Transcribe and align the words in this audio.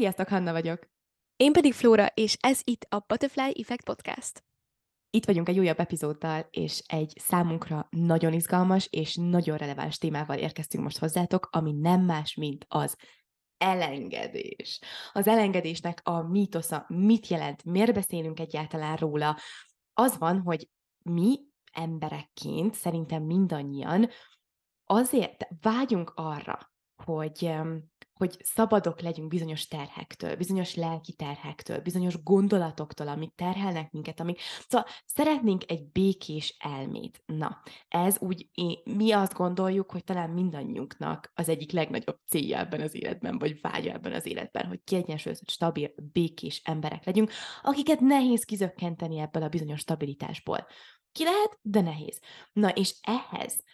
Sziasztok, 0.00 0.28
Hanna 0.28 0.52
vagyok. 0.52 0.88
Én 1.36 1.52
pedig 1.52 1.72
Flóra, 1.72 2.06
és 2.06 2.36
ez 2.40 2.60
itt 2.64 2.86
a 2.88 3.04
Butterfly 3.06 3.60
Effect 3.60 3.84
Podcast. 3.84 4.44
Itt 5.10 5.24
vagyunk 5.24 5.48
egy 5.48 5.58
újabb 5.58 5.78
epizóddal, 5.78 6.46
és 6.50 6.82
egy 6.86 7.12
számunkra 7.18 7.88
nagyon 7.90 8.32
izgalmas 8.32 8.88
és 8.90 9.14
nagyon 9.14 9.56
releváns 9.56 9.98
témával 9.98 10.38
érkeztünk 10.38 10.84
most 10.84 10.98
hozzátok, 10.98 11.48
ami 11.52 11.72
nem 11.72 12.00
más, 12.04 12.34
mint 12.34 12.64
az 12.68 12.96
elengedés. 13.58 14.80
Az 15.12 15.26
elengedésnek 15.26 16.00
a 16.04 16.22
mítosza 16.22 16.84
mit 16.88 17.26
jelent, 17.26 17.64
miért 17.64 17.94
beszélünk 17.94 18.40
egyáltalán 18.40 18.96
róla? 18.96 19.38
Az 19.92 20.18
van, 20.18 20.40
hogy 20.40 20.68
mi 21.02 21.40
emberekként, 21.72 22.74
szerintem 22.74 23.22
mindannyian, 23.22 24.08
azért 24.84 25.46
vágyunk 25.60 26.12
arra, 26.14 26.72
hogy 27.04 27.52
hogy 28.20 28.36
szabadok 28.42 29.00
legyünk 29.00 29.28
bizonyos 29.28 29.68
terhektől, 29.68 30.36
bizonyos 30.36 30.74
lelki 30.74 31.12
terhektől, 31.12 31.80
bizonyos 31.80 32.22
gondolatoktól, 32.22 33.08
amik 33.08 33.34
terhelnek 33.34 33.90
minket, 33.90 34.20
amik... 34.20 34.40
Szóval 34.68 34.86
szeretnénk 35.06 35.70
egy 35.70 35.86
békés 35.92 36.56
elmét. 36.58 37.22
Na, 37.26 37.62
ez 37.88 38.16
úgy, 38.18 38.50
mi 38.84 39.12
azt 39.12 39.34
gondoljuk, 39.34 39.90
hogy 39.90 40.04
talán 40.04 40.30
mindannyiunknak 40.30 41.32
az 41.34 41.48
egyik 41.48 41.72
legnagyobb 41.72 42.18
célja 42.26 42.58
ebben 42.58 42.80
az 42.80 42.94
életben, 42.94 43.38
vagy 43.38 43.60
vágya 43.60 43.92
ebben 43.92 44.12
az 44.12 44.26
életben, 44.26 44.66
hogy 44.66 44.80
kiegyensúlyozott, 44.84 45.50
stabil, 45.50 45.90
békés 46.12 46.62
emberek 46.64 47.04
legyünk, 47.04 47.30
akiket 47.62 48.00
nehéz 48.00 48.44
kizökkenteni 48.44 49.18
ebből 49.18 49.42
a 49.42 49.48
bizonyos 49.48 49.80
stabilitásból. 49.80 50.66
Ki 51.12 51.24
lehet, 51.24 51.58
de 51.62 51.80
nehéz. 51.80 52.20
Na, 52.52 52.68
és 52.68 52.94
ehhez 53.00 53.64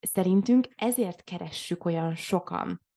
szerintünk 0.00 0.68
ezért 0.76 1.24
keressük 1.24 1.84
olyan 1.84 2.14
sokan 2.14 2.88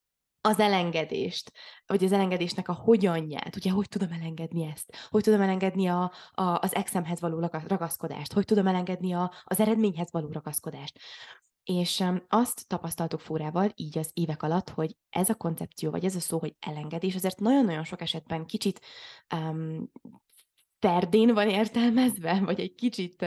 az 0.46 0.60
elengedést, 0.60 1.52
vagy 1.86 2.04
az 2.04 2.12
elengedésnek 2.12 2.68
a 2.68 2.74
hogyanját, 2.74 3.56
ugye, 3.56 3.72
hogy 3.72 3.88
tudom 3.88 4.12
elengedni 4.12 4.72
ezt, 4.74 5.08
hogy 5.10 5.24
tudom 5.24 5.42
elengedni 5.42 5.88
a, 5.88 6.12
a, 6.32 6.44
az 6.44 6.76
exemhez 6.76 7.20
való 7.20 7.50
ragaszkodást, 7.68 8.34
hogy 8.34 8.46
tudom 8.46 8.68
elengedni 8.68 9.14
a, 9.14 9.34
az 9.44 9.60
eredményhez 9.60 10.12
való 10.12 10.32
ragaszkodást. 10.32 11.00
És 11.64 12.04
azt 12.28 12.68
tapasztaltuk 12.68 13.20
fórával 13.20 13.72
így 13.76 13.98
az 13.98 14.10
évek 14.14 14.44
alatt, 14.44 14.70
hogy 14.70 14.98
ez 15.10 15.30
a 15.30 15.36
koncepció, 15.36 15.92
vagy 15.92 16.06
ez 16.06 16.16
a 16.16 16.20
szó, 16.20 16.40
hogy 16.40 16.56
elengedés, 16.60 17.16
azért 17.16 17.40
nagyon-nagyon 17.40 17.84
sok 17.84 18.02
esetben 18.02 18.46
kicsit 18.46 18.82
um, 19.36 19.92
ferdén 20.84 21.34
van 21.34 21.50
értelmezve, 21.50 22.40
vagy 22.40 22.60
egy 22.60 22.76
kicsit, 22.76 23.26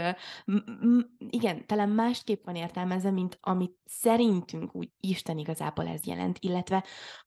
igen, 1.19 1.67
talán 1.67 1.89
másképp 1.89 2.45
van 2.45 2.55
értelmezve, 2.55 3.11
mint 3.11 3.39
amit 3.41 3.77
szerintünk 3.85 4.75
úgy 4.75 4.91
Isten 5.01 5.39
igazából 5.39 5.87
ez 5.87 6.07
jelent, 6.07 6.39
illetve 6.41 6.85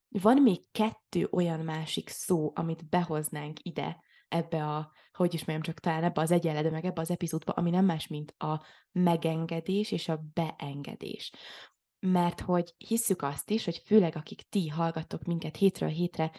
van 0.08 0.42
még 0.42 0.60
kettő 0.72 1.28
olyan 1.30 1.60
másik 1.60 2.08
szó, 2.08 2.52
amit 2.54 2.88
behoznánk 2.88 3.58
ide, 3.62 4.02
ebbe 4.28 4.64
a, 4.64 4.92
hogy 5.12 5.34
is 5.34 5.44
csak 5.60 5.80
talán 5.80 6.04
ebbe 6.04 6.20
az 6.20 6.30
egyenledő, 6.30 6.70
meg 6.70 6.84
ebbe 6.84 7.00
az 7.00 7.10
epizódba, 7.10 7.52
ami 7.52 7.70
nem 7.70 7.84
más, 7.84 8.06
mint 8.06 8.34
a 8.38 8.62
megengedés 8.92 9.90
és 9.90 10.08
a 10.08 10.22
beengedés. 10.32 11.32
Mert 11.98 12.40
hogy 12.40 12.74
hisszük 12.78 13.22
azt 13.22 13.50
is, 13.50 13.64
hogy 13.64 13.82
főleg 13.84 14.16
akik 14.16 14.42
ti 14.48 14.68
hallgattok 14.68 15.22
minket 15.22 15.56
hétről 15.56 15.88
hétre, 15.88 16.30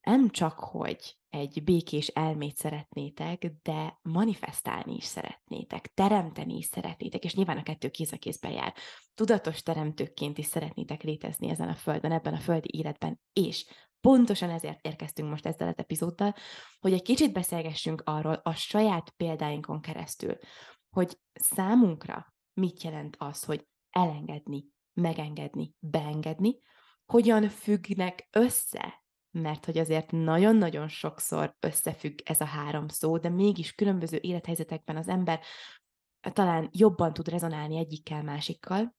nem 0.00 0.30
csak, 0.30 0.58
hogy 0.58 1.16
egy 1.36 1.64
békés 1.64 2.06
elmét 2.06 2.56
szeretnétek, 2.56 3.52
de 3.62 3.98
manifestálni 4.02 4.94
is 4.94 5.04
szeretnétek, 5.04 5.92
teremteni 5.94 6.56
is 6.56 6.64
szeretnétek, 6.64 7.24
és 7.24 7.34
nyilván 7.34 7.58
a 7.58 7.62
kettő 7.62 7.88
kéz 7.88 8.12
a 8.12 8.16
kézben 8.16 8.52
jár. 8.52 8.74
Tudatos 9.14 9.62
teremtőkként 9.62 10.38
is 10.38 10.46
szeretnétek 10.46 11.02
létezni 11.02 11.48
ezen 11.48 11.68
a 11.68 11.74
földön, 11.74 12.12
ebben 12.12 12.34
a 12.34 12.38
földi 12.38 12.68
életben, 12.72 13.20
és 13.32 13.66
pontosan 14.00 14.50
ezért 14.50 14.86
érkeztünk 14.86 15.30
most 15.30 15.46
ezzel 15.46 15.68
az 15.68 15.78
epizóddal, 15.78 16.34
hogy 16.80 16.92
egy 16.92 17.02
kicsit 17.02 17.32
beszélgessünk 17.32 18.02
arról 18.04 18.40
a 18.42 18.54
saját 18.54 19.10
példáinkon 19.10 19.80
keresztül, 19.80 20.38
hogy 20.90 21.18
számunkra 21.32 22.34
mit 22.54 22.82
jelent 22.82 23.16
az, 23.18 23.44
hogy 23.44 23.66
elengedni, 23.90 24.64
megengedni, 24.92 25.74
beengedni, 25.78 26.60
hogyan 27.04 27.48
függnek 27.48 28.28
össze 28.32 29.04
mert 29.40 29.64
hogy 29.64 29.78
azért 29.78 30.10
nagyon-nagyon 30.10 30.88
sokszor 30.88 31.56
összefügg 31.60 32.18
ez 32.24 32.40
a 32.40 32.44
három 32.44 32.88
szó, 32.88 33.18
de 33.18 33.28
mégis 33.28 33.72
különböző 33.72 34.18
élethelyzetekben 34.20 34.96
az 34.96 35.08
ember 35.08 35.40
talán 36.32 36.68
jobban 36.72 37.12
tud 37.12 37.28
rezonálni 37.28 37.76
egyikkel, 37.76 38.22
másikkal, 38.22 38.94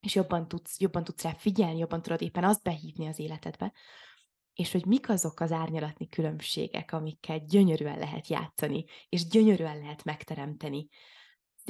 és 0.00 0.14
jobban 0.14 0.48
tudsz, 0.48 0.80
jobban 0.80 1.04
tudsz 1.04 1.22
rá 1.22 1.32
figyelni, 1.32 1.78
jobban 1.78 2.02
tudod 2.02 2.22
éppen 2.22 2.44
azt 2.44 2.62
behívni 2.62 3.06
az 3.06 3.18
életedbe, 3.18 3.72
és 4.54 4.72
hogy 4.72 4.86
mik 4.86 5.08
azok 5.08 5.40
az 5.40 5.52
árnyalatni 5.52 6.08
különbségek, 6.08 6.92
amikkel 6.92 7.38
gyönyörűen 7.38 7.98
lehet 7.98 8.28
játszani, 8.28 8.84
és 9.08 9.28
gyönyörűen 9.28 9.78
lehet 9.78 10.04
megteremteni 10.04 10.88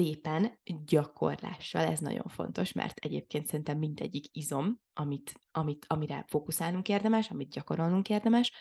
szépen 0.01 0.59
gyakorlással, 0.85 1.85
ez 1.85 1.99
nagyon 1.99 2.27
fontos, 2.27 2.71
mert 2.71 2.97
egyébként 2.97 3.47
szerintem 3.47 3.77
mindegyik 3.77 4.25
izom, 4.31 4.81
amit, 4.93 5.33
amit, 5.51 5.85
amire 5.87 6.25
fókuszálnunk 6.27 6.89
érdemes, 6.89 7.29
amit 7.29 7.49
gyakorolnunk 7.49 8.09
érdemes. 8.09 8.51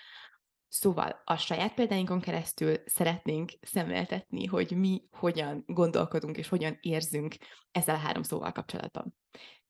Szóval 0.68 1.22
a 1.24 1.36
saját 1.36 1.74
példáinkon 1.74 2.20
keresztül 2.20 2.76
szeretnénk 2.86 3.52
szemléltetni, 3.60 4.44
hogy 4.44 4.70
mi 4.70 5.02
hogyan 5.10 5.62
gondolkodunk 5.66 6.36
és 6.36 6.48
hogyan 6.48 6.78
érzünk 6.80 7.36
ezzel 7.70 7.94
a 7.94 7.98
három 7.98 8.22
szóval 8.22 8.52
kapcsolatban. 8.52 9.14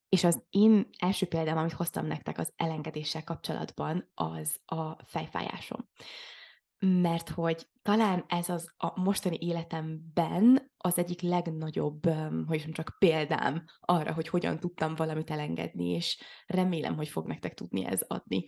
És 0.09 0.25
az 0.25 0.43
én 0.51 0.89
első 0.99 1.27
példám, 1.27 1.59
amit 1.59 1.73
hoztam 1.73 2.07
nektek 2.07 2.39
az 2.39 2.53
elengedéssel 2.57 3.25
kapcsolatban, 3.25 4.11
az 4.15 4.61
a 4.65 5.05
fejfájásom 5.05 5.89
mert 6.87 7.29
hogy 7.29 7.69
talán 7.83 8.25
ez 8.29 8.49
az 8.49 8.75
a 8.77 9.01
mostani 9.01 9.37
életemben 9.41 10.73
az 10.77 10.99
egyik 10.99 11.21
legnagyobb, 11.21 12.11
hogy 12.47 12.57
is 12.57 12.69
csak 12.73 12.97
példám 12.99 13.65
arra, 13.81 14.13
hogy 14.13 14.29
hogyan 14.29 14.59
tudtam 14.59 14.95
valamit 14.95 15.31
elengedni, 15.31 15.89
és 15.89 16.23
remélem, 16.47 16.97
hogy 16.97 17.09
fog 17.09 17.27
nektek 17.27 17.55
tudni 17.55 17.85
ez 17.85 18.01
adni 18.07 18.45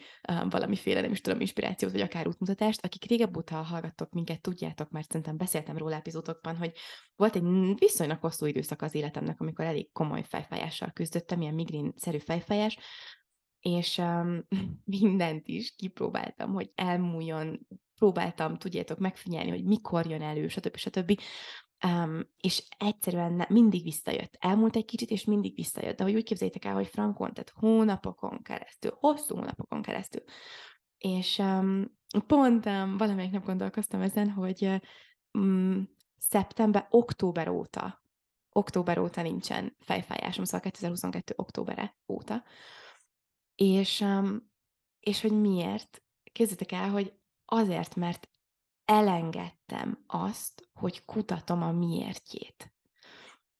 valamiféle, 0.50 1.00
nem 1.00 1.12
is 1.12 1.20
tudom, 1.20 1.40
inspirációt, 1.40 1.92
vagy 1.92 2.00
akár 2.00 2.28
útmutatást. 2.28 2.84
Akik 2.84 3.04
régebb 3.04 3.36
óta 3.36 3.56
hallgattok 3.56 4.12
minket, 4.12 4.40
tudjátok, 4.40 4.90
mert 4.90 5.06
szerintem 5.06 5.36
beszéltem 5.36 5.76
róla 5.76 5.96
epizódokban, 5.96 6.56
hogy 6.56 6.72
volt 7.16 7.36
egy 7.36 7.44
viszonylag 7.78 8.20
hosszú 8.20 8.46
időszak 8.46 8.82
az 8.82 8.94
életemnek, 8.94 9.40
amikor 9.40 9.64
elég 9.64 9.92
komoly 9.92 10.22
fejfájással 10.22 10.90
küzdöttem, 10.90 11.40
ilyen 11.40 11.54
migrén-szerű 11.54 12.18
fejfájás, 12.18 12.78
és 13.62 13.98
um, 13.98 14.46
mindent 15.00 15.48
is 15.48 15.74
kipróbáltam, 15.76 16.52
hogy 16.52 16.70
elmúljon 16.74 17.66
próbáltam, 17.94 18.58
tudjátok, 18.58 18.98
megfigyelni, 18.98 19.50
hogy 19.50 19.64
mikor 19.64 20.06
jön 20.06 20.22
elő, 20.22 20.48
stb. 20.48 20.76
stb. 20.76 21.20
Um, 21.86 22.20
és 22.40 22.62
egyszerűen 22.78 23.32
ne, 23.32 23.44
mindig 23.48 23.82
visszajött. 23.82 24.36
Elmúlt 24.38 24.76
egy 24.76 24.84
kicsit, 24.84 25.10
és 25.10 25.24
mindig 25.24 25.54
visszajött. 25.54 25.96
De 25.96 26.02
hogy 26.02 26.14
úgy 26.14 26.24
képzeljétek 26.24 26.64
el, 26.64 26.74
hogy 26.74 26.86
frankon, 26.86 27.34
tehát 27.34 27.52
hónapokon 27.54 28.42
keresztül, 28.42 28.96
hosszú 29.00 29.34
hónapokon 29.34 29.82
keresztül. 29.82 30.22
És 30.98 31.38
um, 31.38 31.98
pont 32.26 32.66
um, 32.66 32.96
valamelyik 32.96 33.30
nap 33.30 33.44
gondolkoztam 33.44 34.00
ezen, 34.00 34.30
hogy 34.30 34.80
um, 35.32 35.88
szeptember, 36.18 36.86
október 36.90 37.48
óta, 37.48 38.02
október 38.52 38.98
óta 38.98 39.22
nincsen 39.22 39.76
fejfájásom, 39.80 40.44
szóval 40.44 40.60
2022. 40.60 41.34
októbere 41.36 41.96
óta. 42.08 42.44
És, 43.54 44.04
és 45.00 45.20
hogy 45.20 45.40
miért? 45.40 46.02
Képzeljétek 46.32 46.72
el, 46.72 46.90
hogy 46.90 47.12
Azért, 47.54 47.96
mert 47.96 48.28
elengedtem 48.84 50.04
azt, 50.06 50.68
hogy 50.72 51.04
kutatom 51.04 51.62
a 51.62 51.72
miértjét. 51.72 52.72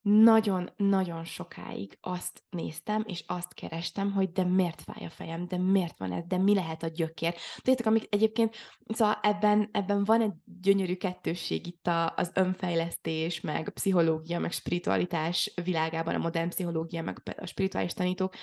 Nagyon-nagyon 0.00 1.24
sokáig 1.24 1.98
azt 2.00 2.44
néztem, 2.50 3.04
és 3.06 3.24
azt 3.26 3.54
kerestem, 3.54 4.12
hogy 4.12 4.32
de 4.32 4.44
miért 4.44 4.82
fáj 4.82 5.04
a 5.04 5.10
fejem, 5.10 5.46
de 5.46 5.56
miért 5.56 5.98
van 5.98 6.12
ez, 6.12 6.24
de 6.26 6.38
mi 6.38 6.54
lehet 6.54 6.82
a 6.82 6.88
gyökér. 6.88 7.34
Tudjátok, 7.56 7.86
amik 7.86 8.06
egyébként, 8.14 8.56
szóval 8.86 9.18
ebben, 9.22 9.68
ebben 9.72 10.04
van 10.04 10.20
egy 10.20 10.32
gyönyörű 10.44 10.96
kettősség 10.96 11.66
itt 11.66 11.86
a, 11.86 12.14
az 12.16 12.30
önfejlesztés, 12.34 13.40
meg 13.40 13.68
a 13.68 13.72
pszichológia, 13.72 14.38
meg 14.38 14.52
spiritualitás 14.52 15.52
világában, 15.64 16.14
a 16.14 16.18
modern 16.18 16.48
pszichológia, 16.48 17.02
meg 17.02 17.22
a 17.36 17.46
spirituális 17.46 17.92
tanítók, 17.92 18.34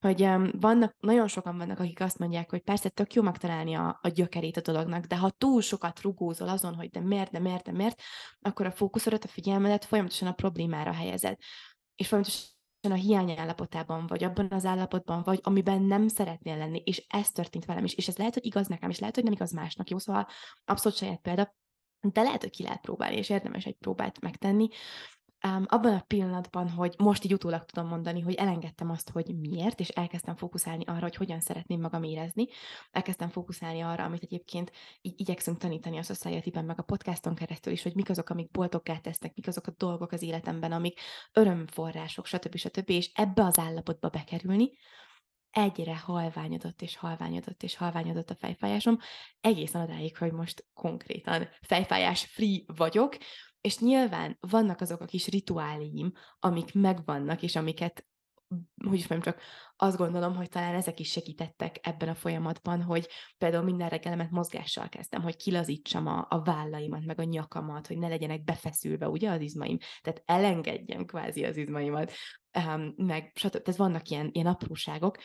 hogy 0.00 0.22
um, 0.22 0.50
vannak, 0.60 0.94
nagyon 1.00 1.28
sokan 1.28 1.56
vannak, 1.56 1.78
akik 1.78 2.00
azt 2.00 2.18
mondják, 2.18 2.50
hogy 2.50 2.62
persze 2.62 2.88
tök 2.88 3.14
jó 3.14 3.22
megtalálni 3.22 3.74
a, 3.74 3.98
a 4.02 4.08
gyökerét 4.08 4.56
a 4.56 4.60
dolognak, 4.60 5.04
de 5.04 5.16
ha 5.16 5.30
túl 5.30 5.60
sokat 5.60 6.00
rugózol 6.00 6.48
azon, 6.48 6.74
hogy 6.74 6.90
de 6.90 7.00
miért, 7.00 7.30
de 7.30 7.38
miért, 7.38 7.64
de 7.64 7.72
miért, 7.72 8.00
akkor 8.40 8.66
a 8.66 8.70
fókuszodat, 8.70 9.24
a 9.24 9.28
figyelmedet 9.28 9.84
folyamatosan 9.84 10.28
a 10.28 10.32
problémára 10.32 10.92
helyezed. 10.92 11.36
És 11.94 12.08
folyamatosan 12.08 12.56
a 12.80 12.94
hiány 12.94 13.38
állapotában 13.38 14.06
vagy, 14.06 14.24
abban 14.24 14.46
az 14.50 14.64
állapotban 14.64 15.22
vagy, 15.22 15.40
amiben 15.42 15.82
nem 15.82 16.08
szeretnél 16.08 16.56
lenni, 16.56 16.82
és 16.84 17.04
ez 17.08 17.30
történt 17.30 17.64
velem 17.64 17.84
is, 17.84 17.94
és 17.94 18.08
ez 18.08 18.16
lehet, 18.16 18.34
hogy 18.34 18.46
igaz 18.46 18.66
nekem, 18.66 18.90
és 18.90 18.98
lehet, 18.98 19.14
hogy 19.14 19.24
nem 19.24 19.32
igaz 19.32 19.52
másnak, 19.52 19.90
jó, 19.90 19.98
szóval 19.98 20.26
abszolút 20.64 20.98
saját 20.98 21.20
példa, 21.20 21.56
de 22.00 22.22
lehet, 22.22 22.40
hogy 22.40 22.50
ki 22.50 22.62
lehet 22.62 22.80
próbálni, 22.80 23.16
és 23.16 23.28
érdemes 23.28 23.64
egy 23.64 23.76
próbát 23.76 24.20
megtenni, 24.20 24.68
um, 25.46 25.64
abban 25.66 25.94
a 25.94 26.04
pillanatban, 26.06 26.70
hogy 26.70 26.94
most 26.98 27.24
így 27.24 27.32
utólag 27.32 27.64
tudom 27.64 27.88
mondani, 27.88 28.20
hogy 28.20 28.34
elengedtem 28.34 28.90
azt, 28.90 29.10
hogy 29.10 29.38
miért, 29.38 29.80
és 29.80 29.88
elkezdtem 29.88 30.36
fókuszálni 30.36 30.84
arra, 30.84 31.00
hogy 31.00 31.14
hogyan 31.14 31.40
szeretném 31.40 31.80
magam 31.80 32.02
érezni, 32.02 32.46
elkezdtem 32.90 33.28
fókuszálni 33.28 33.80
arra, 33.80 34.04
amit 34.04 34.22
egyébként 34.22 34.72
így 35.00 35.20
igyekszünk 35.20 35.58
tanítani 35.58 35.98
a 35.98 36.02
society 36.02 36.50
meg 36.50 36.78
a 36.78 36.82
podcaston 36.82 37.34
keresztül 37.34 37.72
is, 37.72 37.82
hogy 37.82 37.94
mik 37.94 38.10
azok, 38.10 38.30
amik 38.30 38.50
boldoggá 38.50 38.98
tesznek, 38.98 39.34
mik 39.34 39.46
azok 39.46 39.66
a 39.66 39.74
dolgok 39.76 40.12
az 40.12 40.22
életemben, 40.22 40.72
amik 40.72 41.00
örömforrások, 41.32 42.26
stb. 42.26 42.56
stb. 42.56 42.90
És 42.90 43.10
ebbe 43.14 43.44
az 43.44 43.58
állapotba 43.58 44.08
bekerülni, 44.08 44.70
egyre 45.50 45.96
halványodott 45.96 46.82
és 46.82 46.96
halványodott 46.96 47.62
és 47.62 47.76
halványodott 47.76 48.30
a 48.30 48.34
fejfájásom, 48.34 48.98
egészen 49.40 49.82
odáig, 49.82 50.16
hogy 50.16 50.32
most 50.32 50.64
konkrétan 50.74 51.48
fejfájás 51.62 52.24
free 52.24 52.60
vagyok, 52.66 53.16
és 53.60 53.78
nyilván 53.78 54.36
vannak 54.40 54.80
azok 54.80 55.00
a 55.00 55.04
kis 55.04 55.26
rituáléim, 55.26 56.12
amik 56.38 56.74
megvannak, 56.74 57.42
és 57.42 57.56
amiket, 57.56 58.06
hogy 58.84 58.98
is 58.98 59.06
mondjam, 59.06 59.34
csak 59.34 59.42
azt 59.76 59.96
gondolom, 59.96 60.34
hogy 60.34 60.48
talán 60.48 60.74
ezek 60.74 61.00
is 61.00 61.10
segítettek 61.10 61.78
ebben 61.82 62.08
a 62.08 62.14
folyamatban, 62.14 62.82
hogy 62.82 63.08
például 63.38 63.64
minden 63.64 63.88
reggelemet 63.88 64.30
mozgással 64.30 64.88
kezdtem, 64.88 65.22
hogy 65.22 65.36
kilazítsam 65.36 66.06
a, 66.06 66.26
a 66.28 66.42
vállaimat, 66.42 67.04
meg 67.04 67.18
a 67.20 67.24
nyakamat, 67.24 67.86
hogy 67.86 67.98
ne 67.98 68.08
legyenek 68.08 68.44
befeszülve, 68.44 69.08
ugye, 69.08 69.30
az 69.30 69.40
izmaim, 69.40 69.78
tehát 70.00 70.22
elengedjem 70.24 71.04
kvázi 71.04 71.44
az 71.44 71.56
izmaimat, 71.56 72.12
um, 72.66 72.94
meg 72.96 73.32
stb. 73.34 73.62
Tehát 73.62 73.76
vannak 73.76 74.08
ilyen, 74.08 74.30
ilyen 74.32 74.46
apróságok, 74.46 75.16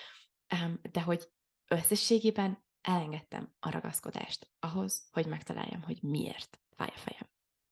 um, 0.61 0.79
de 0.91 1.01
hogy 1.01 1.29
összességében 1.67 2.63
elengedtem 2.81 3.53
a 3.59 3.69
ragaszkodást 3.69 4.49
ahhoz, 4.59 5.07
hogy 5.11 5.25
megtaláljam, 5.25 5.81
hogy 5.81 5.97
miért 6.01 6.59
fáj 6.75 6.89
a 6.95 6.97
fejem. 6.97 7.12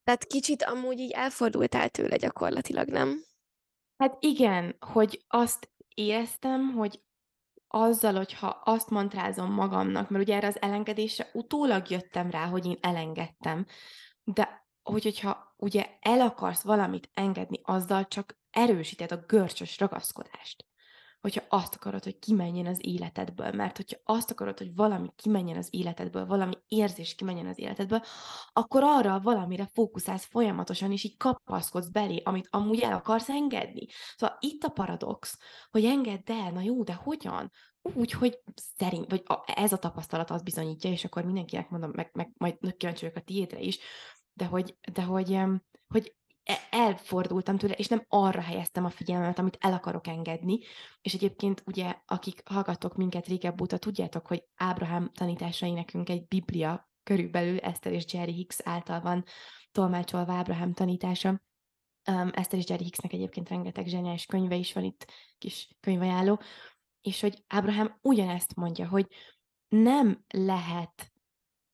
Tehát 0.03 0.25
kicsit 0.25 0.63
amúgy 0.63 1.00
így 1.00 1.12
elfordultál 1.12 1.89
tőle 1.89 2.18
gyakorlatilag, 2.18 2.88
nem? 2.88 3.24
Hát 3.98 4.18
igen, 4.19 4.75
hogy 4.80 5.25
azt 5.27 5.71
éreztem, 5.95 6.71
hogy 6.71 7.01
azzal, 7.68 8.13
hogyha 8.13 8.48
azt 8.48 8.89
mantrázom 8.89 9.51
magamnak, 9.51 10.09
mert 10.09 10.24
ugye 10.24 10.36
erre 10.36 10.48
az 10.48 10.62
elengedésre 10.62 11.30
utólag 11.33 11.89
jöttem 11.89 12.30
rá, 12.30 12.45
hogy 12.45 12.65
én 12.65 12.77
elengedtem, 12.81 13.65
de 14.24 14.65
hogy, 14.83 15.03
hogyha 15.03 15.53
ugye 15.57 15.98
el 16.00 16.21
akarsz 16.21 16.62
valamit 16.62 17.09
engedni, 17.13 17.59
azzal 17.63 18.07
csak 18.07 18.39
erősíted 18.50 19.12
a 19.12 19.24
görcsös 19.27 19.80
ragaszkodást 19.80 20.65
hogyha 21.21 21.44
azt 21.50 21.75
akarod, 21.75 22.03
hogy 22.03 22.19
kimenjen 22.19 22.65
az 22.65 22.77
életedből, 22.81 23.51
mert 23.51 23.77
hogyha 23.77 23.97
azt 24.03 24.31
akarod, 24.31 24.57
hogy 24.57 24.75
valami 24.75 25.07
kimenjen 25.15 25.57
az 25.57 25.68
életedből, 25.69 26.25
valami 26.25 26.53
érzés 26.68 27.15
kimenjen 27.15 27.47
az 27.47 27.59
életedből, 27.59 28.01
akkor 28.53 28.83
arra 28.83 29.19
valamire 29.19 29.69
fókuszálsz 29.73 30.25
folyamatosan, 30.25 30.91
és 30.91 31.03
így 31.03 31.18
kapaszkodsz 31.18 31.88
belé, 31.88 32.21
amit 32.23 32.47
amúgy 32.50 32.79
el 32.79 32.94
akarsz 32.94 33.29
engedni. 33.29 33.88
Szóval 34.15 34.38
itt 34.39 34.63
a 34.63 34.69
paradox, 34.69 35.38
hogy 35.71 35.85
engedd 35.85 36.31
el, 36.31 36.51
na 36.51 36.62
jó, 36.62 36.83
de 36.83 36.94
hogyan? 36.94 37.51
Úgy, 37.81 38.12
hogy 38.12 38.39
szerint, 38.56 39.09
vagy 39.09 39.24
ez 39.45 39.74
a 39.74 39.77
tapasztalat 39.77 40.29
az 40.29 40.41
bizonyítja, 40.41 40.91
és 40.91 41.06
akkor 41.06 41.25
mindenkinek 41.25 41.69
mondom, 41.69 41.91
meg, 41.94 42.09
meg 42.13 42.31
majd 42.38 42.77
kíváncsi 42.77 43.01
vagyok 43.01 43.17
a 43.17 43.25
tiédre 43.25 43.59
is, 43.59 43.79
de 44.33 44.45
hogy, 44.45 44.77
de 44.94 45.03
hogy, 45.03 45.39
hogy 45.88 46.15
elfordultam 46.69 47.57
tőle, 47.57 47.73
és 47.73 47.88
nem 47.88 48.05
arra 48.07 48.41
helyeztem 48.41 48.85
a 48.85 48.89
figyelmet, 48.89 49.39
amit 49.39 49.57
el 49.59 49.73
akarok 49.73 50.07
engedni. 50.07 50.59
És 51.01 51.13
egyébként 51.13 51.63
ugye, 51.65 51.95
akik 52.05 52.41
hallgatok 52.45 52.95
minket 52.95 53.27
régebb 53.27 53.61
óta, 53.61 53.77
tudjátok, 53.77 54.27
hogy 54.27 54.43
Ábrahám 54.55 55.11
tanításai 55.13 55.71
nekünk 55.71 56.09
egy 56.09 56.27
biblia 56.27 56.89
körülbelül 57.03 57.57
Eszter 57.57 57.91
és 57.93 58.13
Jerry 58.13 58.33
Hicks 58.33 58.57
által 58.63 59.01
van 59.01 59.25
tolmácsolva 59.71 60.33
Ábrahám 60.33 60.73
tanítása. 60.73 61.41
Um, 62.11 62.29
Eszter 62.33 62.59
és 62.59 62.69
Jerry 62.69 62.83
Hicksnek 62.83 63.13
egyébként 63.13 63.49
rengeteg 63.49 63.88
zseniális 63.88 64.25
könyve 64.25 64.55
is 64.55 64.73
van 64.73 64.83
itt, 64.83 65.11
kis 65.38 65.69
könyvajánló, 65.79 66.41
és 67.01 67.21
hogy 67.21 67.43
Ábrahám 67.47 67.97
ugyanezt 68.01 68.55
mondja, 68.55 68.88
hogy 68.88 69.07
nem 69.67 70.25
lehet 70.27 71.11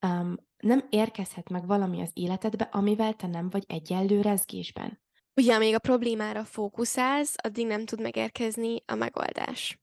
um, 0.01 0.46
nem 0.57 0.88
érkezhet 0.89 1.50
meg 1.50 1.65
valami 1.65 2.01
az 2.01 2.09
életedbe, 2.13 2.69
amivel 2.71 3.13
te 3.13 3.27
nem 3.27 3.50
vagy 3.50 3.63
egyenlő 3.68 4.21
rezgésben. 4.21 5.00
Ugye, 5.33 5.56
amíg 5.56 5.74
a 5.74 5.80
problémára 5.80 6.44
fókuszálsz, 6.45 7.36
addig 7.44 7.68
nem 7.68 7.86
tud 7.86 8.01
megérkezni 8.01 8.83
a 8.86 8.95
megoldás. 8.95 9.80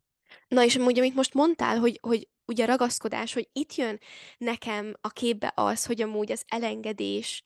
Na 0.48 0.64
és 0.64 0.76
amúgy, 0.76 0.98
amit 0.98 1.14
most 1.14 1.34
mondtál, 1.34 1.78
hogy, 1.78 1.98
hogy 2.02 2.28
ugye 2.46 2.64
a 2.64 2.66
ragaszkodás, 2.66 3.32
hogy 3.32 3.48
itt 3.52 3.74
jön 3.74 4.00
nekem 4.38 4.94
a 5.00 5.08
képbe 5.08 5.52
az, 5.54 5.86
hogy 5.86 6.02
amúgy 6.02 6.32
az 6.32 6.44
elengedés 6.48 7.42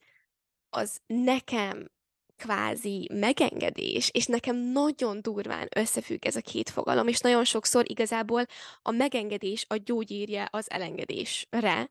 az 0.71 1.01
nekem 1.07 1.91
kvázi 2.37 3.09
megengedés, 3.13 4.11
és 4.13 4.27
nekem 4.27 4.57
nagyon 4.57 5.23
durván 5.23 5.69
összefügg 5.77 6.25
ez 6.25 6.37
a 6.37 6.41
két 6.41 6.71
fogalom, 6.71 7.09
és 7.09 7.21
nagyon 7.21 7.45
sokszor 7.45 7.91
igazából 7.91 8.47
a 8.83 8.91
megengedés 8.91 9.65
a 9.69 9.77
gyógyírja 9.77 10.45
az 10.45 10.71
elengedésre, 10.71 11.89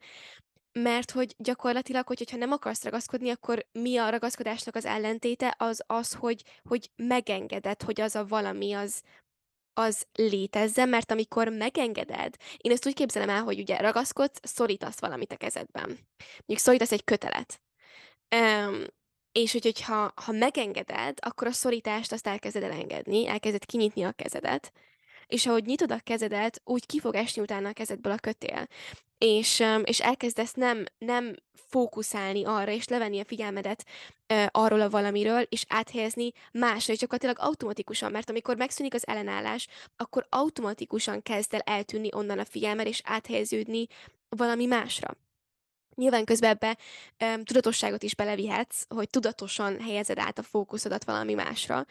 mert 0.78 1.12
hogy 1.12 1.36
gyakorlatilag, 1.38 2.08
hogy, 2.08 2.18
hogyha 2.18 2.38
nem 2.38 2.52
akarsz 2.52 2.84
ragaszkodni, 2.84 3.30
akkor 3.30 3.66
mi 3.72 3.98
a 3.98 4.10
ragaszkodásnak 4.10 4.76
az 4.76 4.86
ellentéte? 4.86 5.56
Az 5.58 5.84
az, 5.88 6.14
hogy, 6.14 6.44
hogy 6.64 6.90
megengeded, 6.96 7.84
hogy 7.84 8.02
az 8.02 8.16
a 8.16 8.26
valami 8.26 8.74
az, 8.74 9.02
az 9.74 10.06
létezzen, 10.14 10.90
mert 10.90 11.12
amikor 11.12 11.50
megengeded, 11.50 12.36
én 12.58 12.72
ezt 12.72 12.88
úgy 12.88 12.94
képzelem 12.94 13.30
el, 13.30 13.44
hogy 13.44 13.60
ugye 13.60 13.78
ragaszkodsz, 13.78 14.40
szorítasz 14.44 15.00
valamit 15.00 15.32
a 15.32 15.38
kezedben. 15.38 15.88
Mondjuk 16.38 16.60
szorítasz 16.60 16.92
egy 16.92 17.04
kötelet. 17.04 17.62
Um, 18.36 18.84
és 19.32 19.52
hogy, 19.52 19.64
hogyha 19.64 20.14
ha 20.16 20.32
megengeded, 20.32 21.18
akkor 21.22 21.48
a 21.48 21.52
szorítást 21.52 22.12
azt 22.12 22.28
elkezded 22.28 22.64
elengedni, 22.64 23.28
elkezded 23.28 23.66
kinyitni 23.66 24.04
a 24.04 24.12
kezedet, 24.12 24.72
és 25.28 25.46
ahogy 25.46 25.66
nyitod 25.66 25.92
a 25.92 26.00
kezedet, 26.04 26.62
úgy 26.64 26.86
ki 26.86 27.00
fog 27.00 27.16
esni 27.16 27.42
utána 27.42 27.70
a 27.70 27.74
kezedből 27.74 28.14
a 28.14 28.18
kötél. 28.18 28.68
És, 29.18 29.64
és 29.84 30.00
elkezdesz 30.00 30.54
nem, 30.54 30.84
nem 30.98 31.36
fókuszálni 31.54 32.46
arra, 32.46 32.72
és 32.72 32.88
levenni 32.88 33.20
a 33.20 33.26
figyelmedet 33.26 33.86
arról 34.52 34.82
a 34.82 34.90
valamiről, 34.90 35.42
és 35.42 35.66
áthelyezni 35.68 36.32
másra, 36.52 36.94
és 36.94 37.00
gyakorlatilag 37.00 37.38
automatikusan, 37.40 38.12
mert 38.12 38.30
amikor 38.30 38.56
megszűnik 38.56 38.94
az 38.94 39.08
ellenállás, 39.08 39.68
akkor 39.98 40.26
automatikusan 40.30 41.22
kezd 41.22 41.54
el 41.54 41.60
eltűnni 41.60 42.10
onnan 42.14 42.40
a 42.40 42.46
figyelmed, 42.46 42.88
és 42.88 43.02
áthelyeződni 43.04 43.88
valami 44.30 44.66
másra. 44.66 45.18
Nyilván 45.98 46.26
közben 46.26 46.50
ebbe 46.50 46.78
um, 47.20 47.44
tudatosságot 47.44 48.04
is 48.04 48.16
belevihetsz, 48.16 48.86
hogy 48.90 49.10
tudatosan 49.10 49.82
helyezed 49.82 50.20
át 50.20 50.38
a 50.38 50.44
fókuszodat 50.44 51.04
valami 51.04 51.34
másra, 51.34 51.86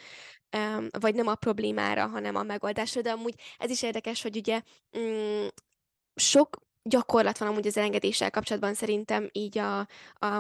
um, 0.57 0.89
vagy 1.01 1.15
nem 1.15 1.27
a 1.27 1.35
problémára, 1.35 2.07
hanem 2.07 2.37
a 2.37 2.43
megoldásra, 2.43 3.01
de 3.01 3.11
amúgy 3.11 3.35
ez 3.59 3.71
is 3.71 3.83
érdekes, 3.83 4.23
hogy 4.23 4.37
ugye 4.37 4.63
um, 4.93 5.49
sok 6.15 6.57
gyakorlat 6.89 7.39
van 7.39 7.49
amúgy 7.49 7.67
az 7.67 7.77
elengedéssel 7.77 8.31
kapcsolatban 8.31 8.75
szerintem 8.75 9.29
így 9.33 9.59
a, 9.59 9.79
a, 9.79 9.87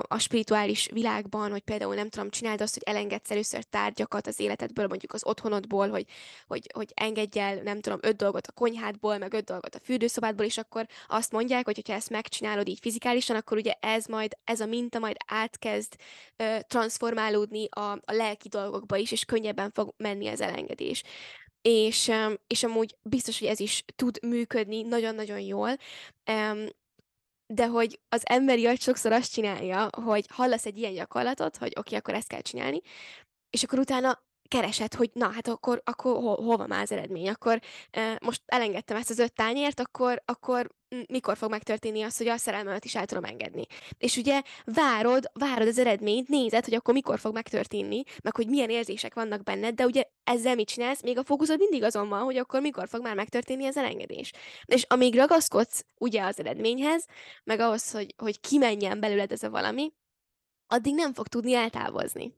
a 0.08 0.18
spirituális 0.18 0.88
világban, 0.92 1.50
hogy 1.50 1.60
például 1.60 1.94
nem 1.94 2.08
tudom, 2.08 2.30
csináld 2.30 2.60
azt, 2.60 2.74
hogy 2.74 2.82
elengedsz 2.86 3.30
először 3.30 3.62
tárgyakat 3.62 4.26
az 4.26 4.40
életedből, 4.40 4.86
mondjuk 4.86 5.12
az 5.12 5.26
otthonodból, 5.26 5.88
hogy, 5.88 6.06
hogy, 6.46 6.70
hogy 6.74 6.92
engedj 6.94 7.38
el, 7.38 7.54
nem 7.62 7.80
tudom, 7.80 7.98
öt 8.02 8.16
dolgot 8.16 8.46
a 8.46 8.52
konyhádból, 8.52 9.18
meg 9.18 9.32
öt 9.32 9.44
dolgot 9.44 9.74
a 9.74 9.80
fürdőszobádból, 9.82 10.44
és 10.44 10.58
akkor 10.58 10.86
azt 11.08 11.32
mondják, 11.32 11.64
hogy 11.64 11.82
ha 11.86 11.92
ezt 11.92 12.10
megcsinálod 12.10 12.68
így 12.68 12.78
fizikálisan, 12.80 13.36
akkor 13.36 13.56
ugye 13.56 13.72
ez 13.80 14.06
majd, 14.06 14.36
ez 14.44 14.60
a 14.60 14.66
minta 14.66 14.98
majd 14.98 15.16
átkezd 15.26 15.96
ö, 16.36 16.56
transformálódni 16.68 17.68
a, 17.70 17.80
a 17.80 18.12
lelki 18.12 18.48
dolgokba 18.48 18.96
is, 18.96 19.12
és 19.12 19.24
könnyebben 19.24 19.70
fog 19.72 19.94
menni 19.96 20.28
az 20.28 20.40
elengedés 20.40 21.02
és, 21.68 22.12
és 22.46 22.62
amúgy 22.62 22.96
biztos, 23.02 23.38
hogy 23.38 23.48
ez 23.48 23.60
is 23.60 23.84
tud 23.96 24.18
működni 24.22 24.82
nagyon-nagyon 24.82 25.40
jól, 25.40 25.76
de 27.46 27.66
hogy 27.66 28.00
az 28.08 28.22
emberi 28.24 28.66
agy 28.66 28.80
sokszor 28.80 29.12
azt 29.12 29.32
csinálja, 29.32 29.88
hogy 29.92 30.26
hallasz 30.28 30.66
egy 30.66 30.78
ilyen 30.78 30.94
gyakorlatot, 30.94 31.56
hogy 31.56 31.68
oké, 31.68 31.78
okay, 31.78 31.98
akkor 31.98 32.14
ezt 32.14 32.28
kell 32.28 32.40
csinálni, 32.40 32.80
és 33.50 33.62
akkor 33.62 33.78
utána 33.78 34.25
keresed, 34.48 34.94
hogy 34.94 35.10
na, 35.12 35.28
hát 35.28 35.48
akkor, 35.48 35.80
akkor 35.84 36.14
hol 36.22 36.56
van 36.56 36.68
már 36.68 36.82
az 36.82 36.92
eredmény, 36.92 37.28
akkor 37.28 37.60
e, 37.90 38.18
most 38.24 38.42
elengedtem 38.46 38.96
ezt 38.96 39.10
az 39.10 39.18
öt 39.18 39.32
tányért, 39.32 39.80
akkor, 39.80 40.22
akkor 40.24 40.74
mikor 41.08 41.36
fog 41.36 41.50
megtörténni 41.50 42.02
az, 42.02 42.16
hogy 42.16 42.28
a 42.28 42.36
szerelmemet 42.36 42.84
is 42.84 42.94
el 42.94 43.06
tudom 43.06 43.24
engedni. 43.24 43.66
És 43.98 44.16
ugye 44.16 44.42
várod, 44.64 45.30
várod 45.32 45.68
az 45.68 45.78
eredményt, 45.78 46.28
nézed, 46.28 46.64
hogy 46.64 46.74
akkor 46.74 46.94
mikor 46.94 47.18
fog 47.18 47.34
megtörténni, 47.34 48.02
meg 48.22 48.36
hogy 48.36 48.48
milyen 48.48 48.70
érzések 48.70 49.14
vannak 49.14 49.42
benned, 49.42 49.74
de 49.74 49.84
ugye 49.84 50.04
ezzel 50.24 50.54
mit 50.54 50.68
csinálsz? 50.68 51.02
Még 51.02 51.18
a 51.18 51.24
fókuszod 51.24 51.58
mindig 51.58 51.82
azon 51.82 52.08
van, 52.08 52.22
hogy 52.22 52.36
akkor 52.36 52.60
mikor 52.60 52.88
fog 52.88 53.02
már 53.02 53.14
megtörténni 53.14 53.66
az 53.66 53.76
elengedés. 53.76 54.32
És 54.64 54.82
amíg 54.82 55.14
ragaszkodsz 55.14 55.84
ugye 55.98 56.22
az 56.24 56.38
eredményhez, 56.38 57.06
meg 57.44 57.60
ahhoz, 57.60 57.90
hogy, 57.90 58.14
hogy 58.16 58.40
kimenjen 58.40 59.00
belőled 59.00 59.32
ez 59.32 59.42
a 59.42 59.50
valami, 59.50 59.92
addig 60.66 60.94
nem 60.94 61.14
fog 61.14 61.28
tudni 61.28 61.54
eltávozni. 61.54 62.34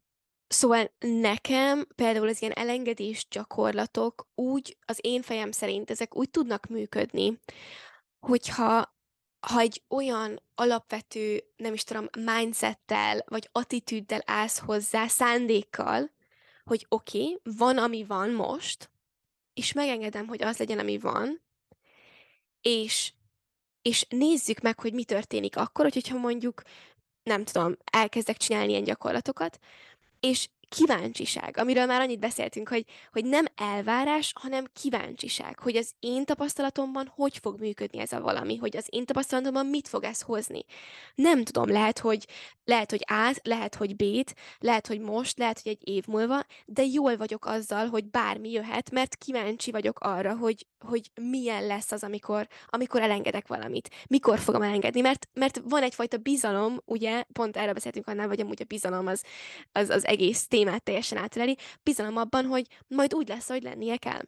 Szóval 0.49 0.91
nekem 0.99 1.87
például 1.95 2.29
az 2.29 2.43
ilyen 2.43 2.53
elengedés 2.53 3.27
gyakorlatok 3.31 4.29
úgy, 4.35 4.77
az 4.85 4.99
én 5.01 5.23
fejem 5.23 5.51
szerint 5.51 5.91
ezek 5.91 6.17
úgy 6.17 6.31
tudnak 6.31 6.67
működni, 6.67 7.41
hogyha 8.19 8.97
ha 9.41 9.61
egy 9.61 9.83
olyan 9.89 10.43
alapvető, 10.55 11.45
nem 11.57 11.73
is 11.73 11.85
tudom, 11.85 12.09
mindsettel, 12.19 13.25
vagy 13.27 13.49
attitűddel 13.53 14.23
állsz 14.27 14.59
hozzá, 14.59 15.07
szándékkal, 15.07 16.11
hogy 16.65 16.87
oké, 16.89 17.23
okay, 17.23 17.41
van, 17.57 17.79
ami 17.79 18.05
van 18.05 18.31
most, 18.31 18.91
és 19.55 19.73
megengedem, 19.73 20.27
hogy 20.27 20.43
az 20.43 20.59
legyen, 20.59 20.79
ami 20.79 20.99
van, 20.99 21.43
és, 22.61 23.13
és 23.83 24.07
nézzük 24.09 24.61
meg, 24.61 24.81
hogy 24.81 24.93
mi 24.93 25.05
történik 25.05 25.57
akkor, 25.57 25.93
hogyha 25.93 26.19
mondjuk, 26.19 26.63
nem 27.23 27.45
tudom, 27.45 27.77
elkezdek 27.93 28.37
csinálni 28.37 28.71
ilyen 28.71 28.85
gyakorlatokat, 28.85 29.59
és 30.21 30.49
kíváncsiság, 30.69 31.57
amiről 31.57 31.87
már 31.87 32.01
annyit 32.01 32.19
beszéltünk, 32.19 32.69
hogy, 32.69 32.85
hogy 33.13 33.25
nem 33.25 33.45
elvárás, 33.57 34.33
hanem 34.35 34.67
kíváncsiság, 34.73 35.59
hogy 35.59 35.77
az 35.77 35.93
én 36.01 36.25
tapasztalatomban 36.25 37.13
hogy 37.15 37.39
fog 37.39 37.61
működni 37.61 37.99
ez 37.99 38.13
a 38.13 38.21
valami, 38.21 38.57
hogy 38.57 38.77
az 38.77 38.87
én 38.89 39.05
tapasztalatomban 39.05 39.67
mit 39.67 39.89
fog 39.89 40.05
ez 40.05 40.21
hozni. 40.21 40.65
Nem 41.15 41.45
tudom, 41.45 41.69
lehet, 41.69 41.99
hogy 41.99 42.27
lehet, 42.65 42.91
hogy 42.91 43.05
A, 43.07 43.41
lehet, 43.43 43.75
hogy 43.75 43.97
B-t, 43.97 44.35
lehet, 44.59 44.87
hogy 44.87 45.01
most, 45.01 45.39
lehet, 45.39 45.61
hogy 45.63 45.73
egy 45.73 45.89
év 45.89 46.07
múlva, 46.07 46.45
de 46.67 46.85
jól 46.85 47.17
vagyok 47.17 47.47
azzal, 47.47 47.87
hogy 47.87 48.11
bármi 48.11 48.51
jöhet, 48.51 48.91
mert 48.91 49.17
kíváncsi 49.17 49.71
vagyok 49.71 49.99
arra, 49.99 50.37
hogy, 50.37 50.67
hogy 50.87 51.11
milyen 51.21 51.67
lesz 51.67 51.93
az, 51.93 52.03
amikor, 52.03 52.49
amikor 52.67 53.01
elengedek 53.01 53.47
valamit. 53.47 53.91
Mikor 54.09 54.39
fogom 54.39 54.63
elengedni, 54.63 55.01
mert, 55.01 55.29
mert 55.33 55.61
van 55.65 55.83
egyfajta 55.83 56.17
bizalom, 56.17 56.81
ugye, 56.85 57.23
pont 57.33 57.57
erre 57.57 57.73
beszéltünk 57.73 58.07
annál, 58.09 58.29
vagy 58.29 58.41
amúgy 58.41 58.63
a 58.63 58.65
bizalom 58.65 59.07
az, 59.07 59.23
az, 59.73 59.89
az 59.89 60.05
egész 60.05 60.47
témát 60.59 60.83
teljesen 60.83 61.19
átöleli, 61.19 61.57
bizalom 61.83 62.17
abban, 62.17 62.45
hogy 62.45 62.67
majd 62.89 63.15
úgy 63.15 63.29
lesz, 63.29 63.49
hogy 63.49 63.63
lennie 63.63 63.97
kell. 63.97 64.23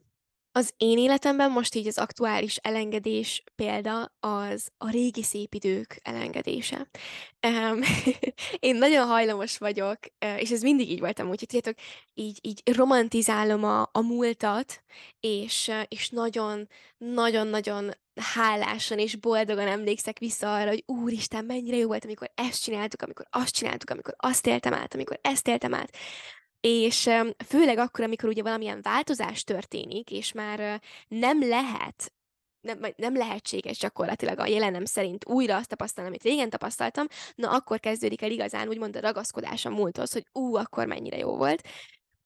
Az 0.53 0.73
én 0.77 0.99
életemben 0.99 1.51
most 1.51 1.75
így 1.75 1.87
az 1.87 1.99
aktuális 1.99 2.57
elengedés 2.57 3.43
példa 3.55 4.13
az 4.21 4.69
a 4.79 4.91
régi 4.91 5.23
szép 5.23 5.55
idők 5.55 6.01
elengedése. 6.03 6.91
Um, 7.47 7.81
én 8.69 8.77
nagyon 8.77 9.07
hajlamos 9.07 9.59
vagyok, 9.59 9.99
és 10.37 10.51
ez 10.51 10.63
mindig 10.63 10.91
így 10.91 11.01
voltam, 11.01 11.29
úgyhogy 11.29 11.49
tudjátok, 11.49 11.83
így, 12.15 12.39
így 12.43 12.63
romantizálom 12.75 13.65
a, 13.65 13.81
a 13.93 14.01
múltat, 14.01 14.83
és, 15.21 15.71
és 15.89 16.09
nagyon, 16.09 16.69
nagyon-nagyon 16.99 17.91
hálásan 18.15 18.99
és 18.99 19.17
boldogan 19.17 19.67
emlékszek 19.67 20.19
vissza 20.19 20.55
arra, 20.55 20.69
hogy 20.69 20.85
úristen, 20.87 21.45
mennyire 21.45 21.77
jó 21.77 21.87
volt, 21.87 22.05
amikor 22.05 22.31
ezt 22.35 22.63
csináltuk, 22.63 23.03
amikor 23.03 23.27
azt 23.31 23.55
csináltuk, 23.55 23.91
amikor 23.91 24.15
azt 24.17 24.47
éltem 24.47 24.75
át, 24.75 24.95
amikor 24.95 25.19
ezt 25.23 25.49
éltem 25.49 25.75
át. 25.75 25.97
És 26.61 27.11
főleg 27.47 27.79
akkor, 27.79 28.05
amikor 28.05 28.29
ugye 28.29 28.43
valamilyen 28.43 28.81
változás 28.83 29.45
történik, 29.45 30.11
és 30.11 30.33
már 30.33 30.81
nem 31.09 31.49
lehet 31.49 32.13
nem, 32.61 32.79
nem 32.97 33.17
lehetséges 33.17 33.79
gyakorlatilag 33.79 34.39
a 34.39 34.47
jelenem 34.47 34.85
szerint 34.85 35.27
újra 35.27 35.57
azt 35.57 35.69
tapasztalni, 35.69 36.11
amit 36.11 36.23
régen 36.23 36.51
tapasztaltam, 36.51 37.07
na 37.35 37.51
akkor 37.51 37.81
kezdődik 37.81 38.23
el 38.23 38.31
igazán 38.31 38.69
úgymond 38.69 38.97
a 38.97 39.01
ragaszkodás 39.01 39.65
a 39.65 39.71
múlthoz, 39.71 40.13
hogy 40.13 40.27
ú, 40.33 40.55
akkor 40.55 40.87
mennyire 40.87 41.17
jó 41.17 41.37
volt. 41.37 41.69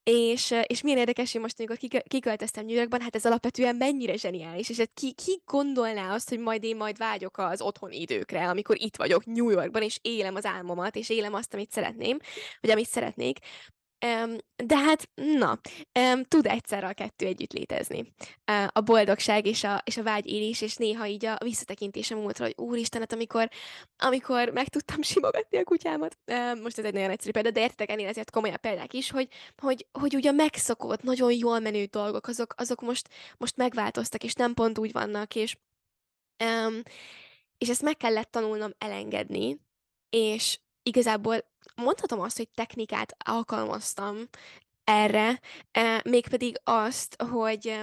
És, 0.02 0.54
és 0.66 0.82
milyen 0.82 0.98
érdekes, 0.98 1.32
hogy 1.32 1.40
most, 1.40 1.58
amikor 1.58 2.02
kiköltöztem 2.08 2.64
New 2.64 2.74
Yorkban, 2.74 3.00
hát 3.00 3.14
ez 3.14 3.26
alapvetően 3.26 3.76
mennyire 3.76 4.16
zseniális, 4.16 4.68
és 4.68 4.78
hát 4.78 4.90
ki, 4.94 5.12
ki 5.12 5.42
gondolná 5.44 6.14
azt, 6.14 6.28
hogy 6.28 6.38
majd 6.38 6.64
én 6.64 6.76
majd 6.76 6.96
vágyok 6.96 7.38
az 7.38 7.60
otthoni 7.60 8.00
időkre, 8.00 8.48
amikor 8.48 8.76
itt 8.80 8.96
vagyok 8.96 9.24
New 9.24 9.50
Yorkban, 9.50 9.82
és 9.82 9.98
élem 10.02 10.34
az 10.34 10.44
álmomat, 10.44 10.96
és 10.96 11.08
élem 11.08 11.34
azt, 11.34 11.54
amit 11.54 11.70
szeretném, 11.70 12.18
vagy 12.60 12.70
amit 12.70 12.88
szeretnék. 12.88 13.38
De 14.64 14.76
hát, 14.76 15.08
na, 15.14 15.58
tud 16.28 16.46
egyszerre 16.46 16.86
a 16.86 16.92
kettő 16.92 17.26
együtt 17.26 17.52
létezni. 17.52 18.12
A 18.68 18.80
boldogság 18.80 19.46
és 19.46 19.64
a, 19.64 19.82
és 19.84 19.96
a 19.96 20.02
vágy 20.02 20.26
élés, 20.26 20.60
és 20.60 20.76
néha 20.76 21.06
így 21.06 21.26
a 21.26 21.38
visszatekintésem 21.44 22.18
múltra, 22.18 22.44
hogy 22.44 22.54
úristen, 22.56 23.00
hát 23.00 23.12
amikor, 23.12 23.48
amikor 23.96 24.48
meg 24.48 24.68
tudtam 24.68 25.02
simogatni 25.12 25.58
a 25.58 25.64
kutyámat, 25.64 26.18
most 26.62 26.78
ez 26.78 26.84
egy 26.84 26.92
nagyon 26.92 27.10
egyszerű 27.10 27.30
példa, 27.30 27.50
de 27.50 27.60
értek 27.60 27.90
ennél 27.90 28.08
ezért 28.08 28.30
komolyabb 28.30 28.56
példák 28.60 28.92
is, 28.92 29.10
hogy, 29.10 29.28
hogy, 29.56 29.86
hogy 29.92 30.14
ugye 30.14 30.32
megszokott, 30.32 31.02
nagyon 31.02 31.32
jól 31.32 31.58
menő 31.58 31.84
dolgok, 31.84 32.26
azok, 32.26 32.54
azok 32.56 32.80
most, 32.80 33.08
most 33.36 33.56
megváltoztak, 33.56 34.24
és 34.24 34.34
nem 34.34 34.54
pont 34.54 34.78
úgy 34.78 34.92
vannak, 34.92 35.34
és, 35.34 35.56
és 37.58 37.68
ezt 37.68 37.82
meg 37.82 37.96
kellett 37.96 38.30
tanulnom 38.30 38.70
elengedni, 38.78 39.60
és 40.10 40.58
igazából 40.82 41.52
mondhatom 41.74 42.20
azt, 42.20 42.36
hogy 42.36 42.48
technikát 42.54 43.16
alkalmaztam 43.24 44.18
erre, 44.84 45.40
eh, 45.70 46.00
mégpedig 46.04 46.60
azt, 46.64 47.22
hogy 47.22 47.82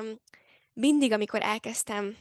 mindig, 0.73 1.11
amikor 1.11 1.41
elkezdtem 1.41 2.17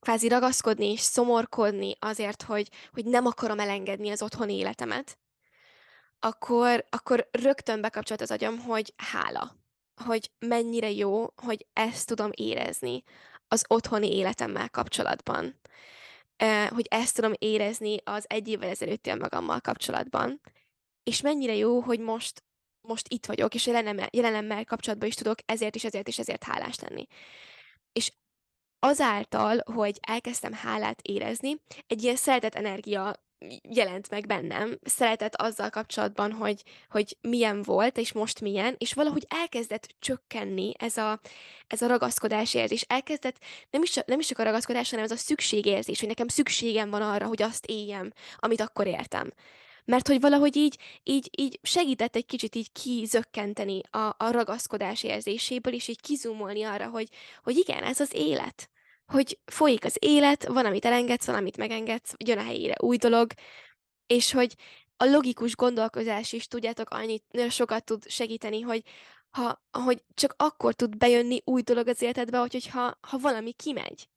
kvázi 0.00 0.28
ragaszkodni 0.28 0.90
és 0.90 1.00
szomorkodni 1.00 1.96
azért, 1.98 2.42
hogy, 2.42 2.68
hogy 2.92 3.04
nem 3.04 3.26
akarom 3.26 3.58
elengedni 3.58 4.10
az 4.10 4.22
otthoni 4.22 4.56
életemet, 4.56 5.18
akkor, 6.18 6.84
akkor 6.90 7.28
rögtön 7.30 7.80
bekapcsolt 7.80 8.20
az 8.20 8.30
agyam, 8.30 8.58
hogy 8.58 8.94
hála, 8.96 9.56
hogy 10.04 10.30
mennyire 10.38 10.90
jó, 10.90 11.32
hogy 11.36 11.66
ezt 11.72 12.06
tudom 12.06 12.30
érezni 12.34 13.02
az 13.48 13.64
otthoni 13.68 14.16
életemmel 14.16 14.70
kapcsolatban 14.70 15.60
hogy 16.68 16.86
ezt 16.90 17.14
tudom 17.14 17.32
érezni 17.38 17.96
az 18.04 18.24
egy 18.28 18.48
évvel 18.48 18.68
ezelőtti 18.68 19.14
magammal 19.14 19.60
kapcsolatban. 19.60 20.40
És 21.02 21.20
mennyire 21.20 21.54
jó, 21.54 21.80
hogy 21.80 22.00
most, 22.00 22.42
most 22.80 23.08
itt 23.08 23.26
vagyok, 23.26 23.54
és 23.54 23.66
jelenemmel, 23.66 24.08
jelenemmel 24.10 24.64
kapcsolatban 24.64 25.08
is 25.08 25.14
tudok 25.14 25.38
ezért 25.46 25.74
és 25.74 25.84
ezért 25.84 26.08
és 26.08 26.18
ezért 26.18 26.44
hálás 26.44 26.78
lenni. 26.78 27.06
És 27.92 28.12
azáltal, 28.78 29.62
hogy 29.64 29.98
elkezdtem 30.00 30.52
hálát 30.52 31.00
érezni, 31.00 31.56
egy 31.86 32.02
ilyen 32.02 32.16
szeretet 32.16 32.54
energia 32.54 33.14
jelent 33.68 34.10
meg 34.10 34.26
bennem, 34.26 34.78
szeretet 34.84 35.36
azzal 35.36 35.70
kapcsolatban, 35.70 36.32
hogy, 36.32 36.62
hogy 36.90 37.16
milyen 37.20 37.62
volt, 37.62 37.98
és 37.98 38.12
most 38.12 38.40
milyen, 38.40 38.74
és 38.78 38.92
valahogy 38.92 39.26
elkezdett 39.28 39.94
csökkenni 39.98 40.72
ez 40.78 40.96
a, 40.96 41.20
ez 41.66 41.82
a 41.82 41.86
ragaszkodás 41.86 42.54
érzés. 42.54 42.82
Elkezdett, 42.82 43.36
nem 43.70 43.82
is, 43.82 43.94
nem 44.06 44.18
is 44.18 44.26
csak 44.26 44.38
a 44.38 44.42
ragaszkodás, 44.42 44.90
hanem 44.90 45.04
ez 45.04 45.10
a 45.10 45.16
szükségérzés, 45.16 45.98
hogy 45.98 46.08
nekem 46.08 46.28
szükségem 46.28 46.90
van 46.90 47.02
arra, 47.02 47.26
hogy 47.26 47.42
azt 47.42 47.66
éljem, 47.66 48.12
amit 48.36 48.60
akkor 48.60 48.86
értem. 48.86 49.32
Mert 49.84 50.08
hogy 50.08 50.20
valahogy 50.20 50.56
így, 50.56 50.78
így, 51.02 51.30
így 51.36 51.58
segített 51.62 52.16
egy 52.16 52.26
kicsit 52.26 52.54
így 52.54 52.72
kizökkenteni 52.72 53.80
a, 53.90 53.98
a 53.98 54.30
ragaszkodás 54.30 55.02
érzéséből, 55.02 55.74
és 55.74 55.88
így 55.88 56.00
kizumolni 56.00 56.62
arra, 56.62 56.88
hogy, 56.88 57.08
hogy 57.42 57.56
igen, 57.56 57.82
ez 57.82 58.00
az 58.00 58.14
élet 58.14 58.70
hogy 59.06 59.38
folyik 59.44 59.84
az 59.84 59.96
élet, 60.00 60.46
van, 60.46 60.66
amit 60.66 60.84
elengedsz, 60.84 61.26
van, 61.26 61.34
amit 61.34 61.56
megengedsz, 61.56 62.14
jön 62.24 62.38
a 62.38 62.42
helyére 62.42 62.74
új 62.78 62.96
dolog, 62.96 63.32
és 64.06 64.32
hogy 64.32 64.54
a 64.96 65.04
logikus 65.04 65.56
gondolkozás 65.56 66.32
is, 66.32 66.46
tudjátok, 66.46 66.90
annyit 66.90 67.50
sokat 67.50 67.84
tud 67.84 68.08
segíteni, 68.08 68.60
hogy 68.60 68.82
ha, 69.30 69.62
hogy 69.70 70.02
csak 70.14 70.34
akkor 70.36 70.74
tud 70.74 70.96
bejönni 70.96 71.40
új 71.44 71.62
dolog 71.62 71.88
az 71.88 72.02
életedbe, 72.02 72.38
hogy, 72.38 72.52
hogyha 72.52 72.98
ha 73.00 73.18
valami 73.18 73.52
kimegy. 73.52 74.08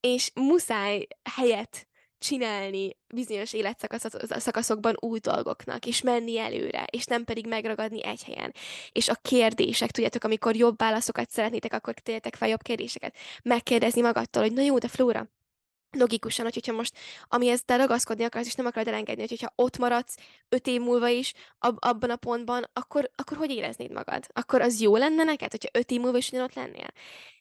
És 0.00 0.30
muszáj 0.34 1.06
helyet 1.22 1.88
csinálni 2.20 2.96
bizonyos 3.14 3.52
életszakaszokban 3.52 4.94
új 5.00 5.18
dolgoknak, 5.18 5.86
és 5.86 6.02
menni 6.02 6.38
előre, 6.38 6.86
és 6.90 7.04
nem 7.04 7.24
pedig 7.24 7.46
megragadni 7.46 8.04
egy 8.04 8.24
helyen. 8.24 8.54
És 8.92 9.08
a 9.08 9.14
kérdések, 9.22 9.90
tudjátok, 9.90 10.24
amikor 10.24 10.56
jobb 10.56 10.78
válaszokat 10.78 11.30
szeretnétek, 11.30 11.72
akkor 11.72 11.94
térjetek 11.94 12.34
fel 12.34 12.48
jobb 12.48 12.62
kérdéseket. 12.62 13.16
Megkérdezni 13.42 14.00
magadtól, 14.00 14.42
hogy 14.42 14.52
na 14.52 14.62
jó, 14.62 14.78
de 14.78 14.88
Flóra, 14.88 15.28
logikusan, 15.90 16.44
hogy, 16.44 16.54
hogyha 16.54 16.72
most, 16.72 16.94
amihez 17.28 17.62
te 17.64 17.76
ragaszkodni 17.76 18.24
akarsz, 18.24 18.46
és 18.46 18.54
nem 18.54 18.66
akarod 18.66 18.88
elengedni, 18.88 19.20
hogy, 19.20 19.30
hogyha 19.30 19.52
ott 19.54 19.78
maradsz 19.78 20.16
öt 20.48 20.66
év 20.66 20.80
múlva 20.80 21.08
is 21.08 21.32
ab, 21.58 21.76
abban 21.80 22.10
a 22.10 22.16
pontban, 22.16 22.70
akkor, 22.72 23.10
akkor 23.14 23.36
hogy 23.36 23.50
éreznéd 23.50 23.90
magad? 23.90 24.26
Akkor 24.32 24.60
az 24.60 24.80
jó 24.80 24.96
lenne 24.96 25.24
neked, 25.24 25.50
hogyha 25.50 25.78
öt 25.78 25.90
év 25.90 26.00
múlva 26.00 26.18
is 26.18 26.28
ugyanott 26.28 26.54
lennél? 26.54 26.88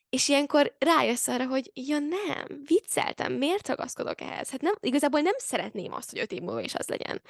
És 0.10 0.28
ilyenkor 0.28 0.76
rájössz 0.80 1.28
arra, 1.28 1.48
hogy 1.48 1.72
ja 1.74 2.00
nem, 2.00 2.62
vicceltem, 2.64 3.34
miért 3.34 3.68
ragaszkodok 3.68 4.22
ehhez? 4.22 4.50
Hát 4.50 4.62
nem, 4.62 4.74
igazából 4.80 5.20
nem 5.20 5.36
szeretném 5.38 5.94
azt, 5.94 6.10
hogy 6.10 6.20
öt 6.20 6.32
év 6.32 6.42
múlva 6.42 6.62
is 6.62 6.76
az 6.76 6.88
legyen. 6.88 7.22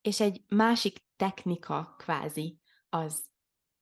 És 0.00 0.20
egy 0.20 0.42
másik 0.48 0.96
technika 1.16 1.94
kvázi 1.98 2.58
az 2.88 3.24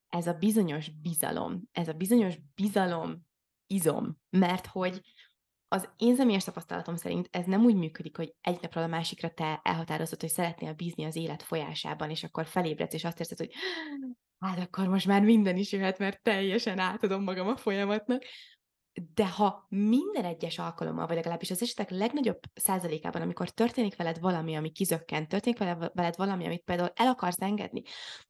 ez 0.09 0.27
a 0.27 0.33
bizonyos 0.33 0.91
bizalom, 0.91 1.63
ez 1.73 1.89
a 1.89 1.93
bizonyos 1.93 2.35
bizalom 2.55 3.27
izom, 3.67 4.21
mert 4.31 4.67
hogy 4.67 5.01
az 5.69 5.89
én 5.97 6.17
személyes 6.17 6.45
tapasztalatom 6.45 6.97
szerint 6.97 7.29
ez 7.31 7.47
nem 7.47 7.65
úgy 7.65 7.75
működik, 7.75 8.17
hogy 8.17 8.35
egy 8.41 8.59
napról 8.63 8.85
a 8.85 8.87
másikra 8.87 9.31
te 9.31 9.61
elhatározod, 9.63 10.21
hogy 10.21 10.31
szeretnél 10.31 10.73
bízni 10.73 11.05
az 11.05 11.17
élet 11.17 11.43
folyásában, 11.43 12.11
és 12.11 12.25
akkor 12.25 12.47
felébredsz, 12.47 12.95
és 12.95 13.05
azt 13.05 13.21
érzed, 13.21 13.39
hogy 13.39 13.53
hát 14.39 14.59
akkor 14.59 14.89
most 14.89 15.07
már 15.07 15.23
minden 15.23 15.57
is 15.57 15.73
jöhet, 15.73 15.99
mert 15.99 16.23
teljesen 16.23 16.79
átadom 16.79 17.23
magam 17.23 17.49
a 17.49 17.57
folyamatnak. 17.57 18.23
De 19.15 19.29
ha 19.29 19.67
minden 19.69 20.25
egyes 20.25 20.59
alkalommal, 20.59 21.07
vagy 21.07 21.17
legalábbis 21.17 21.51
az 21.51 21.63
esetek 21.63 21.91
legnagyobb 21.91 22.39
százalékában, 22.55 23.23
amikor 23.23 23.51
történik 23.51 23.97
veled 23.97 24.21
valami, 24.21 24.57
ami 24.57 24.71
kizökkent, 24.71 25.29
történik 25.29 25.59
veled 25.93 26.17
valami, 26.17 26.47
amit 26.47 26.63
például 26.65 26.93
el 26.95 27.07
akarsz 27.07 27.41
engedni, 27.41 27.83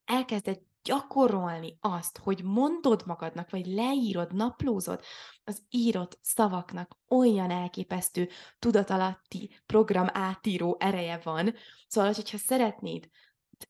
elkezded 0.04 0.58
gyakorolni 0.84 1.76
azt, 1.80 2.18
hogy 2.18 2.42
mondod 2.42 3.02
magadnak, 3.06 3.50
vagy 3.50 3.66
leírod, 3.66 4.34
naplózod, 4.34 5.00
az 5.44 5.62
írott 5.70 6.18
szavaknak 6.22 6.98
olyan 7.08 7.50
elképesztő 7.50 8.28
tudatalatti 8.58 9.60
program 9.66 10.06
átíró 10.12 10.76
ereje 10.80 11.20
van. 11.22 11.54
Szóval, 11.86 12.12
hogyha 12.12 12.38
szeretnéd 12.38 13.08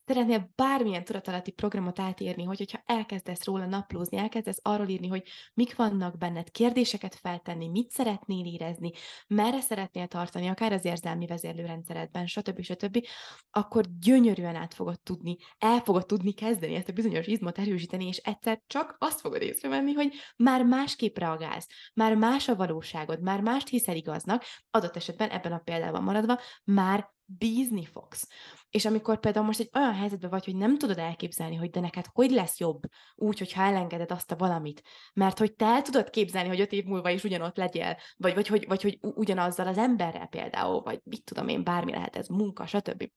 szeretnél 0.06 0.52
bármilyen 0.54 1.04
tudatalatti 1.04 1.50
programot 1.50 1.98
átírni, 1.98 2.44
hogy, 2.44 2.58
hogyha 2.58 2.82
elkezdesz 2.86 3.44
róla 3.44 3.66
naplózni, 3.66 4.16
elkezdesz 4.16 4.58
arról 4.62 4.88
írni, 4.88 5.08
hogy 5.08 5.22
mik 5.54 5.76
vannak 5.76 6.18
benned, 6.18 6.50
kérdéseket 6.50 7.14
feltenni, 7.14 7.68
mit 7.68 7.90
szeretnél 7.90 8.46
érezni, 8.46 8.90
merre 9.26 9.60
szeretnél 9.60 10.06
tartani, 10.06 10.48
akár 10.48 10.72
az 10.72 10.84
érzelmi 10.84 11.26
vezérlőrendszeredben, 11.26 12.26
stb. 12.26 12.62
stb., 12.62 13.06
akkor 13.50 13.84
gyönyörűen 14.00 14.56
át 14.56 14.74
fogod 14.74 15.00
tudni, 15.00 15.36
el 15.58 15.78
fogod 15.78 16.06
tudni 16.06 16.32
kezdeni 16.32 16.74
ezt 16.74 16.88
a 16.88 16.92
bizonyos 16.92 17.26
izmot 17.26 17.58
erősíteni, 17.58 18.06
és 18.06 18.16
egyszer 18.16 18.62
csak 18.66 18.96
azt 18.98 19.20
fogod 19.20 19.42
észrevenni, 19.42 19.92
hogy 19.92 20.12
már 20.36 20.64
másképp 20.64 21.18
reagálsz, 21.18 21.66
már 21.94 22.14
más 22.14 22.48
a 22.48 22.56
valóságod, 22.56 23.20
már 23.20 23.40
mást 23.40 23.68
hiszel 23.68 23.96
igaznak, 23.96 24.44
adott 24.70 24.96
esetben 24.96 25.28
ebben 25.30 25.52
a 25.52 25.58
példában 25.58 26.02
maradva, 26.02 26.40
már 26.64 27.12
bízni 27.24 27.84
fogsz. 27.84 28.28
És 28.70 28.84
amikor 28.84 29.20
például 29.20 29.46
most 29.46 29.60
egy 29.60 29.70
olyan 29.74 29.94
helyzetben 29.94 30.30
vagy, 30.30 30.44
hogy 30.44 30.56
nem 30.56 30.78
tudod 30.78 30.98
elképzelni, 30.98 31.56
hogy 31.56 31.70
de 31.70 31.80
neked 31.80 32.06
hogy 32.12 32.30
lesz 32.30 32.58
jobb 32.58 32.82
úgy, 33.14 33.38
hogyha 33.38 33.62
elengeded 33.62 34.10
azt 34.10 34.30
a 34.30 34.36
valamit, 34.36 34.82
mert 35.14 35.38
hogy 35.38 35.54
te 35.54 35.64
el 35.66 35.82
tudod 35.82 36.10
képzelni, 36.10 36.48
hogy 36.48 36.60
öt 36.60 36.72
év 36.72 36.84
múlva 36.84 37.10
is 37.10 37.24
ugyanott 37.24 37.56
legyél, 37.56 37.96
vagy, 38.16 38.34
vagy, 38.34 38.46
hogy, 38.46 38.66
vagy 38.66 38.82
hogy 38.82 38.98
ugyanazzal 39.00 39.66
az 39.66 39.78
emberrel 39.78 40.26
például, 40.26 40.80
vagy 40.80 41.00
mit 41.04 41.24
tudom 41.24 41.48
én, 41.48 41.64
bármi 41.64 41.92
lehet 41.92 42.16
ez, 42.16 42.28
munka, 42.28 42.66
stb. 42.66 43.10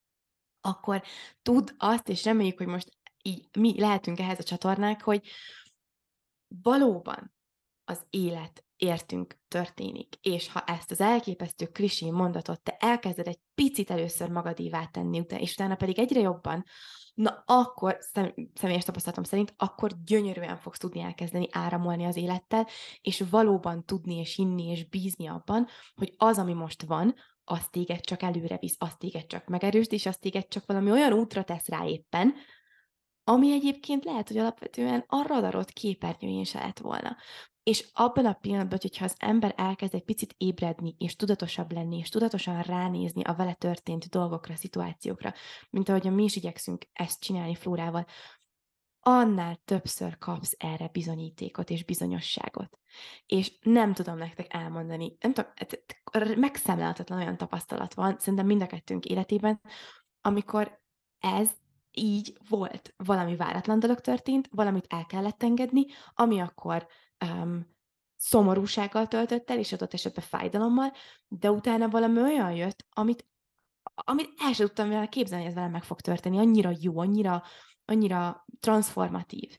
Akkor 0.60 1.02
tud 1.42 1.74
azt, 1.78 2.08
és 2.08 2.24
reméljük, 2.24 2.58
hogy 2.58 2.66
most 2.66 2.98
így 3.22 3.48
mi 3.58 3.80
lehetünk 3.80 4.18
ehhez 4.18 4.38
a 4.38 4.42
csatornák, 4.42 5.02
hogy 5.02 5.28
valóban 6.62 7.34
az 7.84 8.06
élet 8.10 8.67
értünk 8.78 9.38
történik. 9.48 10.14
És 10.22 10.52
ha 10.52 10.60
ezt 10.66 10.90
az 10.90 11.00
elképesztő 11.00 11.66
klisé 11.66 12.10
mondatot 12.10 12.60
te 12.60 12.76
elkezded 12.78 13.26
egy 13.26 13.38
picit 13.54 13.90
először 13.90 14.28
magadévá 14.28 14.86
tenni, 14.86 15.20
utána, 15.20 15.42
és 15.42 15.52
utána 15.52 15.74
pedig 15.74 15.98
egyre 15.98 16.20
jobban, 16.20 16.64
na 17.14 17.42
akkor, 17.46 17.96
szem, 18.00 18.34
személyes 18.54 18.84
tapasztalatom 18.84 19.24
szerint, 19.24 19.54
akkor 19.56 19.90
gyönyörűen 20.04 20.56
fogsz 20.56 20.78
tudni 20.78 21.00
elkezdeni 21.00 21.48
áramolni 21.50 22.04
az 22.04 22.16
élettel, 22.16 22.66
és 23.00 23.24
valóban 23.30 23.84
tudni 23.84 24.14
és 24.14 24.34
hinni 24.34 24.70
és 24.70 24.88
bízni 24.88 25.26
abban, 25.26 25.66
hogy 25.94 26.14
az, 26.16 26.38
ami 26.38 26.52
most 26.52 26.82
van, 26.82 27.14
az 27.44 27.68
téged 27.70 28.00
csak 28.00 28.22
előre 28.22 28.56
visz, 28.58 28.76
az 28.78 28.94
téged 28.98 29.26
csak 29.26 29.46
megerősd, 29.46 29.92
és 29.92 30.06
az 30.06 30.16
téged 30.16 30.48
csak 30.48 30.66
valami 30.66 30.90
olyan 30.90 31.12
útra 31.12 31.44
tesz 31.44 31.68
rá 31.68 31.86
éppen, 31.86 32.34
ami 33.24 33.52
egyébként 33.52 34.04
lehet, 34.04 34.28
hogy 34.28 34.38
alapvetően 34.38 35.04
a 35.06 35.26
radarot 35.26 35.70
képernyőjén 35.70 36.44
se 36.44 36.58
lett 36.58 36.78
volna. 36.78 37.16
És 37.68 37.88
abban 37.92 38.26
a 38.26 38.32
pillanatban, 38.32 38.78
hogyha 38.82 39.04
az 39.04 39.14
ember 39.18 39.54
elkezd 39.56 39.94
egy 39.94 40.04
picit 40.04 40.34
ébredni, 40.38 40.94
és 40.98 41.16
tudatosabb 41.16 41.72
lenni, 41.72 41.98
és 41.98 42.08
tudatosan 42.08 42.62
ránézni 42.62 43.22
a 43.22 43.34
vele 43.34 43.54
történt 43.54 44.08
dolgokra, 44.08 44.56
szituációkra, 44.56 45.34
mint 45.70 45.88
ahogy 45.88 46.12
mi 46.12 46.24
is 46.24 46.36
igyekszünk 46.36 46.84
ezt 46.92 47.20
csinálni 47.20 47.54
Flórával, 47.54 48.06
annál 49.00 49.60
többször 49.64 50.18
kapsz 50.18 50.54
erre 50.58 50.88
bizonyítékot 50.92 51.70
és 51.70 51.84
bizonyosságot. 51.84 52.78
És 53.26 53.58
nem 53.60 53.92
tudom 53.92 54.18
nektek 54.18 54.54
elmondani, 54.54 55.16
nem 55.20 55.32
tudom, 55.32 55.52
megszámlálhatatlan 56.40 57.18
olyan 57.18 57.36
tapasztalat 57.36 57.94
van, 57.94 58.18
szerintem 58.18 58.46
mind 58.46 58.62
a 58.62 58.66
kettőnk 58.66 59.04
életében, 59.04 59.60
amikor 60.20 60.80
ez 61.18 61.50
így 61.92 62.38
volt. 62.48 62.94
Valami 62.96 63.36
váratlan 63.36 63.78
dolog 63.78 64.00
történt, 64.00 64.48
valamit 64.50 64.86
el 64.88 65.06
kellett 65.06 65.42
engedni, 65.42 65.86
ami 66.14 66.40
akkor 66.40 66.88
um, 67.24 67.76
szomorúsággal 68.16 69.06
töltött 69.06 69.50
el, 69.50 69.58
és 69.58 69.72
adott 69.72 69.94
esetben 69.94 70.24
fájdalommal, 70.24 70.92
de 71.28 71.50
utána 71.50 71.88
valami 71.88 72.20
olyan 72.20 72.52
jött, 72.52 72.86
amit, 72.90 73.26
amit 73.94 74.30
el 74.36 74.52
sem 74.52 74.66
tudtam 74.66 74.88
vele 74.88 75.06
képzelni, 75.06 75.42
hogy 75.42 75.52
ez 75.52 75.58
velem 75.58 75.72
meg 75.72 75.84
fog 75.84 76.00
történni. 76.00 76.38
Annyira 76.38 76.72
jó, 76.80 76.98
annyira, 76.98 77.42
annyira 77.84 78.46
transformatív. 78.60 79.58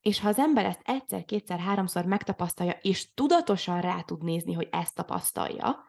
És 0.00 0.20
ha 0.20 0.28
az 0.28 0.38
ember 0.38 0.64
ezt 0.64 0.80
egyszer, 0.84 1.24
kétszer, 1.24 1.58
háromszor 1.58 2.04
megtapasztalja, 2.04 2.72
és 2.72 3.14
tudatosan 3.14 3.80
rá 3.80 4.00
tud 4.00 4.22
nézni, 4.22 4.52
hogy 4.52 4.68
ezt 4.70 4.94
tapasztalja, 4.94 5.84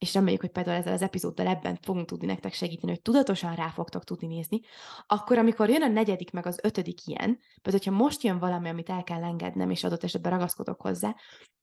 és 0.00 0.14
reméljük, 0.14 0.40
hogy 0.40 0.50
például 0.50 0.76
ezzel 0.76 0.92
az 0.92 1.02
epizóddal 1.02 1.46
ebben 1.46 1.78
fogunk 1.82 2.06
tudni 2.06 2.26
nektek 2.26 2.52
segíteni, 2.52 2.92
hogy 2.92 3.02
tudatosan 3.02 3.54
rá 3.54 3.68
fogtok 3.68 4.04
tudni 4.04 4.26
nézni, 4.26 4.60
akkor 5.06 5.38
amikor 5.38 5.68
jön 5.68 5.82
a 5.82 5.88
negyedik, 5.88 6.30
meg 6.30 6.46
az 6.46 6.58
ötödik 6.62 7.06
ilyen, 7.06 7.38
például, 7.62 7.84
hogyha 7.84 7.90
most 7.90 8.22
jön 8.22 8.38
valami, 8.38 8.68
amit 8.68 8.88
el 8.88 9.04
kell 9.04 9.22
engednem, 9.22 9.70
és 9.70 9.84
adott 9.84 10.04
esetben 10.04 10.32
ragaszkodok 10.32 10.80
hozzá, 10.80 11.16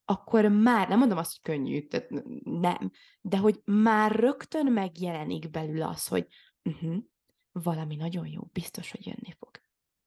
akkor 0.05 0.45
már, 0.45 0.87
nem 0.87 0.99
mondom 0.99 1.17
azt, 1.17 1.31
hogy 1.31 1.55
könnyű, 1.55 1.87
tehát 1.87 2.09
nem, 2.43 2.91
de 3.21 3.37
hogy 3.37 3.61
már 3.65 4.11
rögtön 4.11 4.65
megjelenik 4.65 5.49
belül 5.49 5.81
az, 5.81 6.07
hogy 6.07 6.27
uh-huh, 6.63 6.97
valami 7.51 7.95
nagyon 7.95 8.27
jó, 8.27 8.41
biztos, 8.51 8.91
hogy 8.91 9.05
jönni 9.05 9.35
fog. 9.37 9.51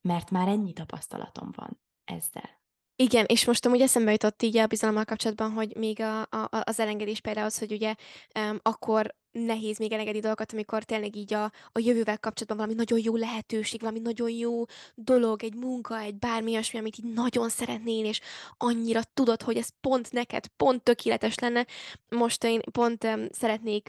Mert 0.01 0.31
már 0.31 0.49
ennyi 0.49 0.73
tapasztalatom 0.73 1.51
van 1.57 1.81
ezzel. 2.05 2.61
Igen, 3.01 3.25
és 3.29 3.45
most 3.45 3.67
amúgy 3.67 3.81
eszembe 3.81 4.11
jutott 4.11 4.43
így 4.43 4.57
a 4.57 4.67
bizalommal 4.67 5.05
kapcsolatban, 5.05 5.51
hogy 5.51 5.77
még 5.77 6.01
a, 6.01 6.21
a, 6.21 6.49
az 6.51 6.81
elengedés 6.81 7.21
például 7.21 7.47
az, 7.47 7.59
hogy 7.59 7.73
ugye 7.73 7.95
um, 8.39 8.59
akkor 8.63 9.15
nehéz 9.33 9.79
még 9.79 9.93
elengedni 9.93 10.21
dolgokat, 10.21 10.53
amikor 10.53 10.85
tényleg 10.85 11.17
így 11.17 11.35
a, 11.35 11.45
a 11.73 11.79
jövővel 11.79 12.19
kapcsolatban 12.19 12.57
valami 12.57 12.75
nagyon 12.75 13.01
jó 13.03 13.17
lehetőség, 13.17 13.81
valami 13.81 13.99
nagyon 13.99 14.31
jó 14.31 14.65
dolog, 14.95 15.43
egy 15.43 15.55
munka, 15.55 15.99
egy 15.99 16.15
bármi 16.15 16.51
olyasmi, 16.53 16.79
amit 16.79 16.99
így 16.99 17.13
nagyon 17.13 17.49
szeretnél, 17.49 18.05
és 18.05 18.21
annyira 18.57 19.01
tudod, 19.15 19.43
hogy 19.43 19.57
ez 19.57 19.69
pont 19.81 20.13
neked, 20.13 20.47
pont 20.47 20.83
tökéletes 20.83 21.39
lenne. 21.39 21.67
Most 22.09 22.45
én 22.45 22.61
pont 22.73 23.05
um, 23.05 23.27
szeretnék 23.31 23.89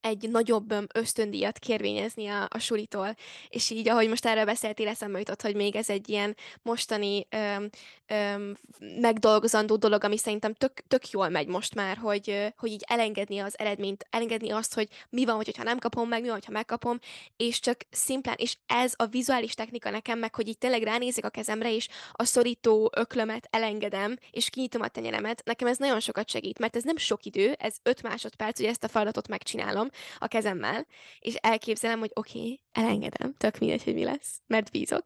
egy 0.00 0.30
nagyobb 0.30 0.74
ösztöndíjat 0.94 1.58
kérvényezni 1.58 2.26
a, 2.26 2.46
a 2.50 2.58
suritól, 2.58 3.16
és 3.48 3.70
így, 3.70 3.88
ahogy 3.88 4.08
most 4.08 4.26
erről 4.26 4.44
beszéltél, 4.44 4.88
eszembe 4.88 5.18
jutott, 5.18 5.42
hogy 5.42 5.54
még 5.54 5.76
ez 5.76 5.90
egy 5.90 6.08
ilyen 6.08 6.36
mostani 6.62 7.26
öm, 7.30 7.68
öm, 8.06 8.56
megdolgozandó 9.00 9.76
dolog, 9.76 10.04
ami 10.04 10.18
szerintem 10.18 10.54
tök, 10.54 10.72
tök 10.88 11.10
jól 11.10 11.28
megy 11.28 11.46
most 11.46 11.74
már, 11.74 11.96
hogy, 11.96 12.52
hogy 12.56 12.70
így 12.70 12.84
elengedni 12.86 13.38
az 13.38 13.58
eredményt, 13.58 14.06
elengedni 14.10 14.50
azt, 14.50 14.74
hogy 14.74 14.88
mi 15.10 15.24
van, 15.24 15.36
hogyha 15.36 15.62
nem 15.62 15.78
kapom 15.78 16.08
meg, 16.08 16.20
mi 16.20 16.26
van, 16.26 16.36
hogyha 16.36 16.52
megkapom, 16.52 16.98
és 17.36 17.60
csak 17.60 17.76
szimplán, 17.90 18.36
és 18.38 18.56
ez 18.66 18.92
a 18.96 19.06
vizuális 19.06 19.54
technika 19.54 19.90
nekem 19.90 20.18
meg, 20.18 20.34
hogy 20.34 20.48
így 20.48 20.58
tényleg 20.58 20.82
ránézek 20.82 21.24
a 21.24 21.28
kezemre, 21.28 21.74
és 21.74 21.88
a 22.12 22.24
szorító 22.24 22.90
öklömet 22.96 23.48
elengedem, 23.50 24.16
és 24.30 24.50
kinyitom 24.50 24.82
a 24.82 24.88
tenyeremet, 24.88 25.42
nekem 25.44 25.68
ez 25.68 25.78
nagyon 25.78 26.00
sokat 26.00 26.28
segít, 26.28 26.58
mert 26.58 26.76
ez 26.76 26.82
nem 26.82 26.96
sok 26.96 27.24
idő, 27.24 27.52
ez 27.52 27.76
5 27.82 28.02
másodperc, 28.02 28.58
hogy 28.58 28.66
ezt 28.66 28.84
a 28.84 28.88
feladatot 28.88 29.28
megcsinálom, 29.28 29.87
a 30.18 30.26
kezemmel, 30.26 30.86
és 31.18 31.34
elképzelem, 31.34 31.98
hogy 31.98 32.10
oké, 32.14 32.38
okay, 32.38 32.60
elengedem, 32.72 33.34
tök 33.34 33.58
mindegy, 33.58 33.84
hogy 33.84 33.94
mi 33.94 34.04
lesz, 34.04 34.40
mert 34.46 34.70
bízok, 34.70 35.02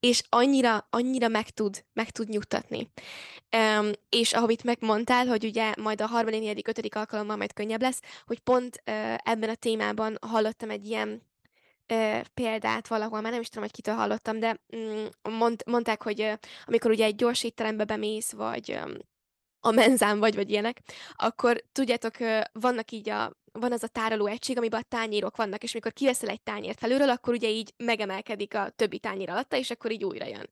és 0.00 0.22
annyira, 0.28 0.86
annyira 0.90 1.28
meg 1.28 1.50
tud, 1.50 1.84
meg 1.92 2.10
tud 2.10 2.28
nyugtatni. 2.28 2.90
Um, 3.56 3.90
és 4.08 4.32
ahogy 4.32 4.60
megmondtál, 4.64 5.26
hogy 5.26 5.44
ugye 5.44 5.74
majd 5.78 6.00
a 6.00 6.06
harmadik, 6.06 6.40
negyedik, 6.40 6.68
ötödik 6.68 6.94
alkalommal 6.94 7.36
majd 7.36 7.52
könnyebb 7.52 7.82
lesz, 7.82 8.00
hogy 8.26 8.38
pont 8.38 8.82
uh, 8.86 9.14
ebben 9.24 9.48
a 9.48 9.54
témában 9.54 10.18
hallottam 10.20 10.70
egy 10.70 10.86
ilyen 10.86 11.22
példát 12.34 12.88
valahol, 12.88 13.20
már 13.20 13.32
nem 13.32 13.40
is 13.40 13.48
tudom, 13.48 13.62
hogy 13.62 13.72
kitől 13.72 13.94
hallottam, 13.94 14.38
de 14.38 14.60
um, 14.68 15.08
mond, 15.22 15.62
mondták, 15.66 16.02
hogy 16.02 16.32
amikor 16.64 16.90
ugye 16.90 17.04
egy 17.04 17.14
gyors 17.14 17.44
étterembe 17.44 17.84
bemész, 17.84 18.32
vagy 18.32 18.78
a 19.60 19.70
menzán 19.70 20.18
vagy, 20.18 20.34
vagy 20.34 20.50
ilyenek, 20.50 20.80
akkor 21.16 21.64
tudjátok, 21.72 22.14
vannak 22.52 22.90
így 22.90 23.08
a 23.08 23.32
van 23.60 23.72
az 23.72 23.82
a 23.82 23.86
tároló 23.86 24.26
egység, 24.26 24.58
amiben 24.58 24.80
a 24.80 24.86
tányérok 24.88 25.36
vannak, 25.36 25.62
és 25.62 25.72
amikor 25.72 25.92
kiveszel 25.92 26.28
egy 26.28 26.42
tányért 26.42 26.78
felülről, 26.78 27.10
akkor 27.10 27.34
ugye 27.34 27.48
így 27.48 27.72
megemelkedik 27.76 28.54
a 28.54 28.68
többi 28.76 28.98
tányér 28.98 29.30
alatta, 29.30 29.56
és 29.56 29.70
akkor 29.70 29.90
így 29.90 30.04
újra 30.04 30.26
jön 30.26 30.48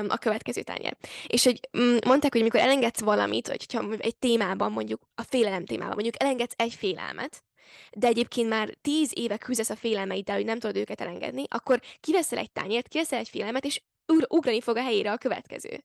um, 0.00 0.06
a 0.08 0.16
következő 0.16 0.62
tányér. 0.62 0.96
És 1.26 1.44
hogy 1.44 1.60
um, 1.72 1.96
mondták, 2.06 2.32
hogy 2.32 2.40
amikor 2.40 2.60
elengedsz 2.60 3.00
valamit, 3.00 3.46
vagy 3.46 3.72
ha 3.72 3.84
egy 3.98 4.16
témában, 4.16 4.72
mondjuk 4.72 5.00
a 5.14 5.22
félelem 5.22 5.64
témában, 5.64 5.94
mondjuk 5.94 6.22
elengedsz 6.22 6.54
egy 6.56 6.74
félelmet, 6.74 7.44
de 7.92 8.06
egyébként 8.06 8.48
már 8.48 8.74
tíz 8.80 9.10
éve 9.14 9.36
küzdesz 9.36 9.70
a 9.70 9.76
félelmeiddel, 9.76 10.36
hogy 10.36 10.44
nem 10.44 10.58
tudod 10.58 10.76
őket 10.76 11.00
elengedni, 11.00 11.44
akkor 11.48 11.80
kiveszel 12.00 12.38
egy 12.38 12.50
tányért, 12.52 12.88
kiveszel 12.88 13.18
egy 13.18 13.28
félelmet, 13.28 13.64
és 13.64 13.80
ugrani 14.28 14.60
fog 14.60 14.76
a 14.76 14.82
helyére 14.82 15.12
a 15.12 15.16
következő. 15.16 15.82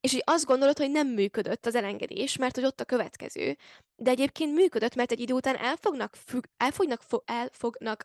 És 0.00 0.12
hogy 0.12 0.22
azt 0.24 0.44
gondolod, 0.44 0.78
hogy 0.78 0.90
nem 0.90 1.08
működött 1.08 1.66
az 1.66 1.74
elengedés, 1.74 2.36
mert 2.36 2.54
hogy 2.54 2.64
ott 2.64 2.80
a 2.80 2.84
következő. 2.84 3.56
De 3.96 4.10
egyébként 4.10 4.54
működött, 4.54 4.94
mert 4.94 5.12
egy 5.12 5.20
idő 5.20 5.32
után 5.32 5.56
el 5.56 5.76
fognak, 5.76 6.14
függ, 6.26 6.44
el 6.56 6.70
fo, 6.70 7.18
el 7.24 7.50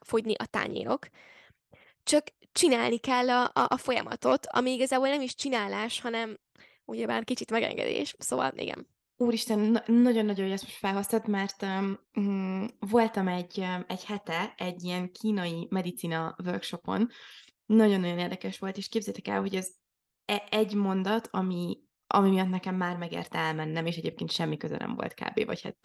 fogyni 0.02 0.34
a 0.34 0.46
tányérok, 0.46 1.08
csak 2.04 2.28
csinálni 2.52 2.98
kell 2.98 3.30
a, 3.30 3.44
a, 3.44 3.66
a 3.68 3.78
folyamatot, 3.78 4.46
ami 4.46 4.72
igazából 4.72 5.08
nem 5.08 5.22
is 5.22 5.36
csinálás, 5.36 6.02
hanem 6.02 6.40
ugyebár 6.86 7.24
kicsit 7.24 7.52
megengedés. 7.52 8.16
Szóval 8.20 8.52
igen. 8.56 8.88
Úristen, 9.18 9.60
nagyon-nagyon, 9.86 10.46
hogy 10.46 10.52
ezt 10.52 10.64
most 10.64 10.76
felhoztad, 10.76 11.28
mert 11.28 11.66
um, 12.14 12.68
voltam 12.80 13.28
egy, 13.28 13.58
um, 13.58 13.86
egy 13.88 14.06
hete 14.06 14.54
egy 14.58 14.84
ilyen 14.84 15.12
kínai 15.12 15.68
medicina 15.70 16.36
workshopon, 16.46 17.10
nagyon-nagyon 17.66 18.20
érdekes 18.20 18.60
volt, 18.60 18.78
és 18.78 18.88
képzétek 18.88 19.28
el, 19.28 19.40
hogy 19.40 19.56
ez 19.56 19.70
egy 20.50 20.74
mondat, 20.74 21.28
ami 21.32 21.84
ami 22.08 22.30
miatt 22.30 22.50
nekem 22.50 22.76
már 22.76 22.98
megérte 22.98 23.38
elmennem, 23.38 23.86
és 23.86 23.98
egyébként 23.98 24.32
semmi 24.32 24.58
köze 24.58 24.78
nem 24.78 24.96
volt 24.96 25.14
kb. 25.14 25.46
Vagy 25.46 25.62
hát 25.62 25.78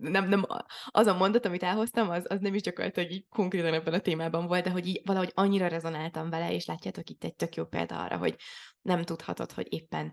nem, 0.00 0.28
nem 0.28 0.44
az 0.86 1.06
a 1.06 1.16
mondat, 1.16 1.46
amit 1.46 1.62
elhoztam, 1.62 2.10
az, 2.10 2.24
az 2.28 2.40
nem 2.40 2.54
is 2.54 2.62
gyakorlatilag 2.62 3.10
így 3.10 3.26
konkrétan 3.28 3.74
ebben 3.74 3.94
a 3.94 3.98
témában 3.98 4.46
volt, 4.46 4.64
de 4.64 4.70
hogy 4.70 4.86
így 4.86 5.00
valahogy 5.04 5.32
annyira 5.34 5.66
rezonáltam 5.66 6.30
vele, 6.30 6.52
és 6.52 6.66
látjátok 6.66 7.10
itt 7.10 7.24
egy 7.24 7.34
tök 7.34 7.54
jó 7.54 7.64
példa 7.64 8.02
arra, 8.02 8.16
hogy 8.16 8.36
nem 8.82 9.02
tudhatod, 9.02 9.52
hogy 9.52 9.66
éppen 9.70 10.12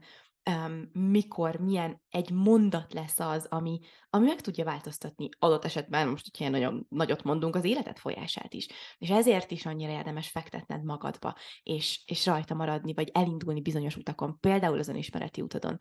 mikor, 0.91 1.55
milyen 1.55 2.01
egy 2.10 2.31
mondat 2.31 2.93
lesz 2.93 3.19
az, 3.19 3.45
ami, 3.49 3.79
ami 4.10 4.25
meg 4.25 4.41
tudja 4.41 4.65
változtatni 4.65 5.29
adott 5.39 5.65
esetben, 5.65 6.08
most, 6.08 6.29
hogyha 6.31 6.51
nagyon 6.51 6.86
nagyot 6.89 7.23
mondunk, 7.23 7.55
az 7.55 7.63
életet 7.63 7.99
folyását 7.99 8.53
is. 8.53 8.67
És 8.97 9.10
ezért 9.10 9.51
is 9.51 9.65
annyira 9.65 9.91
érdemes 9.91 10.29
fektetned 10.29 10.84
magadba, 10.84 11.36
és, 11.63 12.03
és 12.05 12.25
rajta 12.25 12.53
maradni, 12.53 12.93
vagy 12.93 13.10
elindulni 13.13 13.62
bizonyos 13.62 13.95
utakon, 13.95 14.39
például 14.39 14.79
az 14.79 14.88
önismereti 14.88 15.41
utadon. 15.41 15.77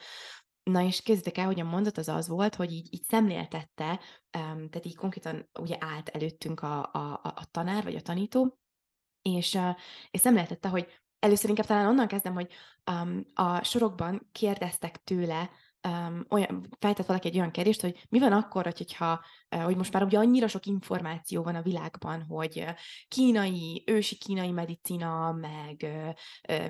Na 0.63 0.83
és 0.83 1.03
kezdtek 1.03 1.39
el, 1.39 1.47
hogy 1.47 1.61
a 1.61 1.65
mondat 1.65 1.99
az 1.99 2.09
az 2.09 2.29
volt, 2.29 2.55
hogy 2.55 2.73
így, 2.73 2.89
így 2.91 3.03
szemléltette, 3.03 3.91
um, 3.91 4.69
tehát 4.69 4.87
így 4.87 4.97
konkrétan 4.97 5.49
ugye 5.61 5.77
állt 5.81 6.09
előttünk 6.09 6.61
a, 6.61 6.83
a, 6.93 7.21
a 7.23 7.45
tanár, 7.51 7.83
vagy 7.85 7.95
a 7.95 8.01
tanító, 8.01 8.59
és, 9.23 9.59
és 10.11 10.21
szemléltette, 10.21 10.69
hogy 10.69 10.87
először 11.25 11.49
inkább 11.49 11.67
talán 11.67 11.87
onnan 11.87 12.07
kezdem, 12.07 12.35
hogy 12.35 12.53
um, 12.91 13.27
a 13.35 13.65
sorokban 13.65 14.29
kérdeztek 14.33 15.05
tőle, 15.05 15.51
um, 15.89 16.27
olyan, 16.31 16.69
feltett 16.79 17.07
valaki 17.07 17.29
egy 17.29 17.37
olyan 17.37 17.51
kérdést, 17.51 17.81
hogy 17.81 18.07
mi 18.09 18.19
van 18.19 18.33
akkor, 18.33 18.65
hogyha, 18.65 19.25
hogy 19.49 19.77
most 19.77 19.93
már 19.93 20.03
ugye 20.03 20.19
annyira 20.19 20.49
sok 20.49 20.67
információ 20.67 21.43
van 21.43 21.55
a 21.55 21.63
világban, 21.63 22.23
hogy 22.23 22.65
kínai, 23.09 23.83
ősi 23.87 24.17
kínai 24.17 24.51
medicina, 24.51 25.33
meg 25.33 25.87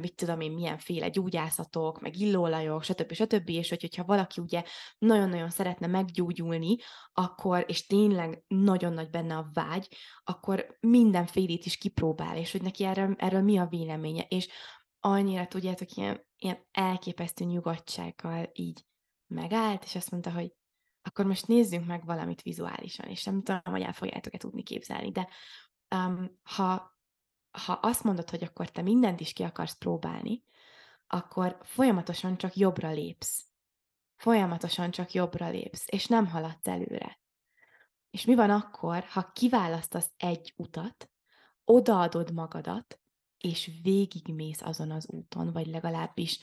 mit 0.01 0.15
tudom 0.15 0.41
én, 0.41 0.53
milyenféle 0.53 1.09
gyógyászatok, 1.09 2.01
meg 2.01 2.17
illóolajok, 2.17 2.83
stb. 2.83 3.13
stb. 3.13 3.49
És 3.49 3.69
hogy, 3.69 3.81
hogyha 3.81 4.05
valaki 4.05 4.41
ugye 4.41 4.63
nagyon-nagyon 4.99 5.51
szeretne 5.51 5.87
meggyógyulni, 5.87 6.77
akkor, 7.13 7.65
és 7.69 7.87
tényleg 7.87 8.45
nagyon 8.47 8.93
nagy 8.93 9.11
benne 9.11 9.37
a 9.37 9.51
vágy, 9.53 9.89
akkor 10.25 10.77
mindenfélét 10.81 11.65
is 11.65 11.77
kipróbál, 11.77 12.37
és 12.37 12.53
hogy 12.53 12.63
neki 12.63 12.85
erről, 12.85 13.15
erről 13.19 13.43
mi 13.43 13.59
a 13.59 13.67
véleménye. 13.67 14.25
És 14.29 14.49
annyira, 15.01 15.47
tudjátok, 15.47 15.93
ilyen, 15.95 16.27
ilyen 16.37 16.67
elképesztő 16.71 17.45
nyugodtsággal 17.45 18.51
így 18.53 18.85
megállt, 19.27 19.85
és 19.85 19.95
azt 19.95 20.11
mondta, 20.11 20.33
hogy 20.33 20.53
akkor 21.03 21.27
most 21.27 21.47
nézzünk 21.47 21.87
meg 21.87 22.05
valamit 22.05 22.43
vizuálisan, 22.43 23.09
és 23.09 23.25
nem 23.25 23.43
tudom, 23.43 23.61
hogy 23.65 23.83
el 23.83 23.93
fogjátok-e 23.93 24.39
tudni 24.39 24.63
képzelni, 24.63 25.11
de 25.11 25.29
um, 25.97 26.41
ha, 26.43 26.99
ha 27.51 27.73
azt 27.73 28.05
mondod, 28.05 28.31
hogy 28.31 28.43
akkor 28.43 28.71
te 28.71 28.83
mindent 28.83 29.21
is 29.21 29.33
ki 29.33 29.43
akarsz 29.43 29.79
próbálni, 29.79 30.45
akkor 31.07 31.59
folyamatosan 31.63 32.37
csak 32.37 32.57
jobbra 32.57 32.91
lépsz. 32.91 33.47
Folyamatosan 34.17 34.91
csak 34.91 35.13
jobbra 35.13 35.49
lépsz, 35.49 35.85
és 35.87 36.07
nem 36.07 36.27
haladsz 36.27 36.67
előre. 36.67 37.21
És 38.11 38.25
mi 38.25 38.35
van 38.35 38.51
akkor, 38.51 39.05
ha 39.05 39.33
kiválasztasz 39.33 40.13
egy 40.17 40.55
utat, 40.57 41.11
odaadod 41.65 42.33
magadat, 42.33 43.01
és 43.39 43.71
végigmész 43.83 44.63
azon 44.63 44.91
az 44.91 45.09
úton, 45.09 45.53
vagy 45.53 45.67
legalábbis 45.67 46.41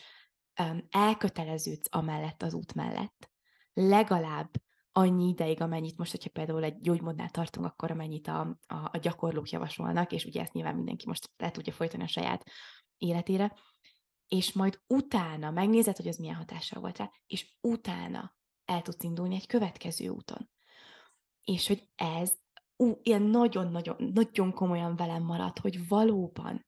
elköteleződsz 0.89 1.87
amellett 1.89 2.41
az 2.41 2.53
út 2.53 2.73
mellett, 2.73 3.29
legalább 3.73 4.49
annyi 4.91 5.27
ideig, 5.27 5.61
amennyit 5.61 5.97
most, 5.97 6.11
hogyha 6.11 6.29
például 6.29 6.63
egy 6.63 6.79
gyógymódnál 6.79 7.29
tartunk, 7.29 7.65
akkor 7.65 7.91
amennyit 7.91 8.27
a, 8.27 8.39
a, 8.67 8.75
a 8.91 8.97
gyakorlók 9.01 9.49
javasolnak, 9.49 10.11
és 10.11 10.25
ugye 10.25 10.41
ezt 10.41 10.53
nyilván 10.53 10.75
mindenki 10.75 11.07
most 11.07 11.31
le 11.37 11.51
tudja 11.51 11.73
folytani 11.73 12.03
a 12.03 12.07
saját 12.07 12.43
életére, 12.97 13.53
és 14.27 14.53
majd 14.53 14.81
utána 14.87 15.51
megnézed, 15.51 15.97
hogy 15.97 16.07
az 16.07 16.17
milyen 16.17 16.35
hatással 16.35 16.81
volt 16.81 16.97
rá, 16.97 17.11
és 17.27 17.55
utána 17.61 18.35
el 18.65 18.81
tudsz 18.81 19.03
indulni 19.03 19.35
egy 19.35 19.47
következő 19.47 20.07
úton. 20.07 20.49
És 21.43 21.67
hogy 21.67 21.89
ez 21.95 22.33
ú, 22.75 22.99
ilyen 23.01 23.21
nagyon-nagyon 23.21 24.11
nagyon 24.13 24.53
komolyan 24.53 24.95
velem 24.95 25.23
maradt, 25.23 25.59
hogy 25.59 25.87
valóban 25.87 26.65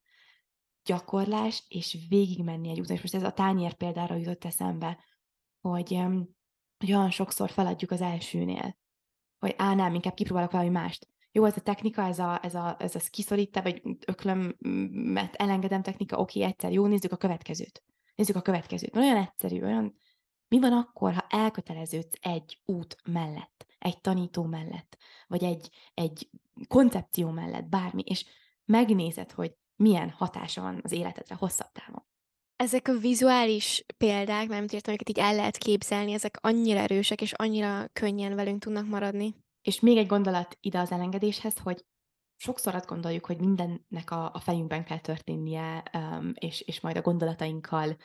gyakorlás, 0.85 1.63
és 1.67 1.97
végigmenni 2.09 2.69
egy 2.69 2.79
úton. 2.79 2.95
És 2.95 3.01
most 3.01 3.15
ez 3.15 3.23
a 3.23 3.31
tányér 3.31 3.73
példára 3.73 4.15
jutott 4.15 4.45
eszembe, 4.45 4.99
hogy, 5.61 5.99
hogy 6.77 6.91
olyan 6.91 7.11
sokszor 7.11 7.49
feladjuk 7.49 7.91
az 7.91 8.01
elsőnél, 8.01 8.77
hogy 9.39 9.53
á, 9.57 9.75
nem, 9.75 9.93
inkább 9.93 10.13
kipróbálok 10.13 10.51
valami 10.51 10.69
mást. 10.69 11.07
Jó, 11.31 11.45
ez 11.45 11.57
a 11.57 11.61
technika, 11.61 12.01
ez 12.01 12.19
a, 12.19 12.39
ez 12.43 12.55
a, 12.55 12.75
ez 12.79 12.95
a 12.95 12.99
kiszorítá, 13.09 13.61
vagy 13.61 13.81
öklömet 14.05 15.35
elengedem 15.35 15.81
technika, 15.81 16.17
oké, 16.17 16.41
egyszer, 16.41 16.71
jó, 16.71 16.85
nézzük 16.85 17.11
a 17.11 17.17
következőt. 17.17 17.83
Nézzük 18.15 18.35
a 18.35 18.41
következőt. 18.41 18.95
Olyan 18.95 19.17
egyszerű, 19.17 19.61
olyan... 19.61 19.97
Mi 20.47 20.59
van 20.59 20.73
akkor, 20.73 21.13
ha 21.13 21.25
elköteleződsz 21.29 22.17
egy 22.21 22.61
út 22.65 22.97
mellett, 23.05 23.65
egy 23.79 24.01
tanító 24.01 24.43
mellett, 24.43 24.97
vagy 25.27 25.43
egy, 25.43 25.69
egy 25.93 26.29
koncepció 26.67 27.29
mellett, 27.29 27.65
bármi, 27.65 28.01
és 28.05 28.25
megnézed, 28.65 29.31
hogy 29.31 29.55
milyen 29.83 30.09
hatása 30.09 30.61
van 30.61 30.79
az 30.83 30.91
életedre 30.91 31.35
hosszabb 31.35 31.71
távon. 31.71 32.03
Ezek 32.55 32.87
a 32.87 32.97
vizuális 32.97 33.85
példák, 33.97 34.47
nem 34.47 34.63
értem, 34.63 34.81
amiket 34.85 35.09
így 35.09 35.19
el 35.19 35.35
lehet 35.35 35.57
képzelni, 35.57 36.11
ezek 36.13 36.37
annyira 36.41 36.79
erősek, 36.79 37.21
és 37.21 37.33
annyira 37.33 37.87
könnyen 37.93 38.35
velünk 38.35 38.61
tudnak 38.61 38.87
maradni. 38.87 39.35
És 39.61 39.79
még 39.79 39.97
egy 39.97 40.07
gondolat 40.07 40.57
ide 40.59 40.79
az 40.79 40.91
elengedéshez, 40.91 41.57
hogy 41.57 41.85
sokszor 42.35 42.75
azt 42.75 42.85
gondoljuk, 42.87 43.25
hogy 43.25 43.39
mindennek 43.39 44.11
a, 44.11 44.31
a 44.33 44.39
fejünkben 44.39 44.85
kell 44.85 44.99
történnie, 44.99 45.83
um, 45.93 46.31
és, 46.33 46.61
és 46.61 46.79
majd 46.79 46.97
a 46.97 47.01
gondolatainkkal 47.01 47.97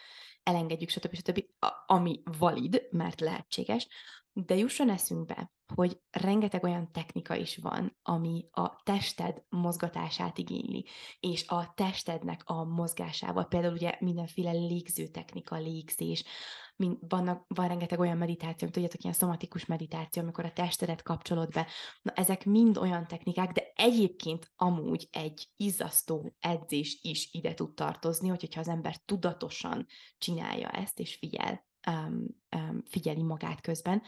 elengedjük, 0.49 0.89
stb. 0.89 1.15
stb., 1.15 1.45
ami 1.87 2.23
valid, 2.39 2.89
mert 2.91 3.21
lehetséges, 3.21 3.89
de 4.33 4.57
jusson 4.57 4.91
eszünkbe, 4.91 5.53
hogy 5.75 6.01
rengeteg 6.11 6.65
olyan 6.65 6.93
technika 6.93 7.35
is 7.35 7.57
van, 7.57 7.97
ami 8.03 8.49
a 8.51 8.83
tested 8.83 9.43
mozgatását 9.49 10.39
igényli, 10.39 10.87
és 11.21 11.47
a 11.47 11.73
testednek 11.75 12.43
a 12.45 12.65
mozgásával, 12.65 13.45
például 13.45 13.73
ugye 13.73 13.97
mindenféle 14.01 14.51
légző 14.51 15.07
technika, 15.07 15.57
légzés, 15.57 16.25
mind, 16.79 16.97
vannak, 17.09 17.45
van 17.49 17.69
rengeteg 17.69 17.99
olyan 17.99 18.17
meditáció, 18.17 18.69
tudjátok, 18.69 19.03
ilyen 19.03 19.15
szomatikus 19.15 19.67
meditáció, 19.67 20.23
amikor 20.23 20.45
a 20.45 20.53
testedet 20.53 21.03
kapcsolod 21.03 21.53
be. 21.53 21.67
Na, 22.03 22.13
ezek 22.13 22.45
mind 22.45 22.77
olyan 22.77 23.07
technikák, 23.07 23.53
de 23.53 23.73
egyébként 23.75 24.53
amúgy 24.57 25.09
egy 25.11 25.49
izzasztó 25.57 26.37
edzés 26.41 26.99
is 27.03 27.29
ide 27.33 27.55
tud 27.55 27.75
tartozni, 27.75 28.29
hogyha 28.29 28.61
az 28.61 28.69
ember 28.69 28.97
tudatosan 28.97 29.87
csinálja 30.19 30.69
ezt, 30.69 30.99
és 30.99 31.15
figyel, 31.15 31.67
um, 31.91 32.27
um, 32.57 32.83
figyeli 32.85 33.23
magát 33.23 33.61
közben, 33.61 34.03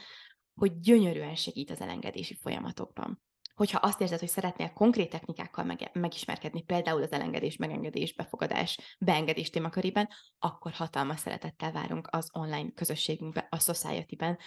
hogy 0.55 0.81
gyönyörűen 0.81 1.35
segít 1.35 1.71
az 1.71 1.81
elengedési 1.81 2.35
folyamatokban. 2.35 3.23
Hogyha 3.61 3.79
azt 3.79 4.01
érzed, 4.01 4.19
hogy 4.19 4.29
szeretnél 4.29 4.73
konkrét 4.73 5.11
technikákkal 5.11 5.65
meg- 5.65 5.91
megismerkedni, 5.93 6.63
például 6.63 7.03
az 7.03 7.13
elengedés, 7.13 7.57
megengedés, 7.57 8.15
befogadás, 8.15 8.79
beengedés 8.99 9.51
témakörében, 9.51 10.09
akkor 10.39 10.73
hatalmas 10.73 11.21
szeretettel 11.21 11.73
várunk 11.73 12.09
az 12.11 12.29
online 12.33 12.71
közösségünkbe, 12.75 13.47
a 13.51 13.59
Society-ben, 13.59 14.39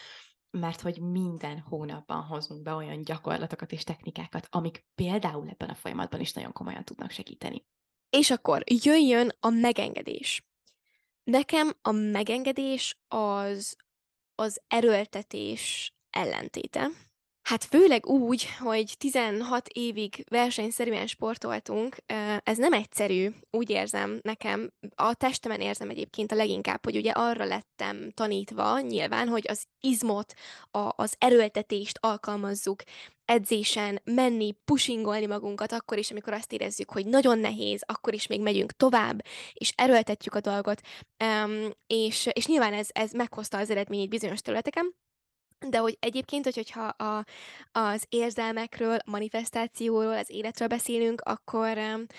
mert 0.52 0.82
hogy 0.82 1.02
minden 1.02 1.60
hónapban 1.60 2.24
hozunk 2.24 2.62
be 2.62 2.74
olyan 2.74 3.02
gyakorlatokat 3.04 3.72
és 3.72 3.84
technikákat, 3.84 4.48
amik 4.50 4.86
például 4.96 5.50
ebben 5.50 5.70
a 5.70 5.76
folyamatban 5.76 6.20
is 6.20 6.34
nagyon 6.34 6.52
komolyan 6.52 6.84
tudnak 6.84 7.12
segíteni. 7.12 7.66
És 8.10 8.32
akkor 8.32 8.64
jöjjön 8.84 9.32
a 9.40 9.50
megengedés. 9.50 10.46
Nekem 11.24 11.72
a 11.82 11.92
megengedés 11.92 12.98
az 13.08 13.76
az 14.36 14.62
erőltetés 14.68 15.94
ellentéte. 16.10 16.88
Hát 17.44 17.64
főleg 17.64 18.06
úgy, 18.08 18.48
hogy 18.60 18.96
16 18.98 19.68
évig 19.68 20.24
versenyszerűen 20.30 21.08
sportoltunk, 21.08 21.96
ez 22.44 22.58
nem 22.58 22.74
egyszerű, 22.74 23.30
úgy 23.52 23.70
érzem 23.70 24.20
nekem. 24.22 24.72
A 24.96 25.14
testemen 25.14 25.62
érzem 25.62 25.90
egyébként 25.90 26.32
a 26.32 26.36
leginkább, 26.36 26.84
hogy 26.84 26.96
ugye 26.96 27.12
arra 27.12 27.46
lettem 27.46 28.12
tanítva 28.12 28.80
nyilván, 28.80 29.28
hogy 29.28 29.46
az 29.48 29.66
izmot, 29.80 30.34
a, 30.72 30.90
az 30.96 31.16
erőltetést 31.18 31.98
alkalmazzuk 32.02 32.84
edzésen, 33.26 34.02
menni, 34.04 34.56
pushingolni 34.66 35.26
magunkat 35.26 35.72
akkor 35.72 35.98
is, 35.98 36.12
amikor 36.12 36.34
azt 36.34 36.54
érezzük, 36.54 36.92
hogy 36.92 37.06
nagyon 37.06 37.40
nehéz, 37.40 37.84
akkor 37.86 38.14
is 38.14 38.28
még 38.28 38.42
megyünk 38.42 38.72
tovább, 38.72 39.26
és 39.54 39.74
erőltetjük 39.76 40.36
a 40.36 40.40
dolgot, 40.40 40.82
és, 41.88 42.30
és 42.34 42.46
nyilván 42.46 42.74
ez, 42.74 42.88
ez 42.92 43.12
meghozta 43.12 43.58
az 43.58 43.70
eredményét 43.70 44.10
bizonyos 44.10 44.42
területeken, 44.42 44.96
de 45.70 45.78
hogy 45.78 45.98
egyébként, 46.00 46.44
hogy, 46.44 46.56
hogyha 46.56 46.84
a, 46.84 47.26
az 47.72 48.06
érzelmekről, 48.10 48.98
manifestációról, 49.06 50.18
az 50.18 50.30
életről 50.30 50.68
beszélünk, 50.68 51.22
akkor, 51.22 51.78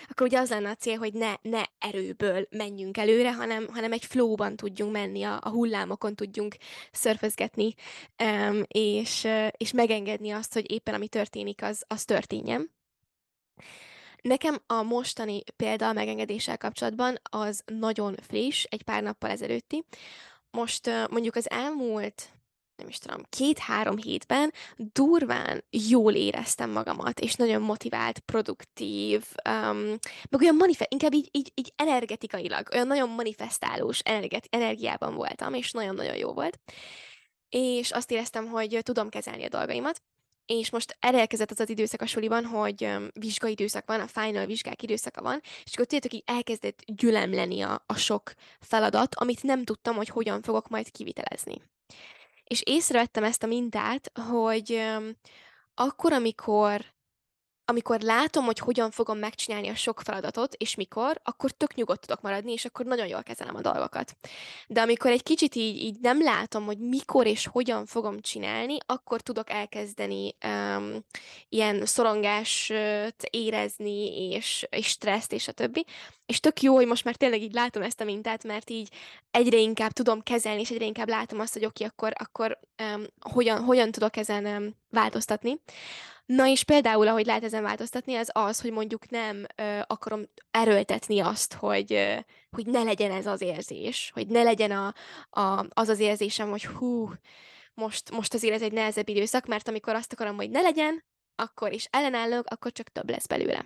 akkor 0.08 0.26
ugye 0.26 0.38
az 0.38 0.50
lenne 0.50 0.70
a 0.70 0.74
cél, 0.74 0.98
hogy 0.98 1.12
ne, 1.12 1.34
ne 1.42 1.62
erőből 1.78 2.46
menjünk 2.50 2.96
előre, 2.96 3.34
hanem, 3.34 3.68
hanem 3.72 3.92
egy 3.92 4.04
flowban 4.04 4.56
tudjunk 4.56 4.92
menni, 4.92 5.22
a, 5.22 5.38
a 5.42 5.48
hullámokon 5.48 6.14
tudjunk 6.14 6.56
szörfözgetni, 6.92 7.74
és, 8.66 9.28
és 9.50 9.72
megengedni 9.72 10.30
azt, 10.30 10.52
hogy 10.52 10.70
éppen 10.70 10.94
ami 10.94 11.08
történik, 11.08 11.62
az, 11.62 11.84
az 11.86 12.04
történjen. 12.04 12.70
Nekem 14.22 14.62
a 14.66 14.82
mostani 14.82 15.42
példa 15.56 15.88
a 15.88 15.92
megengedéssel 15.92 16.58
kapcsolatban 16.58 17.16
az 17.22 17.62
nagyon 17.66 18.16
friss, 18.26 18.64
egy 18.64 18.82
pár 18.82 19.02
nappal 19.02 19.30
ezelőtti, 19.30 19.84
most 20.50 20.90
mondjuk 21.10 21.34
az 21.34 21.50
elmúlt 21.50 22.34
nem 22.76 22.88
is 22.88 22.98
tudom, 22.98 23.22
két-három 23.28 23.96
hétben 23.96 24.52
durván 24.76 25.64
jól 25.70 26.14
éreztem 26.14 26.70
magamat, 26.70 27.20
és 27.20 27.34
nagyon 27.34 27.62
motivált, 27.62 28.18
produktív, 28.18 29.24
um, 29.48 29.98
meg 30.30 30.40
olyan 30.40 30.56
manifest, 30.56 30.92
inkább 30.92 31.14
így, 31.14 31.28
így, 31.32 31.52
így 31.54 31.72
energetikailag, 31.76 32.68
olyan 32.72 32.86
nagyon 32.86 33.08
manifestálós 33.08 33.98
energet, 33.98 34.46
energiában 34.50 35.14
voltam, 35.14 35.54
és 35.54 35.70
nagyon-nagyon 35.70 36.16
jó 36.16 36.32
volt. 36.32 36.58
És 37.48 37.90
azt 37.90 38.10
éreztem, 38.10 38.46
hogy 38.46 38.78
tudom 38.82 39.08
kezelni 39.08 39.44
a 39.44 39.48
dolgaimat, 39.48 40.02
és 40.46 40.70
most 40.70 40.96
elérkezett 41.00 41.50
az 41.50 41.60
az 41.60 41.70
időszak 41.70 42.00
a 42.00 42.06
suliban, 42.06 42.44
hogy 42.44 42.84
um, 42.84 43.08
vizsgai 43.12 43.50
időszak 43.50 43.86
van, 43.86 44.00
a 44.00 44.06
final 44.06 44.46
vizsgák 44.46 44.82
időszaka 44.82 45.22
van, 45.22 45.40
és 45.64 45.72
akkor 45.72 45.84
tudjátok, 45.84 46.12
így 46.12 46.22
elkezdett 46.26 46.82
gyülemleni 46.86 47.60
a, 47.60 47.82
a 47.86 47.94
sok 47.94 48.32
feladat, 48.60 49.14
amit 49.14 49.42
nem 49.42 49.64
tudtam, 49.64 49.96
hogy 49.96 50.08
hogyan 50.08 50.42
fogok 50.42 50.68
majd 50.68 50.90
kivitelezni. 50.90 51.62
És 52.44 52.62
észrevettem 52.64 53.24
ezt 53.24 53.42
a 53.42 53.46
mintát, 53.46 54.10
hogy 54.18 54.82
akkor, 55.74 56.12
amikor 56.12 56.84
amikor 57.64 58.00
látom, 58.00 58.44
hogy 58.44 58.58
hogyan 58.58 58.90
fogom 58.90 59.18
megcsinálni 59.18 59.68
a 59.68 59.74
sok 59.74 60.00
feladatot, 60.00 60.54
és 60.54 60.74
mikor, 60.74 61.20
akkor 61.22 61.50
tök 61.50 61.74
nyugodt 61.74 62.00
tudok 62.00 62.20
maradni, 62.20 62.52
és 62.52 62.64
akkor 62.64 62.86
nagyon 62.86 63.06
jól 63.06 63.22
kezelem 63.22 63.56
a 63.56 63.60
dolgokat. 63.60 64.16
De 64.66 64.80
amikor 64.80 65.10
egy 65.10 65.22
kicsit 65.22 65.54
így, 65.54 65.76
így 65.76 65.96
nem 66.00 66.22
látom, 66.22 66.64
hogy 66.64 66.78
mikor 66.78 67.26
és 67.26 67.46
hogyan 67.46 67.86
fogom 67.86 68.20
csinálni, 68.20 68.76
akkor 68.86 69.20
tudok 69.20 69.50
elkezdeni 69.50 70.34
um, 70.44 71.04
ilyen 71.48 71.86
szorongást 71.86 72.72
érezni, 73.30 74.30
és, 74.32 74.66
és 74.70 74.86
stresszt, 74.86 75.32
és 75.32 75.48
a 75.48 75.52
többi. 75.52 75.84
És 76.26 76.40
tök 76.40 76.62
jó, 76.62 76.74
hogy 76.74 76.86
most 76.86 77.04
már 77.04 77.16
tényleg 77.16 77.42
így 77.42 77.52
látom 77.52 77.82
ezt 77.82 78.00
a 78.00 78.04
mintát, 78.04 78.44
mert 78.44 78.70
így 78.70 78.88
egyre 79.30 79.58
inkább 79.58 79.92
tudom 79.92 80.22
kezelni, 80.22 80.60
és 80.60 80.70
egyre 80.70 80.84
inkább 80.84 81.08
látom 81.08 81.40
azt, 81.40 81.52
hogy 81.52 81.64
oké, 81.64 81.84
okay, 81.84 82.12
akkor, 82.12 82.26
akkor 82.26 82.58
um, 82.94 83.04
hogyan, 83.32 83.62
hogyan 83.62 83.90
tudok 83.90 84.16
ezen 84.16 84.44
um, 84.46 84.76
változtatni. 84.90 85.60
Na 86.26 86.46
és 86.46 86.64
például, 86.64 87.08
ahogy 87.08 87.26
lehet 87.26 87.44
ezen 87.44 87.62
változtatni, 87.62 88.14
az 88.14 88.30
az, 88.32 88.60
hogy 88.60 88.72
mondjuk 88.72 89.10
nem 89.10 89.46
ö, 89.56 89.80
akarom 89.86 90.22
erőltetni 90.50 91.20
azt, 91.20 91.54
hogy, 91.54 91.92
ö, 91.92 92.16
hogy 92.50 92.66
ne 92.66 92.82
legyen 92.82 93.10
ez 93.10 93.26
az 93.26 93.40
érzés, 93.40 94.10
hogy 94.14 94.26
ne 94.26 94.42
legyen 94.42 94.70
a, 94.70 94.94
a, 95.40 95.66
az 95.68 95.88
az 95.88 95.98
érzésem, 95.98 96.50
hogy 96.50 96.66
hú, 96.66 97.10
most, 97.74 98.10
most 98.10 98.34
azért 98.34 98.54
ez 98.54 98.62
egy 98.62 98.72
nehezebb 98.72 99.08
időszak, 99.08 99.46
mert 99.46 99.68
amikor 99.68 99.94
azt 99.94 100.12
akarom, 100.12 100.36
hogy 100.36 100.50
ne 100.50 100.60
legyen, 100.60 101.04
akkor 101.34 101.72
is 101.72 101.86
ellenállok, 101.90 102.46
akkor 102.46 102.72
csak 102.72 102.88
több 102.88 103.10
lesz 103.10 103.26
belőle. 103.26 103.64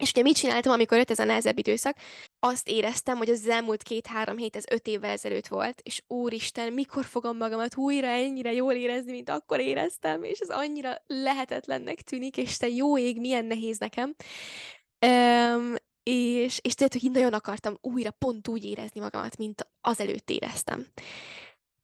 És 0.00 0.10
ugye 0.10 0.22
mit 0.22 0.36
csináltam, 0.36 0.72
amikor 0.72 0.98
jött 0.98 1.10
ez 1.10 1.18
a 1.18 1.24
nehezebb 1.24 1.58
időszak? 1.58 1.96
Azt 2.38 2.68
éreztem, 2.68 3.16
hogy 3.16 3.28
az 3.28 3.48
elmúlt 3.48 3.82
két-három 3.82 4.36
hét, 4.36 4.56
ez 4.56 4.64
öt 4.70 4.86
évvel 4.86 5.10
ezelőtt 5.10 5.46
volt, 5.46 5.80
és 5.82 6.02
úristen, 6.06 6.72
mikor 6.72 7.04
fogom 7.04 7.36
magamat 7.36 7.76
újra 7.76 8.06
ennyire 8.06 8.52
jól 8.52 8.72
érezni, 8.72 9.12
mint 9.12 9.28
akkor 9.28 9.60
éreztem, 9.60 10.22
és 10.22 10.38
ez 10.38 10.48
annyira 10.48 11.02
lehetetlennek 11.06 12.00
tűnik, 12.00 12.36
és 12.36 12.56
te 12.56 12.68
jó 12.68 12.98
ég, 12.98 13.20
milyen 13.20 13.44
nehéz 13.44 13.78
nekem. 13.78 14.14
Um, 15.06 15.74
és, 16.02 16.58
és 16.62 16.74
tudod, 16.74 17.00
hogy 17.00 17.10
nagyon 17.10 17.32
akartam 17.32 17.78
újra 17.80 18.10
pont 18.10 18.48
úgy 18.48 18.64
érezni 18.64 19.00
magamat, 19.00 19.36
mint 19.36 19.66
azelőtt 19.80 20.30
éreztem. 20.30 20.86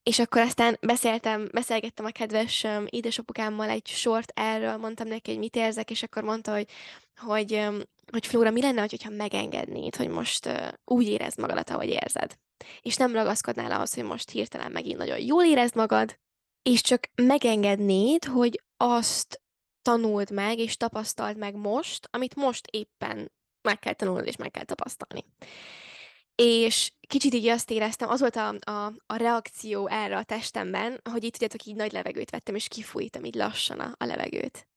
És 0.02 0.18
akkor 0.18 0.40
aztán 0.40 0.79
beszéltem, 0.81 1.48
beszélgettem 1.52 2.05
a 2.05 2.11
kedves 2.11 2.64
um, 2.64 2.85
édesapukámmal 2.88 3.68
egy 3.68 3.87
sort 3.87 4.33
erről, 4.35 4.76
mondtam 4.76 5.09
neki, 5.09 5.31
hogy 5.31 5.38
mit 5.38 5.57
érzek, 5.57 5.90
és 5.90 6.02
akkor 6.02 6.22
mondta, 6.22 6.52
hogy, 6.52 6.68
hogy, 7.16 7.66
hogy 8.12 8.26
Flóra, 8.26 8.50
mi 8.50 8.61
lenne, 8.61 8.81
hogyha 8.81 9.11
megengednéd, 9.11 9.96
hogy 9.96 10.09
most 10.09 10.48
úgy 10.85 11.09
érezd 11.09 11.38
magadat, 11.38 11.70
ahogy 11.70 11.88
érzed. 11.88 12.38
És 12.81 12.96
nem 12.96 13.12
ragaszkodnál 13.12 13.72
ahhoz, 13.72 13.94
hogy 13.94 14.05
most 14.05 14.31
hirtelen 14.31 14.72
megint 14.72 14.98
nagyon 14.98 15.18
jól 15.18 15.44
érezd 15.44 15.74
magad, 15.74 16.18
és 16.62 16.81
csak 16.81 17.09
megengednéd, 17.14 18.24
hogy 18.24 18.62
azt 18.76 19.40
tanuld 19.83 20.31
meg, 20.31 20.59
és 20.59 20.76
tapasztald 20.76 21.37
meg 21.37 21.55
most, 21.55 22.09
amit 22.11 22.35
most 22.35 22.66
éppen 22.70 23.33
meg 23.62 23.79
kell 23.79 23.92
tanulnod, 23.92 24.26
és 24.26 24.37
meg 24.37 24.50
kell 24.50 24.64
tapasztalni. 24.64 25.24
És 26.35 26.92
kicsit 27.07 27.35
így 27.35 27.46
azt 27.46 27.70
éreztem, 27.70 28.09
az 28.09 28.20
volt 28.20 28.37
a, 28.37 28.55
a, 28.61 28.92
a 29.07 29.16
reakció 29.16 29.87
erre 29.87 30.16
a 30.16 30.24
testemben, 30.24 31.00
hogy 31.11 31.24
itt 31.24 31.33
tudjátok, 31.33 31.64
így 31.64 31.74
nagy 31.74 31.92
levegőt 31.92 32.31
vettem, 32.31 32.55
és 32.55 32.68
kifújtam 32.68 33.24
így 33.24 33.35
lassan 33.35 33.81
a, 33.81 33.94
a 33.98 34.05
levegőt. 34.05 34.68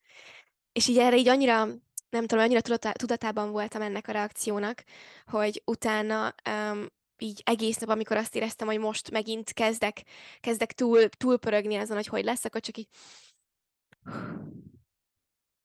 És 0.71 0.87
így 0.87 0.97
erre 0.97 1.17
így 1.17 1.27
annyira, 1.27 1.67
nem 2.09 2.25
tudom, 2.25 2.43
annyira 2.43 2.77
tudatában 2.91 3.51
voltam 3.51 3.81
ennek 3.81 4.07
a 4.07 4.11
reakciónak, 4.11 4.83
hogy 5.25 5.61
utána 5.65 6.35
um, 6.49 6.85
így 7.17 7.41
egész 7.45 7.77
nap, 7.77 7.89
amikor 7.89 8.17
azt 8.17 8.35
éreztem, 8.35 8.67
hogy 8.67 8.79
most 8.79 9.11
megint 9.11 9.53
kezdek, 9.53 10.03
kezdek 10.39 10.73
túl, 10.73 11.09
túlpörögni 11.09 11.75
azon, 11.75 11.95
hogy 11.95 12.07
hogy 12.07 12.23
lesz, 12.23 12.45
akkor 12.45 12.61
csak 12.61 12.77
így 12.77 12.87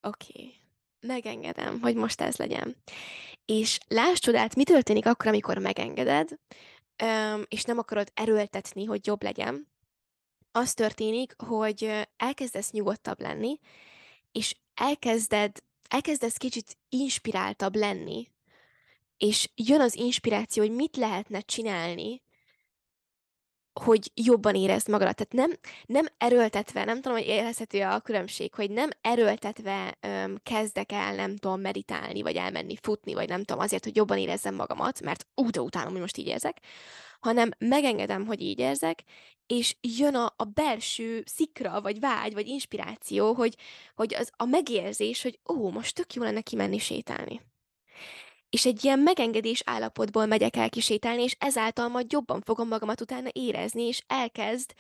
oké, 0.01 0.33
okay. 0.33 0.55
megengedem, 1.01 1.81
hogy 1.81 1.95
most 1.95 2.21
ez 2.21 2.37
legyen. 2.37 2.77
És 3.45 3.79
láss 3.89 4.19
csodát, 4.19 4.55
mi 4.55 4.65
történik 4.65 5.07
akkor, 5.07 5.27
amikor 5.27 5.59
megengeded, 5.59 6.31
és 7.49 7.63
nem 7.63 7.79
akarod 7.79 8.11
erőltetni, 8.15 8.85
hogy 8.85 9.07
jobb 9.07 9.23
legyen. 9.23 9.69
Az 10.53 10.75
történik, 10.75 11.35
hogy 11.37 12.09
elkezdesz 12.17 12.71
nyugodtabb 12.71 13.21
lenni, 13.21 13.59
és 14.33 14.57
elkezded, 14.75 15.63
elkezdesz 15.89 16.37
kicsit 16.37 16.77
inspiráltabb 16.89 17.75
lenni, 17.75 18.29
és 19.17 19.51
jön 19.55 19.81
az 19.81 19.97
inspiráció, 19.97 20.63
hogy 20.63 20.75
mit 20.75 20.97
lehetne 20.97 21.41
csinálni, 21.41 22.23
hogy 23.81 24.11
jobban 24.15 24.55
érezd 24.55 24.89
magadat. 24.89 25.17
Tehát 25.17 25.49
nem, 25.49 25.59
nem 25.87 26.07
erőltetve, 26.19 26.85
nem 26.85 27.01
tudom, 27.01 27.19
hogy 27.19 27.27
érezhető 27.27 27.83
a 27.83 28.01
különbség, 28.01 28.55
hogy 28.55 28.71
nem 28.71 28.91
erőltetve 29.01 29.99
öm, 30.01 30.39
kezdek 30.43 30.93
el, 30.93 31.15
nem 31.15 31.37
tudom, 31.37 31.61
meditálni, 31.61 32.23
vagy 32.23 32.37
elmenni 32.37 32.77
futni, 32.83 33.15
vagy 33.15 33.29
nem 33.29 33.45
tudom, 33.45 33.63
azért, 33.63 33.85
hogy 33.85 33.97
jobban 33.97 34.19
érezzem 34.19 34.55
magamat, 34.55 35.01
mert 35.01 35.27
úgy 35.35 35.51
de 35.51 35.61
utálom, 35.61 35.93
hogy 35.93 36.01
most 36.01 36.17
így 36.17 36.27
érzek, 36.27 36.57
hanem 37.21 37.51
megengedem, 37.59 38.27
hogy 38.27 38.41
így 38.41 38.59
érzek, 38.59 39.03
és 39.47 39.77
jön 39.81 40.15
a, 40.15 40.35
a 40.37 40.45
belső 40.45 41.23
szikra, 41.27 41.81
vagy 41.81 42.01
vágy, 42.01 42.35
vagy 42.35 42.47
inspiráció, 42.47 43.33
hogy, 43.33 43.57
hogy 43.95 44.15
az 44.15 44.31
a 44.37 44.45
megérzés, 44.45 45.23
hogy 45.23 45.39
ó, 45.49 45.71
most 45.71 45.95
tök 45.95 46.15
jó 46.15 46.23
lenne 46.23 46.41
kimenni 46.41 46.79
sétálni 46.79 47.41
és 48.55 48.67
egy 48.67 48.85
ilyen 48.85 48.99
megengedés 48.99 49.63
állapotból 49.67 50.27
megyek 50.27 50.57
el 50.57 50.71
kisétálni, 50.71 51.23
és 51.23 51.37
ezáltal 51.39 51.89
majd 51.89 52.13
jobban 52.13 52.41
fogom 52.41 52.69
magamat 52.69 53.01
utána 53.01 53.29
érezni, 53.33 53.83
és 53.83 54.05
elkezd 54.07 54.73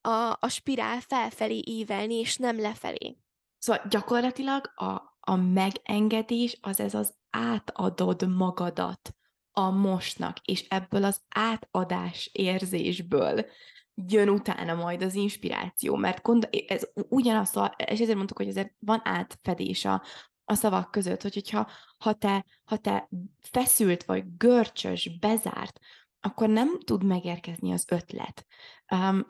a, 0.00 0.36
a 0.40 0.48
spirál 0.48 1.00
felfelé 1.00 1.62
ívelni, 1.64 2.14
és 2.14 2.36
nem 2.36 2.60
lefelé. 2.60 3.16
Szóval 3.58 3.82
gyakorlatilag 3.88 4.72
a, 4.74 5.16
a 5.20 5.36
megengedés 5.36 6.58
az 6.60 6.80
ez 6.80 6.94
az 6.94 7.14
átadod 7.30 8.36
magadat 8.36 9.14
a 9.52 9.70
mostnak, 9.70 10.38
és 10.38 10.66
ebből 10.68 11.04
az 11.04 11.20
átadás 11.28 12.30
érzésből 12.32 13.46
jön 13.94 14.28
utána 14.28 14.74
majd 14.74 15.02
az 15.02 15.14
inspiráció, 15.14 15.96
mert 15.96 16.22
gond, 16.22 16.48
ez 16.66 16.82
ugyanaz, 17.08 17.52
és 17.76 18.00
ezért 18.00 18.16
mondtuk, 18.16 18.36
hogy 18.36 18.48
ezért 18.48 18.72
van 18.78 19.00
átfedés 19.04 19.84
a, 19.84 20.02
a 20.50 20.54
szavak 20.54 20.90
között, 20.90 21.22
hogy, 21.22 21.34
hogyha 21.34 21.70
ha 21.98 22.12
te, 22.12 22.44
ha 22.64 22.76
te 22.76 23.08
feszült 23.40 24.04
vagy 24.04 24.24
görcsös, 24.36 25.18
bezárt, 25.18 25.78
akkor 26.20 26.48
nem 26.48 26.80
tud 26.80 27.04
megérkezni 27.04 27.72
az 27.72 27.84
ötlet. 27.88 28.46
Um, 28.92 29.26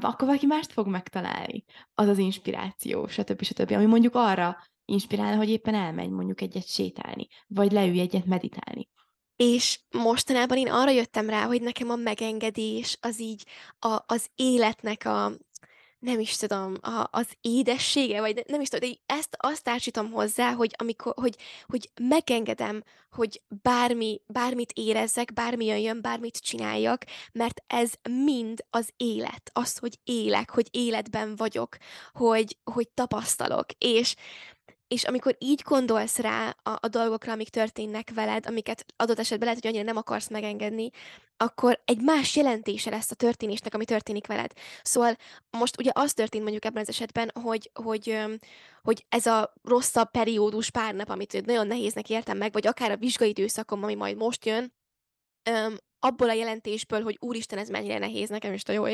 akkor 0.00 0.26
valaki 0.26 0.46
mást 0.46 0.72
fog 0.72 0.86
megtalálni. 0.86 1.64
Az 1.94 2.08
az 2.08 2.18
inspiráció, 2.18 3.06
stb. 3.06 3.42
stb. 3.42 3.70
Ami 3.70 3.84
mondjuk 3.84 4.14
arra 4.14 4.56
inspirálna, 4.84 5.36
hogy 5.36 5.48
éppen 5.48 5.74
elmegy 5.74 6.10
mondjuk 6.10 6.40
egyet 6.40 6.66
sétálni, 6.68 7.28
vagy 7.46 7.72
leülj 7.72 8.00
egyet 8.00 8.24
meditálni. 8.24 8.88
És 9.36 9.80
mostanában 9.90 10.58
én 10.58 10.70
arra 10.70 10.90
jöttem 10.90 11.28
rá, 11.28 11.46
hogy 11.46 11.62
nekem 11.62 11.90
a 11.90 11.96
megengedés 11.96 12.98
az 13.00 13.20
így 13.20 13.46
a, 13.78 13.98
az 14.06 14.28
életnek 14.34 15.04
a, 15.04 15.32
nem 16.04 16.20
is 16.20 16.36
tudom, 16.36 16.76
a, 16.80 17.08
az 17.10 17.26
édessége, 17.40 18.20
vagy 18.20 18.44
nem 18.46 18.60
is 18.60 18.68
tudom, 18.68 18.90
de 18.90 19.14
ezt 19.14 19.36
azt 19.38 19.62
társítom 19.62 20.10
hozzá, 20.10 20.52
hogy 20.52 20.74
amikor, 20.78 21.12
hogy, 21.16 21.36
hogy 21.66 21.90
megengedem, 22.00 22.82
hogy 23.10 23.42
bármi, 23.62 24.20
bármit 24.26 24.72
érezzek, 24.74 25.32
bármi 25.32 25.64
jön, 25.64 26.00
bármit 26.00 26.40
csináljak, 26.40 27.04
mert 27.32 27.62
ez 27.66 27.92
mind 28.24 28.64
az 28.70 28.88
élet, 28.96 29.50
az, 29.52 29.78
hogy 29.78 29.98
élek, 30.04 30.50
hogy 30.50 30.68
életben 30.70 31.36
vagyok, 31.36 31.76
hogy, 32.12 32.56
hogy 32.64 32.88
tapasztalok, 32.88 33.66
és 33.78 34.14
és 34.88 35.04
amikor 35.04 35.36
így 35.38 35.62
gondolsz 35.64 36.18
rá 36.18 36.56
a, 36.62 36.70
a 36.80 36.88
dolgokra, 36.88 37.32
amik 37.32 37.48
történnek 37.48 38.10
veled, 38.14 38.46
amiket 38.46 38.86
adott 38.96 39.18
esetben 39.18 39.46
lehet, 39.46 39.62
hogy 39.62 39.70
annyira 39.70 39.84
nem 39.84 39.96
akarsz 39.96 40.28
megengedni, 40.28 40.90
akkor 41.36 41.80
egy 41.84 42.00
más 42.00 42.36
jelentése 42.36 42.90
lesz 42.90 43.10
a 43.10 43.14
történésnek, 43.14 43.74
ami 43.74 43.84
történik 43.84 44.26
veled. 44.26 44.52
Szóval 44.82 45.16
most 45.50 45.78
ugye 45.78 45.90
az 45.94 46.12
történt 46.12 46.42
mondjuk 46.42 46.64
ebben 46.64 46.82
az 46.82 46.88
esetben, 46.88 47.30
hogy, 47.42 47.70
hogy, 47.82 48.18
hogy 48.82 49.04
ez 49.08 49.26
a 49.26 49.52
rosszabb 49.62 50.10
periódus 50.10 50.70
pár 50.70 50.94
nap, 50.94 51.08
amit 51.08 51.46
nagyon 51.46 51.66
nehéznek 51.66 52.10
értem 52.10 52.36
meg, 52.36 52.52
vagy 52.52 52.66
akár 52.66 52.90
a 52.90 52.96
vizsgai 52.96 53.28
időszakom, 53.28 53.82
ami 53.82 53.94
majd 53.94 54.16
most 54.16 54.46
jön, 54.46 54.72
abból 56.04 56.28
a 56.28 56.32
jelentésből, 56.32 57.02
hogy 57.02 57.16
úristen, 57.20 57.58
ez 57.58 57.68
mennyire 57.68 57.98
nehéz 57.98 58.28
nekem 58.28 58.52
is 58.52 58.62
a 58.64 58.72
jó 58.72 58.84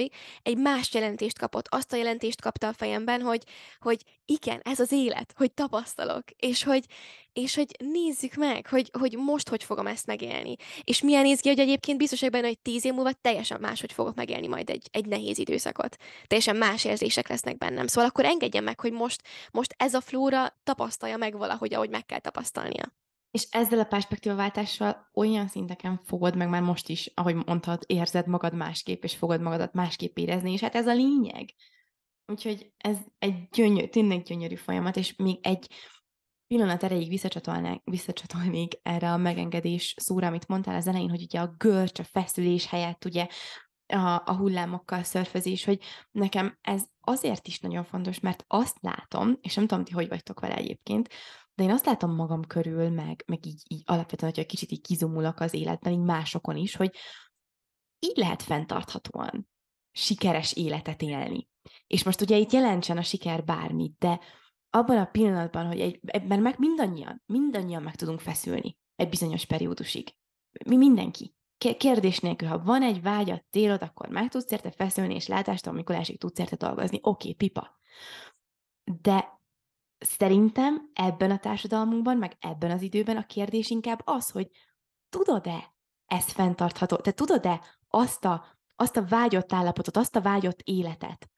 egy 0.42 0.56
más 0.56 0.94
jelentést 0.94 1.38
kapott. 1.38 1.66
Azt 1.68 1.92
a 1.92 1.96
jelentést 1.96 2.40
kapta 2.40 2.68
a 2.68 2.72
fejemben, 2.72 3.20
hogy, 3.20 3.42
hogy 3.78 4.02
igen, 4.24 4.60
ez 4.64 4.80
az 4.80 4.92
élet, 4.92 5.32
hogy 5.36 5.52
tapasztalok, 5.52 6.22
és 6.36 6.62
hogy, 6.62 6.84
és 7.32 7.54
hogy 7.54 7.66
nézzük 7.78 8.34
meg, 8.34 8.66
hogy, 8.66 8.90
hogy 8.98 9.16
most 9.16 9.48
hogy 9.48 9.64
fogom 9.64 9.86
ezt 9.86 10.06
megélni. 10.06 10.56
És 10.84 11.02
milyen 11.02 11.22
néz 11.22 11.40
ki, 11.40 11.48
hogy 11.48 11.58
egyébként 11.58 11.98
biztos 11.98 12.20
hogy 12.20 12.30
benne, 12.30 12.46
hogy 12.46 12.58
tíz 12.58 12.84
év 12.84 12.92
múlva 12.92 13.12
teljesen 13.12 13.60
máshogy 13.60 13.92
fogok 13.92 14.14
megélni 14.14 14.46
majd 14.46 14.70
egy, 14.70 14.88
egy 14.90 15.06
nehéz 15.06 15.38
időszakot. 15.38 15.96
Teljesen 16.26 16.56
más 16.56 16.84
érzések 16.84 17.28
lesznek 17.28 17.58
bennem. 17.58 17.86
Szóval 17.86 18.10
akkor 18.10 18.24
engedjem 18.24 18.64
meg, 18.64 18.80
hogy 18.80 18.92
most, 18.92 19.22
most 19.50 19.74
ez 19.76 19.94
a 19.94 20.00
flóra 20.00 20.58
tapasztalja 20.62 21.16
meg 21.16 21.36
valahogy, 21.36 21.74
ahogy 21.74 21.90
meg 21.90 22.06
kell 22.06 22.18
tapasztalnia. 22.18 22.92
És 23.30 23.46
ezzel 23.50 23.78
a 23.78 23.84
perspektívaváltással 23.84 25.10
olyan 25.14 25.48
szinteken 25.48 26.00
fogod 26.04 26.36
meg 26.36 26.48
már 26.48 26.62
most 26.62 26.88
is, 26.88 27.10
ahogy 27.14 27.34
mondtad, 27.34 27.82
érzed 27.86 28.26
magad 28.26 28.54
másképp, 28.54 29.04
és 29.04 29.16
fogod 29.16 29.40
magadat 29.40 29.72
másképp 29.72 30.16
érezni, 30.16 30.52
és 30.52 30.60
hát 30.60 30.74
ez 30.74 30.86
a 30.86 30.94
lényeg. 30.94 31.54
Úgyhogy 32.26 32.72
ez 32.76 32.96
egy 33.18 33.48
gyönyörű, 33.48 33.86
tényleg 33.86 34.22
gyönyörű 34.22 34.54
folyamat, 34.54 34.96
és 34.96 35.16
még 35.16 35.38
egy 35.42 35.66
pillanat 36.46 36.82
erejéig 36.82 37.08
visszacsatolnék, 37.08 37.80
visszacsatolnék 37.84 38.72
erre 38.82 39.12
a 39.12 39.16
megengedés 39.16 39.94
szóra, 39.98 40.26
amit 40.26 40.48
mondtál 40.48 40.76
az 40.76 40.86
elején, 40.86 41.10
hogy 41.10 41.22
ugye 41.22 41.40
a 41.40 41.54
görcs, 41.58 41.98
a 41.98 42.04
feszülés 42.04 42.66
helyett 42.66 43.04
ugye 43.04 43.26
a, 43.86 44.22
a 44.24 44.36
hullámokkal 44.36 45.02
szörfözés, 45.02 45.64
hogy 45.64 45.82
nekem 46.10 46.58
ez 46.60 46.82
azért 47.00 47.46
is 47.46 47.60
nagyon 47.60 47.84
fontos, 47.84 48.20
mert 48.20 48.44
azt 48.46 48.76
látom, 48.80 49.38
és 49.40 49.54
nem 49.54 49.66
tudom, 49.66 49.84
ti 49.84 49.92
hogy 49.92 50.08
vagytok 50.08 50.40
vele 50.40 50.54
egyébként, 50.54 51.08
de 51.54 51.62
én 51.62 51.70
azt 51.70 51.86
látom 51.86 52.14
magam 52.14 52.46
körül, 52.46 52.90
meg, 52.90 53.24
meg 53.26 53.46
így, 53.46 53.62
így 53.68 53.82
alapvetően, 53.84 54.32
hogyha 54.32 54.48
kicsit 54.48 54.70
így 54.70 54.80
kizumulok 54.80 55.40
az 55.40 55.54
életben, 55.54 55.92
így 55.92 56.04
másokon 56.04 56.56
is, 56.56 56.76
hogy 56.76 56.96
így 57.98 58.16
lehet 58.16 58.42
fenntarthatóan 58.42 59.48
sikeres 59.92 60.52
életet 60.52 61.02
élni. 61.02 61.48
És 61.86 62.02
most 62.02 62.20
ugye 62.20 62.36
itt 62.36 62.52
jelentsen 62.52 62.96
a 62.96 63.02
siker 63.02 63.44
bármit, 63.44 63.94
de 63.98 64.20
abban 64.70 64.96
a 64.96 65.04
pillanatban, 65.04 65.66
hogy 65.66 65.80
egy, 65.80 66.00
mert 66.02 66.40
meg 66.40 66.58
mindannyian, 66.58 67.22
mindannyian 67.26 67.82
meg 67.82 67.96
tudunk 67.96 68.20
feszülni 68.20 68.78
egy 68.96 69.08
bizonyos 69.08 69.44
periódusig. 69.44 70.14
Mi 70.66 70.76
mindenki. 70.76 71.34
Kérdés 71.78 72.18
nélkül, 72.18 72.48
ha 72.48 72.62
van 72.62 72.82
egy 72.82 73.02
vágyat, 73.02 73.44
célod, 73.50 73.82
akkor 73.82 74.08
meg 74.08 74.28
tudsz 74.28 74.52
érte 74.52 74.70
feszülni, 74.70 75.14
és 75.14 75.26
látástól 75.26 75.72
Mikulásig 75.72 76.18
tudsz 76.18 76.38
érte 76.38 76.56
dolgozni. 76.56 76.96
Oké, 76.96 77.08
okay, 77.08 77.34
pipa. 77.34 77.80
De 79.00 79.39
szerintem 80.00 80.90
ebben 80.92 81.30
a 81.30 81.38
társadalmunkban, 81.38 82.16
meg 82.16 82.36
ebben 82.40 82.70
az 82.70 82.82
időben 82.82 83.16
a 83.16 83.26
kérdés 83.26 83.70
inkább 83.70 84.02
az, 84.04 84.30
hogy 84.30 84.50
tudod-e 85.08 85.74
ez 86.06 86.24
fenntartható? 86.24 86.96
Te 86.96 87.12
tudod-e 87.12 87.60
azt 87.88 88.24
a, 88.24 88.44
azt 88.76 88.96
a 88.96 89.04
vágyott 89.04 89.52
állapotot, 89.52 89.96
azt 89.96 90.16
a 90.16 90.20
vágyott 90.20 90.60
életet, 90.64 91.30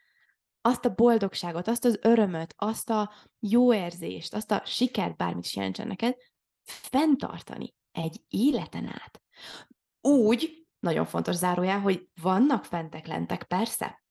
azt 0.61 0.85
a 0.85 0.95
boldogságot, 0.95 1.69
azt 1.69 1.85
az 1.85 1.99
örömöt, 2.03 2.55
azt 2.57 2.91
a 2.91 3.13
jó 3.39 3.75
érzést, 3.75 4.35
azt 4.35 4.51
a 4.51 4.63
sikert, 4.65 5.17
bármit 5.17 5.45
is 5.45 5.57
jelentsen 5.57 5.87
neked, 5.87 6.17
fenntartani 6.65 7.75
egy 7.93 8.21
életen 8.29 8.87
át. 8.87 9.23
Úgy, 10.01 10.67
nagyon 10.79 11.05
fontos 11.05 11.35
zárójá, 11.35 11.79
hogy 11.79 12.09
vannak 12.21 12.65
fentek 12.65 13.07
lentek, 13.07 13.45
persze, 13.45 14.02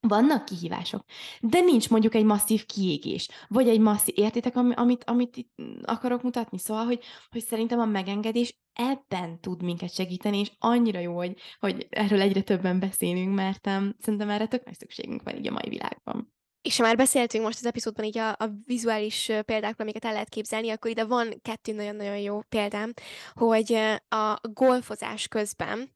vannak 0.00 0.44
kihívások, 0.44 1.04
de 1.40 1.60
nincs 1.60 1.90
mondjuk 1.90 2.14
egy 2.14 2.24
masszív 2.24 2.66
kiégés, 2.66 3.28
vagy 3.48 3.68
egy 3.68 3.80
masszív, 3.80 4.14
értitek, 4.18 4.56
amit, 4.56 5.04
amit 5.04 5.36
itt 5.36 5.52
akarok 5.82 6.22
mutatni? 6.22 6.58
Szóval, 6.58 6.84
hogy, 6.84 7.00
hogy 7.30 7.42
szerintem 7.42 7.78
a 7.78 7.84
megengedés 7.84 8.58
ebben 8.72 9.40
tud 9.40 9.62
minket 9.62 9.94
segíteni, 9.94 10.38
és 10.38 10.52
annyira 10.58 10.98
jó, 10.98 11.16
hogy, 11.16 11.36
hogy 11.58 11.86
erről 11.90 12.20
egyre 12.20 12.40
többen 12.40 12.80
beszélünk, 12.80 13.34
mert 13.34 13.66
um, 13.66 13.96
szerintem 13.98 14.30
erre 14.30 14.46
tök 14.46 14.64
nagy 14.64 14.78
szükségünk 14.78 15.22
van 15.22 15.36
így 15.36 15.48
a 15.48 15.52
mai 15.52 15.68
világban. 15.68 16.32
És 16.62 16.76
ha 16.76 16.82
már 16.82 16.96
beszéltünk 16.96 17.44
most 17.44 17.58
az 17.58 17.66
epizódban 17.66 18.04
így 18.04 18.18
a, 18.18 18.28
a 18.28 18.50
vizuális 18.64 19.24
példákról, 19.24 19.86
amiket 19.86 20.04
el 20.04 20.12
lehet 20.12 20.28
képzelni, 20.28 20.70
akkor 20.70 20.90
ide 20.90 21.04
van 21.04 21.40
kettő 21.42 21.72
nagyon-nagyon 21.72 22.18
jó 22.18 22.40
példám, 22.42 22.92
hogy 23.32 23.72
a 24.08 24.38
golfozás 24.42 25.28
közben 25.28 25.90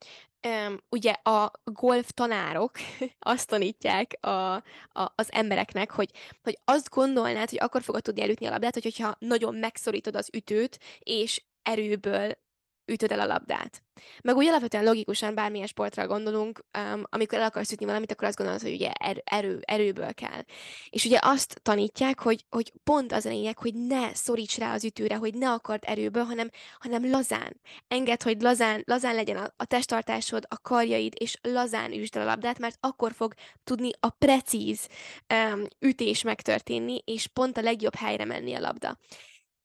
ugye 0.88 1.12
a 1.12 1.50
golf 1.64 2.11
tanárok 2.11 2.70
azt 3.18 3.48
tanítják 3.48 4.16
a, 4.20 4.28
a, 4.28 4.62
az 5.14 5.33
embereknek, 5.33 5.90
hogy, 5.90 6.11
hogy 6.42 6.59
azt 6.64 6.90
gondolnád, 6.90 7.48
hogy 7.48 7.61
akkor 7.61 7.83
fogod 7.83 8.02
tudni 8.02 8.22
elütni 8.22 8.46
a 8.46 8.50
labdát, 8.50 8.83
hogyha 8.83 9.16
nagyon 9.18 9.54
megszorítod 9.54 10.16
az 10.16 10.30
ütőt, 10.33 10.78
és 10.98 11.42
erőből 11.62 12.33
ütöd 12.87 13.12
el 13.12 13.20
a 13.20 13.27
labdát. 13.27 13.83
Meg 14.23 14.37
úgy 14.37 14.47
alapvetően 14.47 14.85
logikusan 14.85 15.35
bármilyen 15.35 15.66
sportra 15.66 16.07
gondolunk, 16.07 16.64
um, 16.79 17.03
amikor 17.09 17.38
el 17.38 17.44
akarsz 17.44 17.73
ütni 17.73 17.87
valamit, 17.87 18.12
akkor 18.12 18.29
azt 18.29 18.37
gondolod, 18.37 18.62
hogy 18.62 18.73
ugye 18.73 18.90
er, 18.92 19.23
erő, 19.25 19.61
erőből 19.62 20.14
kell. 20.14 20.42
És 20.90 21.05
ugye 21.05 21.18
azt 21.23 21.61
tanítják, 21.62 22.20
hogy, 22.20 22.44
hogy 22.51 22.73
pont 22.85 23.12
az 23.12 23.27
a 23.27 23.29
lényeg, 23.29 23.59
hogy 23.59 23.75
ne 23.75 24.14
szoríts 24.14 24.59
rá 24.59 24.73
az 24.73 24.85
ütőre, 24.85 25.16
hogy 25.16 25.35
ne 25.35 25.51
akard 25.51 25.83
erőből, 25.87 26.25
hanem, 26.25 26.51
hanem 26.79 27.11
lazán. 27.11 27.61
Engedd, 27.88 28.23
hogy 28.23 28.40
lazán, 28.40 28.83
lazán 28.87 29.14
legyen 29.14 29.37
a, 29.37 29.53
a 29.57 29.64
testtartásod, 29.64 30.44
a 30.49 30.59
karjaid, 30.59 31.12
és 31.16 31.38
lazán 31.42 31.92
üsd 31.92 32.16
el 32.16 32.23
a 32.23 32.25
labdát, 32.25 32.59
mert 32.59 32.77
akkor 32.81 33.12
fog 33.12 33.35
tudni 33.64 33.90
a 34.01 34.09
precíz 34.11 34.88
um, 35.35 35.62
ütés 35.79 36.23
megtörténni, 36.23 37.03
és 37.05 37.27
pont 37.27 37.57
a 37.57 37.62
legjobb 37.62 37.94
helyre 37.94 38.25
menni 38.25 38.55
a 38.55 38.61
labda. 38.61 38.99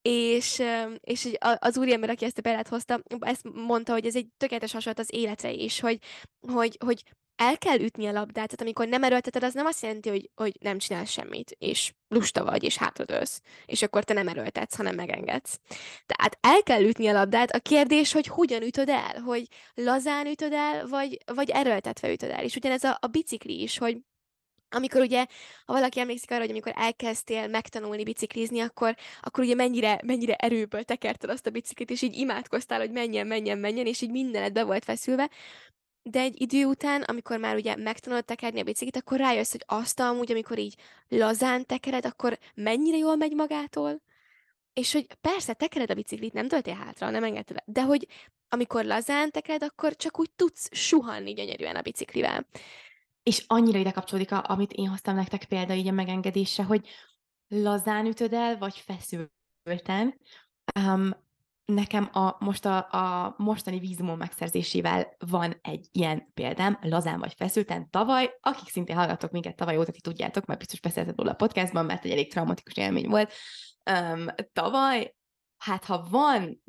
És, 0.02 0.64
és 1.00 1.30
az 1.58 1.78
úriember, 1.78 2.10
aki 2.10 2.26
ezt 2.26 2.38
a 2.38 2.42
példát 2.42 2.68
hozta, 2.68 3.02
ezt 3.20 3.50
mondta, 3.54 3.92
hogy 3.92 4.06
ez 4.06 4.16
egy 4.16 4.28
tökéletes 4.38 4.72
hasonlat 4.72 5.00
az 5.00 5.14
életre 5.14 5.52
is, 5.52 5.80
hogy, 5.80 6.00
hogy, 6.48 6.78
hogy 6.86 7.04
el 7.40 7.58
kell 7.58 7.80
ütni 7.80 8.06
a 8.06 8.12
labdát, 8.12 8.34
tehát 8.34 8.62
amikor 8.62 8.88
nem 8.88 9.04
erőlteted, 9.04 9.44
az 9.44 9.54
nem 9.54 9.66
azt 9.66 9.82
jelenti, 9.82 10.10
hogy, 10.10 10.30
hogy 10.36 10.58
nem 10.60 10.78
csinálsz 10.78 11.10
semmit, 11.10 11.56
és 11.58 11.94
lusta 12.08 12.44
vagy, 12.44 12.64
és 12.64 12.78
hátradőlsz, 12.78 13.42
és 13.66 13.82
akkor 13.82 14.04
te 14.04 14.14
nem 14.14 14.28
erőltetsz, 14.28 14.76
hanem 14.76 14.96
megengedsz. 14.96 15.60
Tehát 16.06 16.38
el 16.42 16.64
kell 16.64 16.84
ütni 16.84 17.08
a 17.08 17.14
labdát, 17.14 17.52
a 17.52 17.60
kérdés, 17.60 18.12
hogy 18.12 18.28
hogyan 18.28 18.62
ütöd 18.62 18.90
el, 18.90 19.20
hogy 19.20 19.48
lazán 19.74 20.28
ütöd 20.28 20.54
el, 20.54 20.88
vagy, 20.88 21.18
vagy 21.34 21.50
erőltetve 21.50 22.12
ütöd 22.12 22.30
el. 22.30 22.44
És 22.44 22.56
ugyanez 22.56 22.84
a, 22.84 22.98
a 23.02 23.08
bicikli 23.08 23.62
is, 23.62 23.78
hogy 23.78 23.98
amikor 24.70 25.02
ugye, 25.02 25.26
ha 25.66 25.74
valaki 25.74 26.00
emlékszik 26.00 26.32
arra, 26.32 26.40
hogy 26.40 26.50
amikor 26.50 26.74
elkezdtél 26.76 27.48
megtanulni 27.48 28.04
biciklizni, 28.04 28.60
akkor, 28.60 28.96
akkor 29.22 29.44
ugye 29.44 29.56
mennyire, 29.56 30.00
mennyire 30.06 30.34
erőből 30.34 30.84
tekerted 30.84 31.30
azt 31.30 31.48
a 31.48 31.50
biciklit, 31.50 31.90
és 31.90 32.02
így 32.02 32.16
imádkoztál, 32.16 32.80
hogy 32.80 32.92
menjen, 32.92 33.28
menjen, 33.28 33.58
menjen, 33.58 33.86
és 33.86 34.02
így 34.02 34.12
mindened 34.12 34.54
be 34.54 34.64
volt 34.64 34.84
feszülve. 34.84 35.30
De 36.04 36.20
egy 36.20 36.42
idő 36.42 36.66
után, 36.66 37.02
amikor 37.02 37.40
már 37.40 37.56
ugye 37.56 37.76
megtanulod 37.76 38.26
tekerni 38.26 38.60
a 38.60 38.64
biciklit, 38.64 38.96
akkor 38.96 39.18
rájössz, 39.18 39.52
hogy 39.52 39.64
azt 39.66 40.00
amúgy, 40.00 40.32
amikor 40.32 40.58
így 40.58 40.76
lazán 41.08 41.66
tekered, 41.66 42.06
akkor 42.06 42.38
mennyire 42.56 42.98
jól 42.98 43.16
megy 43.16 43.36
magától, 43.36 44.02
és 44.74 44.94
hogy 44.94 45.08
persze, 45.22 45.54
tekered 45.54 45.92
a 45.92 45.94
biciklit, 45.94 46.34
nem 46.34 46.48
töltél 46.48 46.74
hátra, 46.74 47.10
nem 47.10 47.24
engedted 47.24 47.56
le, 47.56 47.64
de 47.66 47.82
hogy 47.82 48.08
amikor 48.50 48.86
lazán 48.86 49.32
tekered, 49.32 49.64
akkor 49.64 49.96
csak 49.96 50.20
úgy 50.20 50.30
tudsz 50.36 50.70
suhanni 50.72 51.34
gyönyörűen 51.34 51.76
a 51.76 51.82
biciklivel. 51.82 52.46
És 53.30 53.44
annyira 53.48 53.80
ide 53.80 53.92
kapcsolódik, 53.92 54.32
a, 54.32 54.44
amit 54.48 54.74
én 54.74 54.88
hoztam 54.88 55.16
nektek 55.16 55.46
példa 55.46 55.74
így 55.74 55.88
a 55.88 55.92
megengedésre, 55.92 56.64
hogy 56.64 56.88
lazán 57.48 58.06
ütöd 58.06 58.34
el, 58.34 58.58
vagy 58.58 58.78
feszülten. 58.78 60.20
Um, 60.80 61.14
nekem 61.66 62.10
a, 62.14 62.36
most 62.40 62.66
a, 62.66 62.78
a 62.78 63.36
mostani 63.38 63.80
vízumon 63.80 64.18
megszerzésével 64.18 65.16
van 65.18 65.60
egy 65.62 65.88
ilyen 65.92 66.32
példám, 66.34 66.80
lazán 66.82 67.20
vagy 67.20 67.34
feszülten. 67.34 67.90
Tavaly, 67.90 68.38
akik 68.42 68.70
szintén 68.70 68.96
hallgatok 68.96 69.32
minket 69.32 69.56
tavaly 69.56 69.78
óta, 69.78 69.92
ti 69.92 70.02
tudjátok, 70.02 70.46
mert 70.46 70.60
biztos 70.60 70.80
beszéltem 70.80 71.14
róla 71.18 71.32
a 71.32 71.36
podcastban, 71.36 71.86
mert 71.86 72.06
egy 72.06 72.12
elég 72.12 72.32
traumatikus 72.32 72.74
élmény 72.74 73.10
volt. 73.10 73.34
Um, 73.92 74.26
tavaly, 74.54 75.16
hát 75.58 75.86
ha 75.86 76.08
van 76.10 76.62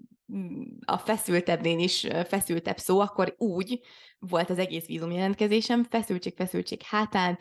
a 0.85 0.99
feszültebbnél 0.99 1.79
is 1.79 2.07
feszültebb 2.27 2.79
szó, 2.79 3.01
akkor 3.01 3.35
úgy 3.39 3.81
volt 4.21 4.51
az 4.51 4.59
egész 4.59 4.87
vízum 4.87 5.11
jelentkezésem, 5.11 5.85
feszültség, 5.85 6.35
feszültség 6.37 6.83
hátán, 6.83 7.39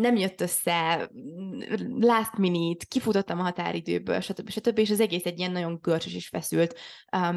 nem 0.00 0.16
jött 0.16 0.40
össze, 0.40 1.10
last 1.98 2.36
minute, 2.36 2.84
kifutottam 2.88 3.38
a 3.38 3.42
határidőből, 3.42 4.20
stb. 4.20 4.50
stb. 4.50 4.78
És 4.78 4.90
az 4.90 5.00
egész 5.00 5.24
egy 5.24 5.38
ilyen 5.38 5.52
nagyon 5.52 5.78
görcsös 5.82 6.14
és 6.14 6.28
feszült 6.28 6.78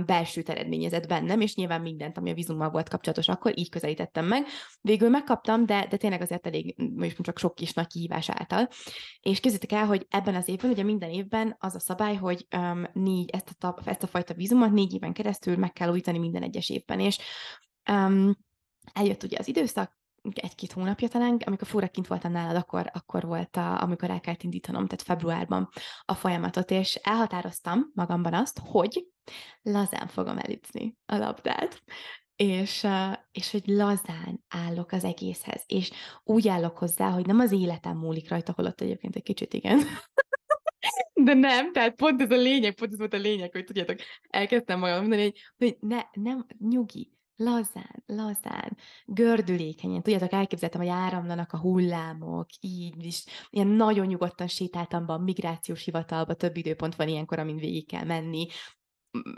belső 0.06 0.44
eredményezett 0.46 1.08
bennem, 1.08 1.42
és 1.42 1.56
nyilván 1.56 1.82
mindent, 1.82 2.18
ami 2.18 2.30
a 2.30 2.34
vízummal 2.34 2.70
volt 2.70 2.90
kapcsolatos, 2.90 3.28
akkor 3.28 3.58
így 3.60 3.70
közelítettem 3.70 4.26
meg. 4.26 4.46
Végül 4.82 5.10
megkaptam, 5.10 5.66
de, 5.66 5.88
de 5.90 5.98
tényleg 5.98 6.22
azért 6.22 6.48
elég, 6.48 6.76
most 6.96 7.22
csak 7.22 7.40
sok 7.40 7.56
kis 7.56 7.74
nagy 7.74 7.88
kihívás 7.88 8.30
által. 8.30 8.68
És 9.22 9.40
képzeljétek 9.40 9.72
el, 9.72 9.86
hogy 9.86 10.06
ebben 10.10 10.36
az 10.36 10.48
évben, 10.48 10.72
ugye 10.72 10.84
minden 10.84 11.10
évben 11.10 11.56
az 11.60 11.76
a 11.76 11.80
szabály, 11.80 12.16
hogy 12.16 12.48
um, 12.58 12.84
négy, 12.94 13.30
ezt 13.30 13.64
a, 13.64 13.76
ezt 13.86 14.04
a 14.04 14.08
fajta 14.08 14.34
vízumot 14.34 14.72
négy 14.72 14.94
éven 14.94 15.14
keresztül 15.14 15.58
meg 15.58 15.72
kell 15.72 15.90
újítani 15.90 16.18
minden 16.18 16.44
egyes 16.44 16.70
évben, 16.70 17.00
és 17.00 17.18
um, 17.92 18.38
eljött 18.94 19.24
ugye 19.24 19.38
az 19.40 19.48
időszak, 19.48 20.02
egy-két 20.34 20.72
hónapja 20.72 21.08
talán, 21.08 21.42
amikor 21.46 21.68
fúra 21.68 21.88
kint 21.88 22.08
voltam 22.08 22.32
nálad, 22.32 22.56
akkor, 22.56 22.90
akkor 22.94 23.26
volt, 23.26 23.58
a, 23.58 23.82
amikor 23.82 24.10
el 24.10 24.20
kellett 24.20 24.44
indítanom, 24.44 24.88
tehát 24.88 25.02
februárban 25.02 25.70
a 26.06 26.14
folyamatot, 26.14 26.72
és 26.72 26.96
elhatároztam 26.96 27.92
magamban 27.94 28.34
azt, 28.34 28.60
hogy 28.64 29.08
lazán 29.62 30.08
fogom 30.08 30.38
elütni 30.38 30.98
a 31.06 31.16
labdát. 31.16 31.84
és, 32.36 32.88
és 33.32 33.52
hogy 33.52 33.64
lazán 33.66 34.44
állok 34.48 34.92
az 34.92 35.04
egészhez, 35.04 35.64
és 35.68 35.92
úgy 36.24 36.48
állok 36.48 36.78
hozzá, 36.78 37.10
hogy 37.10 37.26
nem 37.26 37.40
az 37.40 37.52
életem 37.52 37.98
múlik 37.98 38.30
rajta, 38.30 38.54
holott 38.56 38.82
egyébként 38.82 39.16
egy 39.16 39.24
kicsit 39.24 39.54
igen. 39.54 39.80
De 41.14 41.34
nem, 41.34 41.72
tehát 41.72 41.96
pont 41.96 42.22
ez 42.22 42.32
a 42.32 42.36
lényeg, 42.36 42.74
pont 42.74 42.92
ez 42.92 42.98
volt 42.98 43.14
a 43.14 43.18
lényeg, 43.18 43.52
hogy 43.52 43.64
tudjátok, 43.64 44.00
elkezdtem 44.30 44.80
magam 44.80 45.00
mondani, 45.00 45.22
hogy, 45.22 45.40
hogy 45.58 45.78
ne, 45.80 46.02
nem, 46.14 46.46
nyugi, 46.60 47.13
lazán, 47.36 48.04
lazán, 48.06 48.78
gördülékenyen. 49.06 50.02
Tudjátok, 50.02 50.32
elképzeltem, 50.32 50.82
hogy 50.82 50.90
áramlanak 50.90 51.52
a 51.52 51.60
hullámok, 51.60 52.48
így 52.60 53.06
is. 53.06 53.24
Ilyen 53.50 53.68
nagyon 53.68 54.06
nyugodtan 54.06 54.48
sétáltam 54.48 55.06
be 55.06 55.14
a 55.14 55.18
migrációs 55.18 55.84
hivatalba, 55.84 56.34
több 56.34 56.58
időpont 56.58 56.96
van 56.96 57.08
ilyenkor, 57.08 57.40
amin 57.40 57.58
végig 57.58 57.88
kell 57.88 58.04
menni. 58.04 58.48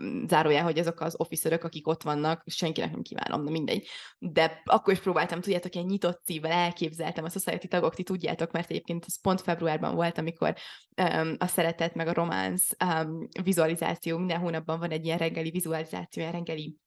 Mm, 0.01 0.25
zárójel, 0.27 0.63
hogy 0.63 0.79
azok 0.79 0.99
az 0.99 1.19
officerök, 1.19 1.63
akik 1.63 1.87
ott 1.87 2.03
vannak, 2.03 2.43
senkinek 2.45 2.91
nem 2.91 3.01
kívánom, 3.01 3.45
de 3.45 3.51
mindegy. 3.51 3.87
De 4.19 4.61
akkor 4.65 4.93
is 4.93 4.99
próbáltam, 4.99 5.41
tudjátok, 5.41 5.75
ilyen 5.75 5.87
nyitott 5.87 6.21
szívvel 6.25 6.51
elképzeltem 6.51 7.23
a 7.23 7.29
Society 7.29 7.67
tagok, 7.67 7.95
ti 7.95 8.03
tudjátok, 8.03 8.51
mert 8.51 8.69
egyébként 8.69 9.05
ez 9.07 9.21
pont 9.21 9.41
februárban 9.41 9.95
volt, 9.95 10.17
amikor 10.17 10.55
um, 11.01 11.35
a 11.37 11.47
szeretet 11.47 11.93
meg 11.93 12.07
a 12.07 12.13
románc 12.13 12.67
um, 12.85 13.27
vizualizáció, 13.43 14.17
minden 14.17 14.39
hónapban 14.39 14.79
van 14.79 14.91
egy 14.91 15.05
ilyen 15.05 15.17
reggeli 15.17 15.49
vizualizáció, 15.49 16.21
ilyen 16.21 16.33
reggeli 16.33 16.77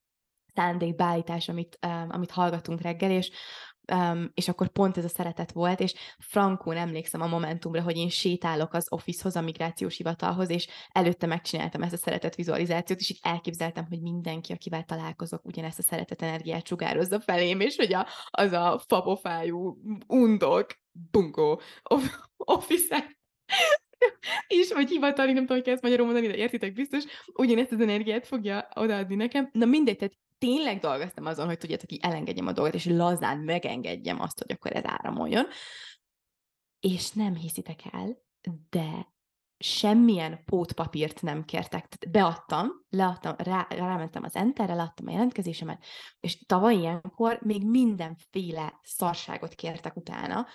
szándékbeállítás, 0.59 1.48
amit, 1.48 1.78
um, 1.86 2.06
amit 2.09 2.30
hallgatunk 2.30 2.80
reggel, 2.80 3.11
és 3.11 3.30
um, 3.92 4.30
és 4.34 4.48
akkor 4.48 4.68
pont 4.68 4.96
ez 4.96 5.04
a 5.04 5.09
szeretet 5.09 5.52
volt, 5.52 5.80
és 5.80 5.94
frankón 6.18 6.76
emlékszem 6.76 7.20
a 7.20 7.26
Momentumra, 7.26 7.82
hogy 7.82 7.96
én 7.96 8.09
sétálok 8.09 8.74
az 8.74 8.86
officehoz, 8.92 9.36
a 9.36 9.40
migrációs 9.40 9.96
hivatalhoz, 9.96 10.50
és 10.50 10.68
előtte 10.88 11.26
megcsináltam 11.26 11.82
ezt 11.82 11.92
a 11.92 11.96
szeretet 11.96 12.34
vizualizációt, 12.34 13.00
és 13.00 13.11
így 13.11 13.18
elképzeltem, 13.22 13.86
hogy 13.88 14.00
mindenki, 14.00 14.52
akivel 14.52 14.84
találkozok, 14.84 15.44
ugyanezt 15.44 15.78
a 15.78 15.82
szeretet 15.82 16.22
energiát 16.22 16.66
sugározza 16.66 17.20
felém, 17.20 17.61
és 17.61 17.76
hogy 17.76 17.94
a, 17.94 18.06
az 18.30 18.52
a 18.52 18.82
fabofájú 18.86 19.78
undok, 20.06 20.66
bunkó 21.11 21.61
office 22.36 23.16
és 24.46 24.72
vagy 24.72 24.88
hivatali, 24.88 25.32
nem 25.32 25.46
tudom, 25.46 25.62
hogy 25.62 25.72
ezt 25.72 25.82
magyarul 25.82 26.06
mondani, 26.06 26.26
de 26.26 26.36
értitek 26.36 26.72
biztos, 26.72 27.04
ugyanezt 27.32 27.72
az 27.72 27.80
energiát 27.80 28.26
fogja 28.26 28.68
odaadni 28.74 29.14
nekem. 29.14 29.48
Na 29.52 29.64
mindegy, 29.64 29.96
tehát 29.96 30.14
tényleg 30.39 30.80
dolgoztam 30.80 31.26
azon, 31.26 31.47
hogy 31.47 31.59
tudjátok, 31.59 31.89
hogy 31.89 31.99
elengedjem 32.03 32.47
a 32.47 32.53
dolgot, 32.53 32.74
és 32.74 32.84
lazán 32.84 33.39
megengedjem 33.39 34.20
azt, 34.20 34.39
hogy 34.39 34.53
akkor 34.53 34.72
ez 34.72 34.84
áramoljon. 34.84 35.47
És 36.80 37.11
nem 37.11 37.34
hiszitek 37.34 37.80
el, 37.93 38.16
de 38.70 39.16
semmilyen 39.59 40.45
pótpapírt 40.45 41.22
nem 41.22 41.45
kértek. 41.45 41.89
Tehát 41.89 42.11
beadtam, 42.11 42.68
leadtam, 42.89 43.34
rá, 43.36 43.66
rámentem 43.70 44.22
az 44.22 44.34
enterre, 44.34 44.74
leadtam 44.74 45.07
a 45.07 45.11
jelentkezésemet, 45.11 45.84
és 46.20 46.45
tavaly 46.47 46.74
ilyenkor 46.74 47.39
még 47.43 47.66
mindenféle 47.66 48.80
szarságot 48.82 49.55
kértek 49.55 49.97
utána, 49.97 50.47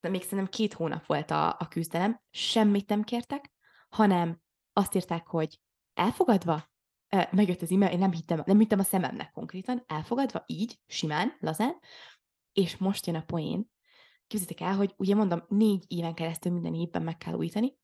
de 0.00 0.08
még 0.08 0.22
szerintem 0.22 0.48
két 0.48 0.72
hónap 0.72 1.06
volt 1.06 1.30
a, 1.30 1.48
a 1.48 1.68
küzdelem, 1.68 2.20
semmit 2.30 2.88
nem 2.88 3.02
kértek, 3.02 3.52
hanem 3.88 4.40
azt 4.72 4.94
írták, 4.94 5.26
hogy 5.26 5.60
elfogadva, 5.94 6.71
megjött 7.30 7.62
az 7.62 7.70
e-mail, 7.70 7.92
én 7.92 7.98
nem 7.98 8.12
hittem, 8.12 8.42
nem 8.46 8.58
hittem 8.58 8.78
a 8.78 8.82
szememnek 8.82 9.32
konkrétan, 9.32 9.84
elfogadva, 9.86 10.42
így, 10.46 10.78
simán, 10.86 11.36
lazán, 11.40 11.78
és 12.52 12.76
most 12.76 13.06
jön 13.06 13.16
a 13.16 13.22
poén. 13.22 13.70
Képzeljétek 14.26 14.68
el, 14.68 14.76
hogy 14.76 14.94
ugye 14.96 15.14
mondom, 15.14 15.44
négy 15.48 15.84
éven 15.88 16.14
keresztül 16.14 16.52
minden 16.52 16.74
évben 16.74 17.02
meg 17.02 17.16
kell 17.16 17.34
újítani. 17.34 17.76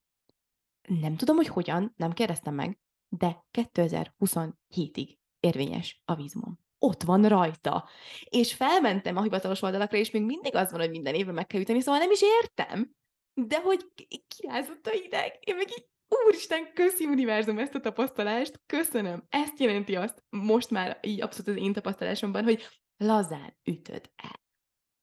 Nem 1.00 1.16
tudom, 1.16 1.36
hogy 1.36 1.46
hogyan, 1.46 1.92
nem 1.96 2.12
kérdeztem 2.12 2.54
meg, 2.54 2.78
de 3.08 3.44
2027-ig 3.52 5.16
érvényes 5.40 6.02
a 6.04 6.14
vízumom. 6.14 6.58
Ott 6.78 7.02
van 7.02 7.28
rajta. 7.28 7.88
És 8.24 8.54
felmentem 8.54 9.16
a 9.16 9.22
hivatalos 9.22 9.62
oldalakra, 9.62 9.98
és 9.98 10.10
még 10.10 10.22
mindig 10.24 10.54
az 10.54 10.70
van, 10.70 10.80
hogy 10.80 10.90
minden 10.90 11.14
évben 11.14 11.34
meg 11.34 11.46
kell 11.46 11.60
üteni, 11.60 11.80
szóval 11.80 12.00
nem 12.00 12.10
is 12.10 12.22
értem. 12.22 12.96
De 13.34 13.60
hogy 13.60 13.92
kirázott 14.36 14.86
a 14.86 14.92
ideg, 14.92 15.38
én 15.40 15.56
meg 15.56 15.70
így 15.70 15.86
Úristen, 16.08 16.72
köszi 16.74 17.06
univerzum 17.06 17.58
ezt 17.58 17.74
a 17.74 17.80
tapasztalást, 17.80 18.60
köszönöm. 18.66 19.26
Ezt 19.28 19.60
jelenti 19.60 19.96
azt 19.96 20.24
most 20.28 20.70
már 20.70 20.98
így 21.02 21.22
abszolút 21.22 21.48
az 21.48 21.64
én 21.64 21.72
tapasztalásomban, 21.72 22.44
hogy 22.44 22.66
lazán 22.96 23.56
ütöd 23.64 24.10
el 24.16 24.40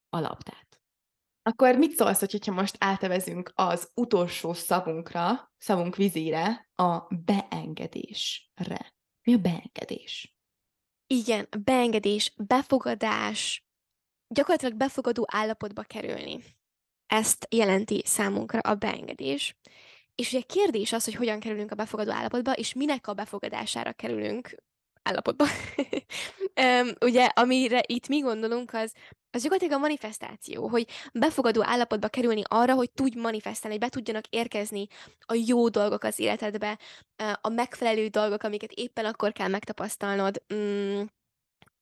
a 0.10 0.20
labdát. 0.20 0.80
Akkor 1.42 1.76
mit 1.76 1.96
szólsz, 1.96 2.20
hogyha 2.20 2.52
most 2.52 2.76
átevezünk 2.80 3.52
az 3.56 3.92
utolsó 3.94 4.54
szavunkra, 4.54 5.54
szavunk 5.58 5.96
vizére, 5.96 6.70
a 6.76 7.16
beengedésre? 7.26 8.96
Mi 9.24 9.34
a 9.34 9.38
beengedés? 9.38 10.36
Igen, 11.08 11.48
beengedés, 11.64 12.34
befogadás, 12.38 13.66
gyakorlatilag 14.28 14.78
befogadó 14.78 15.26
állapotba 15.32 15.82
kerülni. 15.82 16.44
Ezt 17.06 17.48
jelenti 17.50 18.02
számunkra 18.06 18.60
a 18.60 18.76
beengedés. 18.76 19.58
És 20.16 20.34
ugye 20.34 20.42
kérdés 20.42 20.94
az, 20.94 21.04
hogy 21.04 21.16
hogyan 21.16 21.40
kerülünk 21.40 21.72
a 21.72 21.76
befogadó 21.76 22.12
állapotba, 22.12 22.54
és 22.54 22.74
minek 22.74 23.08
a 23.08 23.14
befogadására 23.14 23.94
kerülünk 23.94 24.56
állapotba. 25.06 25.46
um, 26.62 26.90
ugye, 27.02 27.26
amire 27.26 27.84
itt 27.86 28.08
mi 28.08 28.20
gondolunk, 28.20 28.74
az, 28.74 28.94
az 29.32 29.42
gyakorlatilag 29.42 29.78
a 29.78 29.82
manifestáció, 29.82 30.68
hogy 30.68 30.88
befogadó 31.14 31.64
állapotba 31.64 32.08
kerülni 32.08 32.42
arra, 32.44 32.74
hogy 32.74 32.92
tudj 32.92 33.20
manifestálni, 33.20 33.78
hogy 33.78 33.86
be 33.86 33.96
tudjanak 33.96 34.28
érkezni 34.28 34.88
a 35.20 35.34
jó 35.46 35.70
dolgok 35.70 36.04
az 36.04 36.20
életedbe, 36.20 36.80
a 37.42 37.50
megfelelő 37.50 38.08
dolgok, 38.08 38.44
amiket 38.44 38.72
éppen 38.72 39.06
akkor 39.06 39.32
kell 39.32 39.48
megtapasztalnod. 39.48 40.44
Mm, 40.54 41.02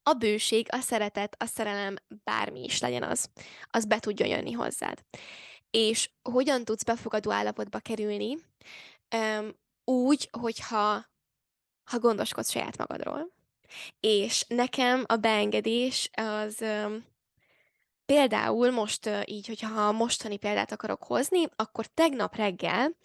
a 0.02 0.12
bőség, 0.12 0.66
a 0.70 0.80
szeretet, 0.80 1.36
a 1.38 1.46
szerelem, 1.46 1.96
bármi 2.24 2.64
is 2.64 2.80
legyen 2.80 3.02
az, 3.02 3.28
az 3.70 3.84
be 3.84 3.98
tudjon 3.98 4.28
jönni 4.28 4.52
hozzád 4.52 4.98
és 5.74 6.10
hogyan 6.22 6.64
tudsz 6.64 6.82
befogadó 6.82 7.30
állapotba 7.30 7.78
kerülni, 7.78 8.38
um, 9.16 9.54
úgy, 9.84 10.28
hogyha 10.40 11.06
ha 11.84 11.98
gondoskodsz 11.98 12.50
saját 12.50 12.76
magadról. 12.76 13.32
És 14.00 14.44
nekem 14.48 15.04
a 15.06 15.16
beengedés 15.16 16.10
az 16.12 16.56
um, 16.60 17.04
például 18.06 18.70
most 18.70 19.06
uh, 19.06 19.20
így, 19.24 19.46
hogyha 19.46 19.92
mostani 19.92 20.36
példát 20.36 20.72
akarok 20.72 21.02
hozni, 21.02 21.44
akkor 21.56 21.86
tegnap 21.86 22.36
reggel 22.36 22.96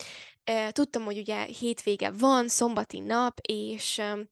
uh, 0.52 0.70
tudtam, 0.70 1.04
hogy 1.04 1.18
ugye 1.18 1.44
hétvége 1.44 2.12
van, 2.12 2.48
szombati 2.48 3.00
nap, 3.00 3.40
és 3.42 3.98
um, 3.98 4.30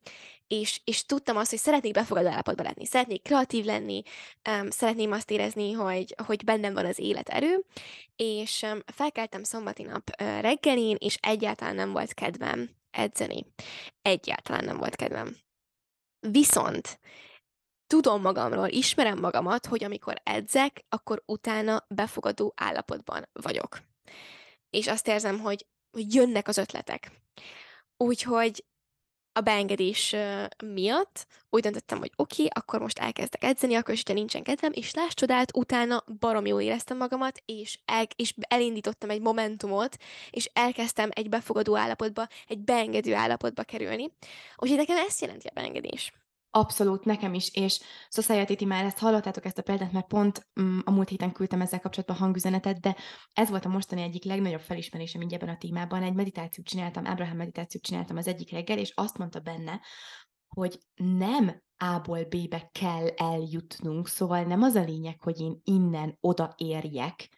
és, 0.48 0.82
és 0.84 1.06
tudtam 1.06 1.38
azt, 1.38 1.50
hogy 1.50 1.60
szeretnék 1.60 1.94
befogadó 1.94 2.28
állapotban 2.28 2.66
lenni, 2.66 2.86
szeretnék 2.86 3.22
kreatív 3.22 3.66
lenni, 3.66 4.02
um, 4.50 4.70
szeretném 4.70 5.12
azt 5.12 5.32
érezni, 5.32 5.72
hogy, 5.72 6.16
hogy 6.26 6.44
bennem 6.44 6.74
van 6.74 6.86
az 6.86 7.00
életerő, 7.00 7.66
és 8.16 8.62
um, 8.62 8.80
felkeltem 8.86 9.44
szombati 9.44 9.84
nap 9.84 10.10
uh, 10.22 10.42
reggelén, 10.42 10.96
és 11.00 11.18
egyáltalán 11.22 11.76
nem 11.76 11.92
volt 11.92 12.14
kedvem 12.14 12.70
edzeni. 12.92 13.46
Egyáltalán 14.02 14.66
nem 14.66 14.78
volt 14.78 14.96
kedvem. 14.96 15.38
Viszont 16.20 17.00
tudom 17.88 18.22
magamról, 18.22 18.68
ismerem 18.68 19.20
magamat, 19.20 19.66
hogy 19.66 19.84
amikor 19.84 20.16
edzek, 20.24 20.86
akkor 20.90 21.24
utána 21.26 21.86
befogadó 21.88 22.54
állapotban 22.56 23.30
vagyok. 23.34 23.80
És 24.70 24.88
azt 24.88 25.08
érzem, 25.08 25.40
hogy, 25.40 25.66
hogy 25.92 26.14
jönnek 26.14 26.48
az 26.48 26.58
ötletek. 26.58 27.12
Úgyhogy 27.98 28.66
a 29.38 29.42
beengedés 29.42 30.16
miatt 30.66 31.28
úgy 31.50 31.62
döntöttem, 31.62 31.98
hogy 31.98 32.12
oké, 32.16 32.44
okay, 32.44 32.62
akkor 32.62 32.80
most 32.80 33.00
elkezdek 33.00 33.44
edzeni, 33.44 33.76
akkor 33.76 33.94
is, 33.94 34.04
nincsen 34.04 34.44
kedvem, 34.44 34.72
és 34.74 34.94
láss 34.94 35.14
csodát, 35.14 35.56
utána 35.56 36.04
barom 36.20 36.46
jól 36.46 36.62
éreztem 36.62 36.98
magamat, 36.98 37.42
és, 37.46 37.80
el, 37.86 38.08
és 38.16 38.34
elindítottam 38.40 39.10
egy 39.10 39.22
momentumot, 39.22 39.98
és 40.30 40.50
elkezdtem 40.54 41.10
egy 41.14 41.30
befogadó 41.30 41.78
állapotba, 41.78 42.28
egy 42.48 42.60
beengedő 42.60 43.16
állapotba 43.16 43.64
kerülni. 43.64 44.12
Úgyhogy 44.56 44.78
nekem 44.78 44.98
ezt 44.98 45.22
jelenti 45.22 45.48
a 45.48 45.52
beengedés. 45.54 46.14
Abszolút, 46.52 47.06
nekem 47.06 47.34
is, 47.34 47.50
és 47.54 47.80
Society 48.10 48.56
ti 48.56 48.66
már 48.66 48.86
ezt 48.86 49.00
hallottátok 49.00 49.46
ezt 49.46 49.58
a 49.58 49.62
példát, 49.62 49.92
mert 49.92 50.08
pont 50.08 50.48
mm, 50.62 50.80
a 50.84 50.92
múlt 50.92 51.10
héten 51.10 51.32
küldtem 51.32 51.62
ezzel 51.62 51.80
kapcsolatban 51.80 52.18
hangüzenetet, 52.18 52.80
de 52.80 52.96
ez 53.34 53.50
volt 53.50 53.66
a 53.66 53.70
mostani 53.70 54.02
egyik 54.02 54.24
legnagyobb 54.24 54.62
felismerésem 54.62 55.22
így 55.22 55.34
ebben 55.34 55.50
a 55.50 55.58
témában. 55.58 56.04
Egy 56.04 56.14
meditációt 56.14 56.68
csináltam, 56.68 57.06
Abraham 57.06 57.38
meditációt 57.38 57.84
csináltam 57.84 58.18
az 58.18 58.28
egyik 58.28 58.52
reggel, 58.52 58.78
és 58.78 58.92
azt 58.96 59.18
mondta 59.18 59.40
benne, 59.40 59.82
hogy 60.48 60.80
nem 60.96 61.62
A-ból 61.78 62.24
B-be 62.24 62.70
kell 62.72 63.08
eljutnunk, 63.08 64.08
szóval 64.08 64.44
nem 64.44 64.62
az 64.62 64.76
a 64.76 64.84
lényeg, 64.84 65.22
hogy 65.22 65.40
én 65.40 65.62
innen 65.64 66.18
oda 66.20 66.54
érjek, 66.58 67.30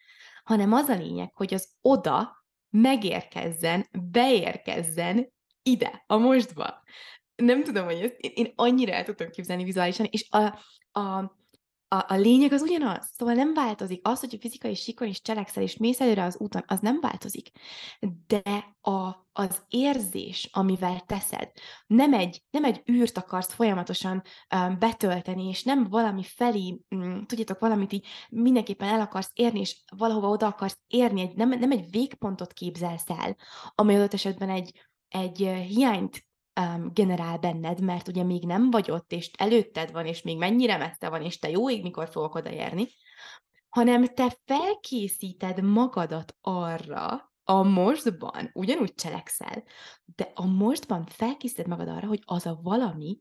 hanem 0.44 0.74
az 0.74 0.88
a 0.88 0.96
lényeg, 0.96 1.36
hogy 1.36 1.54
az 1.54 1.70
oda 1.82 2.46
megérkezzen, 2.70 3.88
beérkezzen 4.12 5.34
ide, 5.64 6.04
a 6.08 6.18
mostba 6.18 6.84
nem 7.40 7.64
tudom, 7.64 7.86
hogy 7.86 8.02
ezt 8.02 8.16
én, 8.20 8.52
annyira 8.56 8.92
el 8.92 9.04
tudtam 9.04 9.30
képzelni 9.30 9.64
vizuálisan, 9.64 10.08
és 10.10 10.28
a, 10.30 10.60
a 11.00 11.38
a, 11.92 12.06
a 12.08 12.16
lényeg 12.16 12.52
az 12.52 12.62
ugyanaz. 12.62 13.10
Szóval 13.18 13.34
nem 13.34 13.54
változik. 13.54 14.08
Az, 14.08 14.20
hogy 14.20 14.38
fizikai 14.40 14.76
síkon 14.76 15.08
is 15.08 15.22
cselekszel, 15.22 15.64
és 15.64 15.78
mész 15.78 16.00
előre 16.00 16.24
az 16.24 16.38
úton, 16.38 16.64
az 16.68 16.80
nem 16.80 17.00
változik. 17.00 17.50
De 18.28 18.76
a, 18.82 19.28
az 19.32 19.62
érzés, 19.68 20.50
amivel 20.52 21.00
teszed, 21.00 21.52
nem 21.88 22.14
egy, 22.14 22.44
nem 22.50 22.64
egy 22.64 22.82
űrt 22.92 23.18
akarsz 23.18 23.54
folyamatosan 23.54 24.24
um, 24.56 24.80
betölteni, 24.80 25.48
és 25.48 25.64
nem 25.64 25.84
valami 25.90 26.24
felé, 26.24 26.80
um, 26.90 27.26
tudjátok, 27.26 27.60
valamit 27.60 27.94
így 27.94 28.06
mindenképpen 28.30 28.90
el 28.90 29.02
akarsz 29.02 29.32
érni, 29.34 29.60
és 29.60 29.84
valahova 29.98 30.30
oda 30.30 30.48
akarsz 30.48 30.80
érni, 30.88 31.22
egy, 31.22 31.36
nem, 31.36 31.50
nem 31.50 31.72
egy 31.72 31.90
végpontot 31.90 32.54
képzelsz 32.54 33.10
el, 33.10 33.36
amely 33.76 33.96
adott 33.96 34.14
esetben 34.14 34.50
egy, 34.50 34.90
egy 35.08 35.38
hiányt 35.68 36.28
um, 36.60 36.94
generál 36.94 37.38
benned, 37.38 37.82
mert 37.82 38.08
ugye 38.08 38.24
még 38.24 38.44
nem 38.44 38.72
vagy 38.72 38.92
ott, 38.92 39.12
és 39.12 39.32
előtted 39.38 39.92
van, 39.92 40.06
és 40.06 40.22
még 40.22 40.38
mennyire 40.38 40.78
messze 40.78 41.10
van, 41.10 41.22
és 41.22 41.40
te 41.40 41.50
jó 41.50 41.70
ég, 41.70 41.82
mikor 41.82 42.10
fogok 42.10 42.36
odaérni, 42.36 42.88
hanem 43.70 44.06
te 44.06 44.38
felkészíted 44.46 45.62
magadat 45.62 46.36
arra, 46.42 47.30
a 47.44 47.64
mostban 47.64 48.50
ugyanúgy 48.54 48.94
cselekszel, 48.94 49.64
de 50.06 50.32
a 50.34 50.46
mostban 50.46 51.06
felkészíted 51.06 51.68
magad 51.68 51.88
arra, 51.88 52.08
hogy 52.08 52.22
az 52.26 52.46
a 52.46 52.60
valami, 52.62 53.20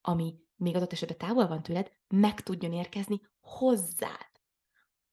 ami 0.00 0.34
még 0.56 0.76
adott 0.76 0.92
esetben 0.92 1.18
távol 1.18 1.46
van 1.46 1.62
tőled, 1.62 1.90
meg 2.08 2.40
tudjon 2.40 2.72
érkezni 2.72 3.20
hozzád. 3.40 4.30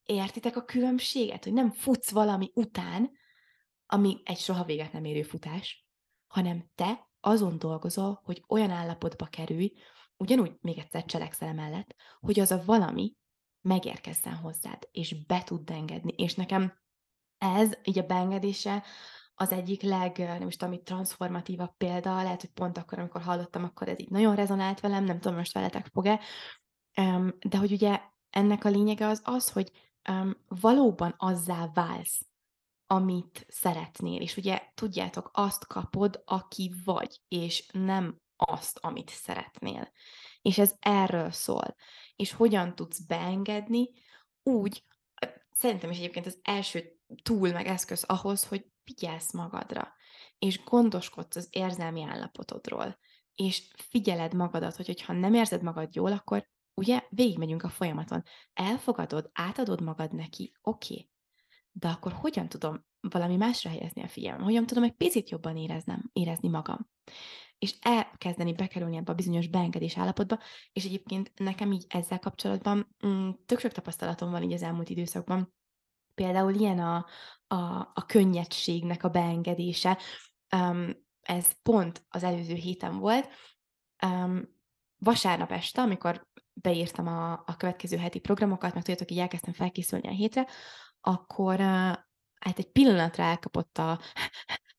Értitek 0.04 0.56
a 0.56 0.64
különbséget, 0.66 1.44
hogy 1.44 1.54
nem 1.54 1.72
futsz 1.72 2.12
valami 2.12 2.52
után, 2.54 3.12
ami 3.86 4.22
egy 4.24 4.40
soha 4.40 4.64
véget 4.64 4.92
nem 4.92 5.04
érő 5.04 5.22
futás, 5.22 5.88
hanem 6.28 6.70
te 6.76 7.09
azon 7.22 7.58
dolgozol, 7.58 8.22
hogy 8.24 8.44
olyan 8.48 8.70
állapotba 8.70 9.26
kerülj, 9.26 9.74
ugyanúgy 10.18 10.58
még 10.62 10.78
egyszer 10.78 11.06
cselekszel 11.06 11.54
mellett, 11.54 11.96
hogy 12.20 12.40
az 12.40 12.52
a 12.52 12.64
valami 12.66 13.14
megérkezzen 13.62 14.36
hozzád, 14.36 14.88
és 14.92 15.26
be 15.26 15.44
tud 15.44 15.70
engedni. 15.70 16.14
És 16.18 16.36
nekem 16.36 16.74
ez, 17.38 17.72
így 17.84 18.00
a 18.00 18.06
beengedése, 18.06 18.84
az 19.34 19.52
egyik 19.52 19.82
leg, 19.82 20.18
nem 20.18 20.48
is 20.48 20.56
tudom, 20.56 20.84
transformatívabb 20.84 21.78
példa, 21.78 22.24
lehet, 22.24 22.42
hogy 22.42 22.52
pont 22.52 22.78
akkor, 22.78 23.00
amikor 23.00 23.22
hallottam, 23.22 23.64
akkor 23.64 23.88
ez 23.88 24.00
így 24.00 24.10
nagyon 24.10 24.36
rezonált 24.36 24.80
velem, 24.80 25.04
nem 25.04 25.20
tudom, 25.20 25.38
most 25.38 25.54
veletek 25.54 25.86
fog-e, 25.94 26.20
de 27.40 27.58
hogy 27.58 27.72
ugye 27.72 28.02
ennek 28.30 28.66
a 28.66 28.70
lényege 28.70 29.08
az 29.08 29.22
az, 29.24 29.50
hogy 29.50 29.72
valóban 30.48 31.14
azzá 31.18 31.70
válsz, 31.74 32.29
amit 32.92 33.46
szeretnél. 33.48 34.22
És 34.22 34.38
ugye 34.38 34.62
tudjátok, 34.74 35.30
azt 35.34 35.68
kapod, 35.68 36.22
aki 36.26 36.74
vagy, 36.86 37.22
és 37.28 37.70
nem 37.72 38.20
azt, 38.36 38.78
amit 38.82 39.10
szeretnél. 39.10 39.92
És 40.42 40.58
ez 40.58 40.76
erről 40.80 41.32
szól. 41.32 41.76
És 42.16 42.32
hogyan 42.32 42.76
tudsz 42.76 43.00
beengedni 43.00 43.90
úgy, 44.44 44.84
szerintem 45.52 45.90
is 45.90 45.98
egyébként 45.98 46.26
az 46.26 46.40
első 46.42 47.00
túl 47.24 47.52
meg 47.52 47.68
eszköz 47.68 48.04
ahhoz, 48.04 48.48
hogy 48.48 48.66
figyelsz 48.84 49.34
magadra, 49.34 49.94
és 50.40 50.64
gondoskodsz 50.64 51.36
az 51.36 51.48
érzelmi 51.52 52.04
állapotodról, 52.04 53.00
és 53.36 53.68
figyeled 53.76 54.34
magadat, 54.34 54.76
hogy 54.76 54.86
hogyha 54.86 55.14
nem 55.14 55.34
érzed 55.34 55.62
magad 55.62 55.96
jól, 55.96 56.12
akkor 56.12 56.48
ugye 56.74 57.04
végigmegyünk 57.10 57.64
a 57.64 57.70
folyamaton. 57.70 58.24
Elfogadod, 58.54 59.30
átadod 59.34 59.82
magad 59.82 60.14
neki, 60.14 60.54
oké, 60.62 60.94
okay 60.94 61.10
de 61.72 61.88
akkor 61.88 62.12
hogyan 62.12 62.50
tudom 62.50 62.86
valami 63.00 63.36
másra 63.36 63.70
helyezni 63.70 64.04
a 64.04 64.08
figyelmem? 64.08 64.44
Hogyan 64.44 64.66
tudom 64.66 64.84
egy 64.84 64.96
picit 64.96 65.30
jobban 65.30 65.58
éreznem, 65.58 66.10
érezni 66.14 66.50
magam? 66.50 66.90
És 67.58 67.76
elkezdeni 67.82 68.54
bekerülni 68.54 68.98
ebbe 68.98 69.12
a 69.12 69.16
bizonyos 69.16 69.48
beengedés 69.48 69.98
állapotba, 69.98 70.40
és 70.72 70.86
egyébként 70.86 71.32
nekem 71.36 71.72
így 71.72 71.86
ezzel 71.90 72.20
kapcsolatban 72.20 72.96
mm, 73.06 73.30
tök 73.46 73.60
sok 73.60 73.72
tapasztalatom 73.72 74.32
van 74.32 74.44
így 74.44 74.54
az 74.54 74.64
elmúlt 74.64 74.90
időszakban. 74.90 75.54
Például 76.16 76.54
ilyen 76.54 76.80
a, 76.80 77.06
a, 77.48 77.92
a 77.94 78.06
könnyedségnek 78.08 79.04
a 79.04 79.10
beengedése. 79.10 79.98
Um, 80.56 81.08
ez 81.22 81.52
pont 81.62 82.06
az 82.10 82.24
előző 82.24 82.54
héten 82.54 82.98
volt. 82.98 83.30
Um, 84.06 84.58
vasárnap 84.98 85.52
este, 85.52 85.82
amikor 85.82 86.28
beírtam 86.54 87.08
a, 87.08 87.32
a 87.32 87.56
következő 87.58 87.98
heti 87.98 88.20
programokat, 88.20 88.74
meg 88.74 88.84
tudjátok, 88.84 89.12
így 89.12 89.20
elkezdtem 89.20 89.54
felkészülni 89.54 90.08
a 90.08 90.12
hétre, 90.12 90.48
akkor 91.02 91.60
hát 92.40 92.58
egy 92.58 92.72
pillanatra 92.72 93.24
elkapott 93.24 93.78
a 93.78 94.00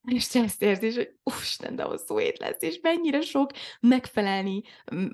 érzés, 0.59 0.95
hogy 0.95 1.15
úristen, 1.23 1.75
de 1.75 1.83
hosszú 1.83 2.17
hét 2.17 2.37
lesz, 2.37 2.61
és 2.61 2.79
mennyire 2.81 3.21
sok 3.21 3.51
megfelelni 3.79 4.61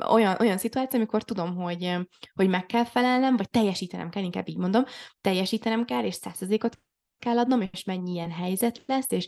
olyan, 0.10 0.36
olyan 0.40 0.58
szituáció, 0.58 1.00
amikor 1.00 1.24
tudom, 1.24 1.56
hogy, 1.56 1.96
hogy 2.34 2.50
meg 2.50 2.66
kell 2.66 2.86
felelnem, 2.86 3.38
vagy 3.38 3.50
teljesítenem 3.50 4.10
kell, 4.10 4.24
inkább 4.24 4.48
így 4.48 4.58
mondom, 4.58 4.84
teljesítenem 5.22 5.86
kell, 5.86 6.04
és 6.04 6.14
százszerzékot 6.14 6.80
kell 7.20 7.38
adnom, 7.38 7.62
és 7.72 7.84
mennyi 7.84 8.12
ilyen 8.12 8.32
helyzet 8.32 8.84
lesz, 8.86 9.12
és 9.12 9.28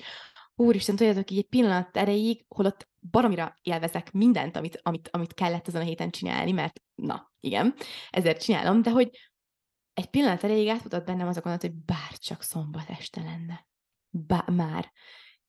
úristen, 0.55 0.95
tudjátok, 0.95 1.31
így 1.31 1.37
egy 1.37 1.47
pillanat 1.47 1.97
erejéig, 1.97 2.45
holott 2.47 2.87
baromira 3.11 3.57
élvezek 3.61 4.11
mindent, 4.11 4.55
amit, 4.55 4.79
amit, 4.83 5.09
amit 5.11 5.33
kellett 5.33 5.67
azon 5.67 5.81
a 5.81 5.85
héten 5.85 6.09
csinálni, 6.09 6.51
mert 6.51 6.81
na, 6.95 7.31
igen, 7.39 7.75
ezért 8.09 8.43
csinálom, 8.43 8.81
de 8.81 8.89
hogy, 8.89 9.09
egy 9.99 10.09
pillanat 10.09 10.43
elég 10.43 10.67
átfutott 10.67 11.05
bennem 11.05 11.27
az 11.27 11.37
a 11.37 11.41
gondolat, 11.41 11.61
hogy 11.61 11.83
bár 11.85 12.17
csak 12.17 12.41
szombat 12.41 12.89
este 12.89 13.21
lenne. 13.21 13.67
Bá- 14.09 14.49
már. 14.49 14.91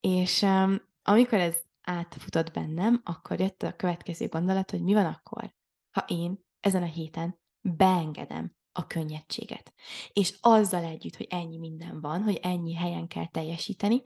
És 0.01 0.43
um, 0.43 0.81
amikor 1.03 1.39
ez 1.39 1.57
átfutott 1.81 2.53
bennem, 2.53 3.01
akkor 3.05 3.41
jött 3.41 3.63
a 3.63 3.77
következő 3.77 4.29
gondolat, 4.29 4.71
hogy 4.71 4.83
mi 4.83 4.95
van 4.95 5.07
akkor, 5.07 5.55
ha 5.91 6.05
én 6.07 6.45
ezen 6.61 6.83
a 6.83 6.87
héten 6.87 7.41
beengedem 7.61 8.57
a 8.73 8.87
könnyedséget. 8.87 9.73
És 10.13 10.35
azzal 10.41 10.85
együtt, 10.85 11.17
hogy 11.17 11.27
ennyi 11.31 11.59
minden 11.59 12.01
van, 12.01 12.23
hogy 12.23 12.39
ennyi 12.43 12.75
helyen 12.75 13.07
kell 13.07 13.27
teljesíteni, 13.27 14.03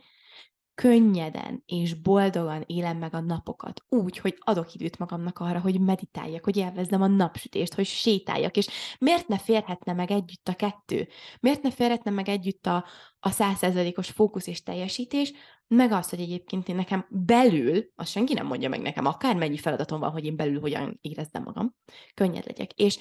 könnyeden 0.75 1.63
és 1.67 1.95
boldogan 1.95 2.63
élem 2.67 2.97
meg 2.97 3.15
a 3.15 3.21
napokat, 3.21 3.85
úgy, 3.89 4.19
hogy 4.19 4.37
adok 4.39 4.75
időt 4.75 4.99
magamnak 4.99 5.39
arra, 5.39 5.61
hogy 5.61 5.81
meditáljak, 5.81 6.45
hogy 6.45 6.57
élvezzem 6.57 7.03
a 7.03 7.07
napsütést, 7.07 7.75
hogy 7.75 7.87
sétáljak, 7.87 8.57
és 8.57 8.69
miért 8.99 9.29
ne 9.29 9.39
férhetne 9.39 9.93
meg 9.93 10.11
együtt 10.11 10.49
a 10.49 10.55
kettő? 10.55 11.09
Miért 11.41 11.63
ne 11.63 11.71
férhetne 11.71 12.11
meg 12.11 12.29
együtt 12.29 12.67
a, 12.67 12.85
a 13.21 13.31
százszerzalékos 13.31 14.11
fókusz 14.11 14.47
és 14.47 14.63
teljesítés, 14.63 15.33
meg 15.69 15.93
az, 15.93 16.11
hogy 16.11 16.21
egyébként 16.21 16.69
én 16.69 16.77
nekem 16.77 17.07
belül, 17.11 17.91
azt 17.97 18.11
senki 18.11 18.35
nem 18.35 18.47
mondja 18.47 18.69
meg 18.69 18.81
nekem, 18.81 19.07
akármennyi 19.07 19.59
feladatom 19.59 20.01
van, 20.01 20.11
hogy 20.11 20.25
én 20.25 20.37
belül 20.37 20.61
hogyan 20.61 20.99
érezzem 21.01 21.43
magam, 21.43 21.75
könnyed 22.15 22.47
legyek. 22.47 22.73
És 22.73 22.99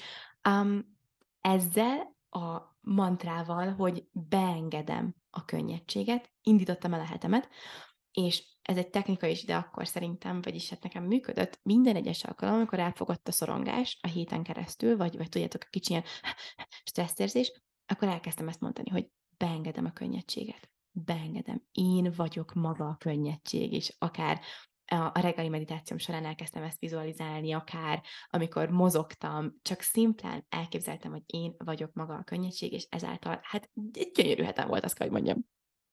um, 0.48 0.96
ezzel 1.40 2.16
a 2.30 2.76
mantrával, 2.80 3.72
hogy 3.72 4.06
beengedem 4.12 5.14
a 5.34 5.44
könnyedséget, 5.44 6.30
indítottam 6.42 6.94
el 6.94 7.00
a 7.00 7.04
hetemet, 7.06 7.48
és 8.12 8.44
ez 8.62 8.76
egy 8.76 8.90
technika 8.90 9.26
is, 9.26 9.44
de 9.44 9.56
akkor 9.56 9.86
szerintem, 9.86 10.42
vagyis 10.42 10.70
hát 10.70 10.82
nekem 10.82 11.04
működött 11.04 11.60
minden 11.62 11.96
egyes 11.96 12.24
alkalom, 12.24 12.54
amikor 12.54 12.78
elfogadta 12.78 13.30
a 13.30 13.34
szorongás 13.34 13.98
a 14.00 14.06
héten 14.06 14.42
keresztül, 14.42 14.96
vagy, 14.96 15.16
vagy 15.16 15.28
tudjátok, 15.28 15.62
a 15.64 15.70
kicsi 15.70 15.90
ilyen 15.90 16.04
stresszérzés, 16.90 17.52
akkor 17.86 18.08
elkezdtem 18.08 18.48
ezt 18.48 18.60
mondani, 18.60 18.90
hogy 18.90 19.10
beengedem 19.36 19.84
a 19.84 19.92
könnyedséget. 19.92 20.70
Beengedem. 20.90 21.62
Én 21.72 22.12
vagyok 22.16 22.54
maga 22.54 22.88
a 22.88 22.96
könnyedség, 22.96 23.72
és 23.72 23.94
akár 23.98 24.40
a 24.86 25.20
reggeli 25.20 25.48
meditációm 25.48 25.98
során 25.98 26.24
elkezdtem 26.24 26.62
ezt 26.62 26.80
vizualizálni, 26.80 27.52
akár 27.52 28.02
amikor 28.30 28.68
mozogtam, 28.68 29.58
csak 29.62 29.80
szimplán 29.80 30.46
elképzeltem, 30.48 31.10
hogy 31.10 31.22
én 31.26 31.54
vagyok 31.58 31.92
maga 31.92 32.14
a 32.14 32.24
könnyedség, 32.24 32.72
és 32.72 32.86
ezáltal, 32.90 33.40
hát 33.42 33.70
gyönyörű 34.14 34.42
hetem 34.42 34.68
volt, 34.68 34.84
azt 34.84 34.94
kell, 34.94 35.06
hogy 35.06 35.16
mondjam. 35.16 35.44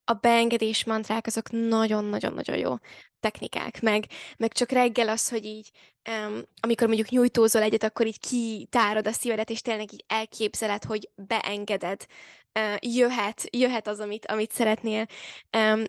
A 0.03 0.13
beengedés 0.13 0.83
mantrák 0.83 1.27
azok 1.27 1.51
nagyon-nagyon-nagyon 1.51 2.57
jó 2.57 2.75
technikák, 3.19 3.81
meg, 3.81 4.05
meg 4.37 4.51
csak 4.51 4.71
reggel 4.71 5.09
az, 5.09 5.29
hogy 5.29 5.45
így, 5.45 5.71
um, 6.09 6.41
amikor 6.61 6.87
mondjuk 6.87 7.09
nyújtózol 7.09 7.61
egyet, 7.61 7.83
akkor 7.83 8.05
így 8.07 8.19
kitárod 8.19 9.07
a 9.07 9.11
szívedet, 9.11 9.49
és 9.49 9.61
tényleg 9.61 9.93
így 9.93 10.03
elképzeled, 10.07 10.83
hogy 10.83 11.09
beengeded, 11.15 12.05
jöhet, 12.79 13.43
jöhet 13.49 13.87
az, 13.87 13.99
amit, 13.99 14.25
amit 14.25 14.51
szeretnél. 14.51 15.05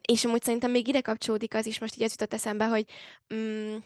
És 0.01 0.25
amúgy 0.25 0.43
szerintem 0.43 0.71
még 0.71 0.89
ide 0.89 1.01
kapcsolódik 1.01 1.55
az 1.55 1.67
is, 1.67 1.79
most 1.79 1.95
így 1.97 2.03
ez 2.03 2.11
jutott 2.11 2.35
eszembe, 2.35 2.67
hogy 2.67 2.85
um, 3.35 3.85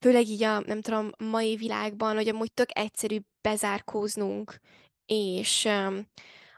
főleg 0.00 0.28
így 0.28 0.42
a, 0.42 0.60
nem 0.60 0.80
tudom, 0.80 1.10
mai 1.18 1.56
világban, 1.56 2.14
hogy 2.14 2.28
amúgy 2.28 2.52
tök 2.52 2.78
egyszerű 2.78 3.18
bezárkóznunk, 3.40 4.60
és 5.06 5.68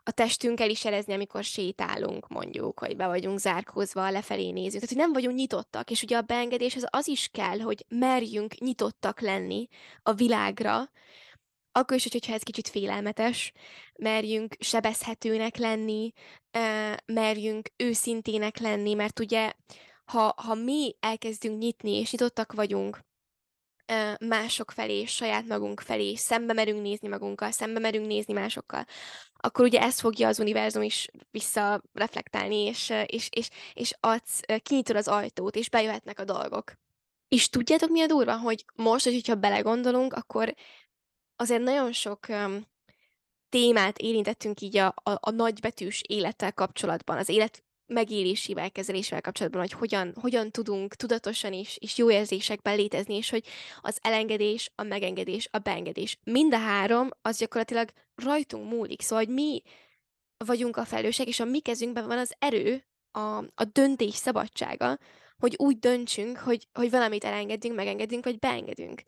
a 0.02 0.10
testünkkel 0.10 0.70
is 0.70 0.84
jelezni, 0.84 1.12
amikor 1.12 1.44
sétálunk, 1.44 2.28
mondjuk, 2.28 2.78
hogy 2.78 2.96
be 2.96 3.06
vagyunk 3.06 3.38
zárkózva, 3.38 4.10
lefelé 4.10 4.50
nézünk. 4.50 4.72
Tehát, 4.72 4.88
hogy 4.88 4.96
nem 4.96 5.12
vagyunk 5.12 5.36
nyitottak, 5.36 5.90
és 5.90 6.02
ugye 6.02 6.16
a 6.16 6.22
beengedés 6.22 6.76
az, 6.76 6.86
az 6.90 7.08
is 7.08 7.28
kell, 7.32 7.58
hogy 7.58 7.84
merjünk 7.88 8.58
nyitottak 8.58 9.20
lenni 9.20 9.68
a 10.02 10.12
világra, 10.12 10.90
akkor 11.77 11.97
is, 11.97 12.09
hogyha 12.11 12.35
ez 12.35 12.43
kicsit 12.43 12.68
félelmetes, 12.68 13.53
merjünk 13.99 14.57
sebezhetőnek 14.59 15.57
lenni, 15.57 16.12
merjünk 17.07 17.68
őszintének 17.77 18.59
lenni, 18.59 18.95
mert 18.95 19.20
ugye, 19.20 19.53
ha, 20.05 20.35
ha 20.37 20.55
mi 20.55 20.97
elkezdünk 21.01 21.59
nyitni, 21.59 21.91
és 21.91 22.11
nyitottak 22.11 22.53
vagyunk 22.53 23.05
mások 24.18 24.70
felé, 24.70 25.05
saját 25.05 25.47
magunk 25.47 25.81
felé, 25.81 26.14
szembe 26.14 26.53
merünk 26.53 26.83
nézni 26.83 27.09
magunkkal, 27.09 27.51
szembe 27.51 27.79
merünk 27.79 28.07
nézni 28.07 28.33
másokkal, 28.33 28.85
akkor 29.35 29.64
ugye 29.64 29.81
ezt 29.81 30.01
fogja 30.01 30.29
az 30.29 30.39
univerzum 30.39 30.83
is 30.83 31.09
visszareflektálni, 31.31 32.57
és, 32.57 32.93
és, 33.07 33.29
és, 33.31 33.49
és 33.72 33.95
adsz, 34.01 34.41
kinyitod 34.62 34.97
az 34.97 35.09
ajtót, 35.09 35.57
és 35.57 35.70
bejöhetnek 35.70 36.20
a 36.20 36.24
dolgok. 36.24 36.72
És 37.29 37.49
tudjátok, 37.49 37.91
mi 37.91 38.01
a 38.01 38.07
durva? 38.07 38.39
Hogy 38.39 38.64
most, 38.74 39.05
hogyha 39.05 39.35
belegondolunk, 39.35 40.12
akkor 40.12 40.55
azért 41.37 41.62
nagyon 41.62 41.93
sok 41.93 42.18
um, 42.28 42.66
témát 43.49 43.99
érintettünk 43.99 44.61
így 44.61 44.76
a, 44.76 44.87
a, 44.87 45.11
a 45.20 45.30
nagybetűs 45.30 46.03
élettel 46.09 46.53
kapcsolatban, 46.53 47.18
az 47.18 47.28
élet 47.28 47.64
megélésével, 47.87 48.70
kezelésével 48.70 49.20
kapcsolatban, 49.20 49.61
hogy 49.61 49.72
hogyan, 49.72 50.14
hogyan 50.20 50.51
tudunk 50.51 50.95
tudatosan 50.95 51.53
is, 51.53 51.76
és 51.80 51.99
jó 51.99 52.11
érzésekben 52.11 52.76
létezni, 52.76 53.14
és 53.14 53.30
hogy 53.30 53.45
az 53.80 53.99
elengedés, 54.03 54.70
a 54.74 54.82
megengedés, 54.82 55.49
a 55.51 55.59
beengedés, 55.59 56.18
mind 56.24 56.55
a 56.55 56.59
három, 56.59 57.09
az 57.22 57.39
gyakorlatilag 57.39 57.89
rajtunk 58.14 58.70
múlik. 58.70 59.03
Szóval, 59.03 59.24
hogy 59.24 59.34
mi 59.34 59.62
vagyunk 60.45 60.76
a 60.76 60.84
felelősek, 60.84 61.26
és 61.26 61.41
a 61.41 61.45
mi 61.45 61.61
kezünkben 61.61 62.07
van 62.07 62.18
az 62.18 62.32
erő, 62.39 62.84
a, 63.11 63.37
a 63.55 63.64
döntés 63.72 64.14
szabadsága, 64.14 64.99
hogy 65.39 65.55
úgy 65.57 65.78
döntsünk, 65.78 66.39
hogy, 66.39 66.68
hogy 66.72 66.91
valamit 66.91 67.24
elengedünk, 67.24 67.74
megengedünk, 67.74 68.24
vagy 68.24 68.39
beengedünk. 68.39 69.03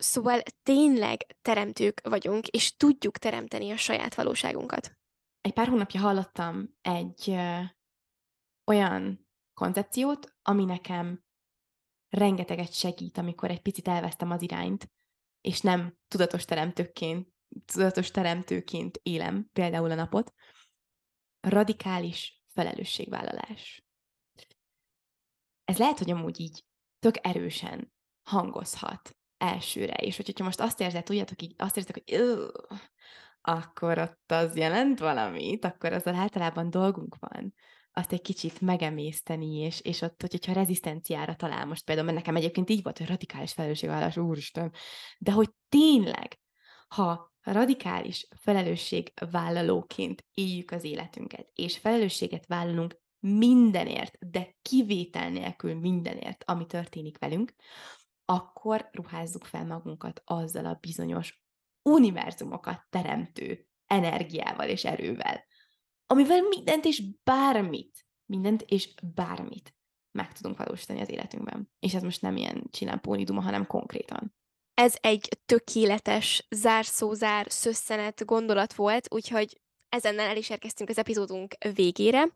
Szóval 0.00 0.42
tényleg 0.62 1.36
teremtők 1.42 2.00
vagyunk, 2.02 2.46
és 2.46 2.76
tudjuk 2.76 3.18
teremteni 3.18 3.70
a 3.70 3.76
saját 3.76 4.14
valóságunkat. 4.14 4.98
Egy 5.40 5.52
pár 5.52 5.68
hónapja 5.68 6.00
hallottam 6.00 6.74
egy 6.80 7.30
ö, 7.30 7.60
olyan 8.64 9.28
koncepciót, 9.54 10.34
ami 10.42 10.64
nekem 10.64 11.24
rengeteget 12.08 12.72
segít, 12.72 13.18
amikor 13.18 13.50
egy 13.50 13.60
picit 13.60 13.88
elvesztem 13.88 14.30
az 14.30 14.42
irányt, 14.42 14.90
és 15.40 15.60
nem 15.60 15.98
tudatos 16.08 16.44
teremtőként, 16.44 17.28
tudatos 17.72 18.10
teremtőként 18.10 19.00
élem 19.02 19.48
például 19.52 19.90
a 19.90 19.94
napot. 19.94 20.34
Radikális 21.40 22.42
felelősségvállalás. 22.48 23.84
Ez 25.64 25.78
lehet, 25.78 25.98
hogy 25.98 26.10
amúgy 26.10 26.40
így 26.40 26.64
tök 26.98 27.14
erősen 27.26 27.92
hangozhat 28.22 29.19
elsőre, 29.40 29.94
és 29.94 30.16
hogyha 30.16 30.44
most 30.44 30.60
azt 30.60 30.80
érzed, 30.80 31.04
tudjátok, 31.04 31.42
így 31.42 31.54
azt 31.58 31.76
érzed, 31.76 31.94
hogy 31.94 32.32
akkor 33.40 33.98
ott 33.98 34.32
az 34.32 34.56
jelent 34.56 34.98
valamit, 34.98 35.64
akkor 35.64 35.92
azzal 35.92 36.14
általában 36.14 36.70
dolgunk 36.70 37.16
van 37.18 37.54
azt 37.92 38.12
egy 38.12 38.22
kicsit 38.22 38.60
megemészteni, 38.60 39.56
és, 39.56 39.80
és 39.80 40.00
ott, 40.00 40.20
hogyha 40.20 40.52
rezisztenciára 40.52 41.34
talál, 41.34 41.66
most 41.66 41.84
például, 41.84 42.06
mert 42.06 42.18
nekem 42.18 42.36
egyébként 42.36 42.70
így 42.70 42.82
volt, 42.82 42.98
hogy 42.98 43.06
radikális 43.06 43.52
felelősségvállás, 43.52 44.16
úristen, 44.16 44.72
de 45.18 45.32
hogy 45.32 45.50
tényleg, 45.68 46.38
ha 46.88 47.32
radikális 47.42 48.28
felelősségvállalóként 48.36 50.24
éljük 50.34 50.70
az 50.70 50.84
életünket, 50.84 51.50
és 51.54 51.78
felelősséget 51.78 52.46
vállalunk 52.46 52.98
mindenért, 53.18 54.30
de 54.30 54.56
kivétel 54.62 55.30
nélkül 55.30 55.74
mindenért, 55.74 56.44
ami 56.46 56.66
történik 56.66 57.18
velünk, 57.18 57.54
akkor 58.30 58.88
ruházzuk 58.92 59.44
fel 59.44 59.66
magunkat 59.66 60.22
azzal 60.24 60.66
a 60.66 60.78
bizonyos 60.80 61.42
univerzumokat 61.82 62.86
teremtő 62.90 63.68
energiával 63.86 64.68
és 64.68 64.84
erővel, 64.84 65.44
amivel 66.06 66.42
mindent 66.42 66.84
és 66.84 67.02
bármit, 67.24 68.06
mindent 68.26 68.62
és 68.62 68.94
bármit 69.14 69.74
meg 70.12 70.32
tudunk 70.32 70.58
valósítani 70.58 71.00
az 71.00 71.10
életünkben. 71.10 71.70
És 71.78 71.94
ez 71.94 72.02
most 72.02 72.22
nem 72.22 72.36
ilyen 72.36 72.66
csinámpóni 72.70 73.24
duma, 73.24 73.40
hanem 73.40 73.66
konkrétan. 73.66 74.34
Ez 74.74 74.96
egy 75.00 75.28
tökéletes 75.46 76.46
zárszózár, 76.50 77.46
szösszenet 77.48 78.24
gondolat 78.24 78.74
volt, 78.74 79.06
úgyhogy 79.14 79.60
ezennel 79.90 80.28
el 80.28 80.36
is 80.36 80.50
érkeztünk 80.50 80.88
az 80.88 80.98
epizódunk 80.98 81.54
végére. 81.74 82.28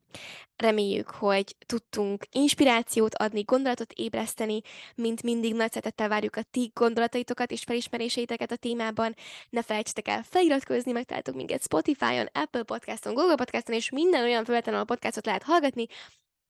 Reméljük, 0.57 1.11
hogy 1.11 1.57
tudtunk 1.67 2.25
inspirációt 2.31 3.15
adni, 3.15 3.43
gondolatot 3.43 3.93
ébreszteni, 3.93 4.61
mint 4.95 5.23
mindig 5.23 5.55
nagy 5.55 5.73
szeretettel 5.73 6.09
várjuk 6.09 6.37
a 6.37 6.43
ti 6.51 6.71
gondolataitokat 6.75 7.51
és 7.51 7.63
felismeréseiteket 7.63 8.51
a 8.51 8.57
témában. 8.57 9.15
Ne 9.51 9.63
felejtsetek 9.63 10.09
el 10.09 10.23
feliratkozni, 10.23 10.93
megtaláltok 10.93 11.35
minket 11.35 11.63
Spotify-on, 11.63 12.29
Apple 12.33 12.63
Podcaston, 12.63 13.15
Google 13.15 13.37
Podcaston 13.37 13.75
és 13.75 13.91
minden 13.91 14.23
olyan 14.23 14.45
felületen, 14.45 14.75
ahol 14.75 14.87
podcastot 14.87 15.27
lehet 15.27 15.43
hallgatni. 15.43 15.87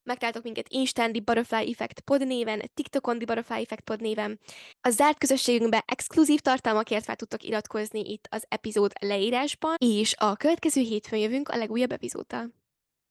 Megtaláltok 0.04 0.42
minket 0.42 0.68
Instán 0.68 1.12
The 1.12 1.22
Butterfly 1.22 1.70
Effect 1.70 2.00
pod 2.00 2.26
néven, 2.26 2.70
TikTokon 2.74 3.18
The 3.18 3.26
Butterfly 3.26 3.62
Effect 3.62 3.84
pod 3.84 4.00
néven. 4.00 4.40
A 4.80 4.90
zárt 4.90 5.18
közösségünkbe 5.18 5.84
exkluzív 5.86 6.40
tartalmakért 6.40 7.04
fel 7.04 7.16
tudtok 7.16 7.42
iratkozni 7.42 8.00
itt 8.12 8.26
az 8.30 8.44
epizód 8.48 8.92
leírásban, 9.00 9.74
és 9.78 10.14
a 10.18 10.36
következő 10.36 10.80
hétfőn 10.80 11.18
jövünk 11.18 11.48
a 11.48 11.56
legújabb 11.56 11.92
epizódtal. 11.92 12.54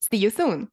See 0.10 0.20
you 0.20 0.32
soon! 0.32 0.73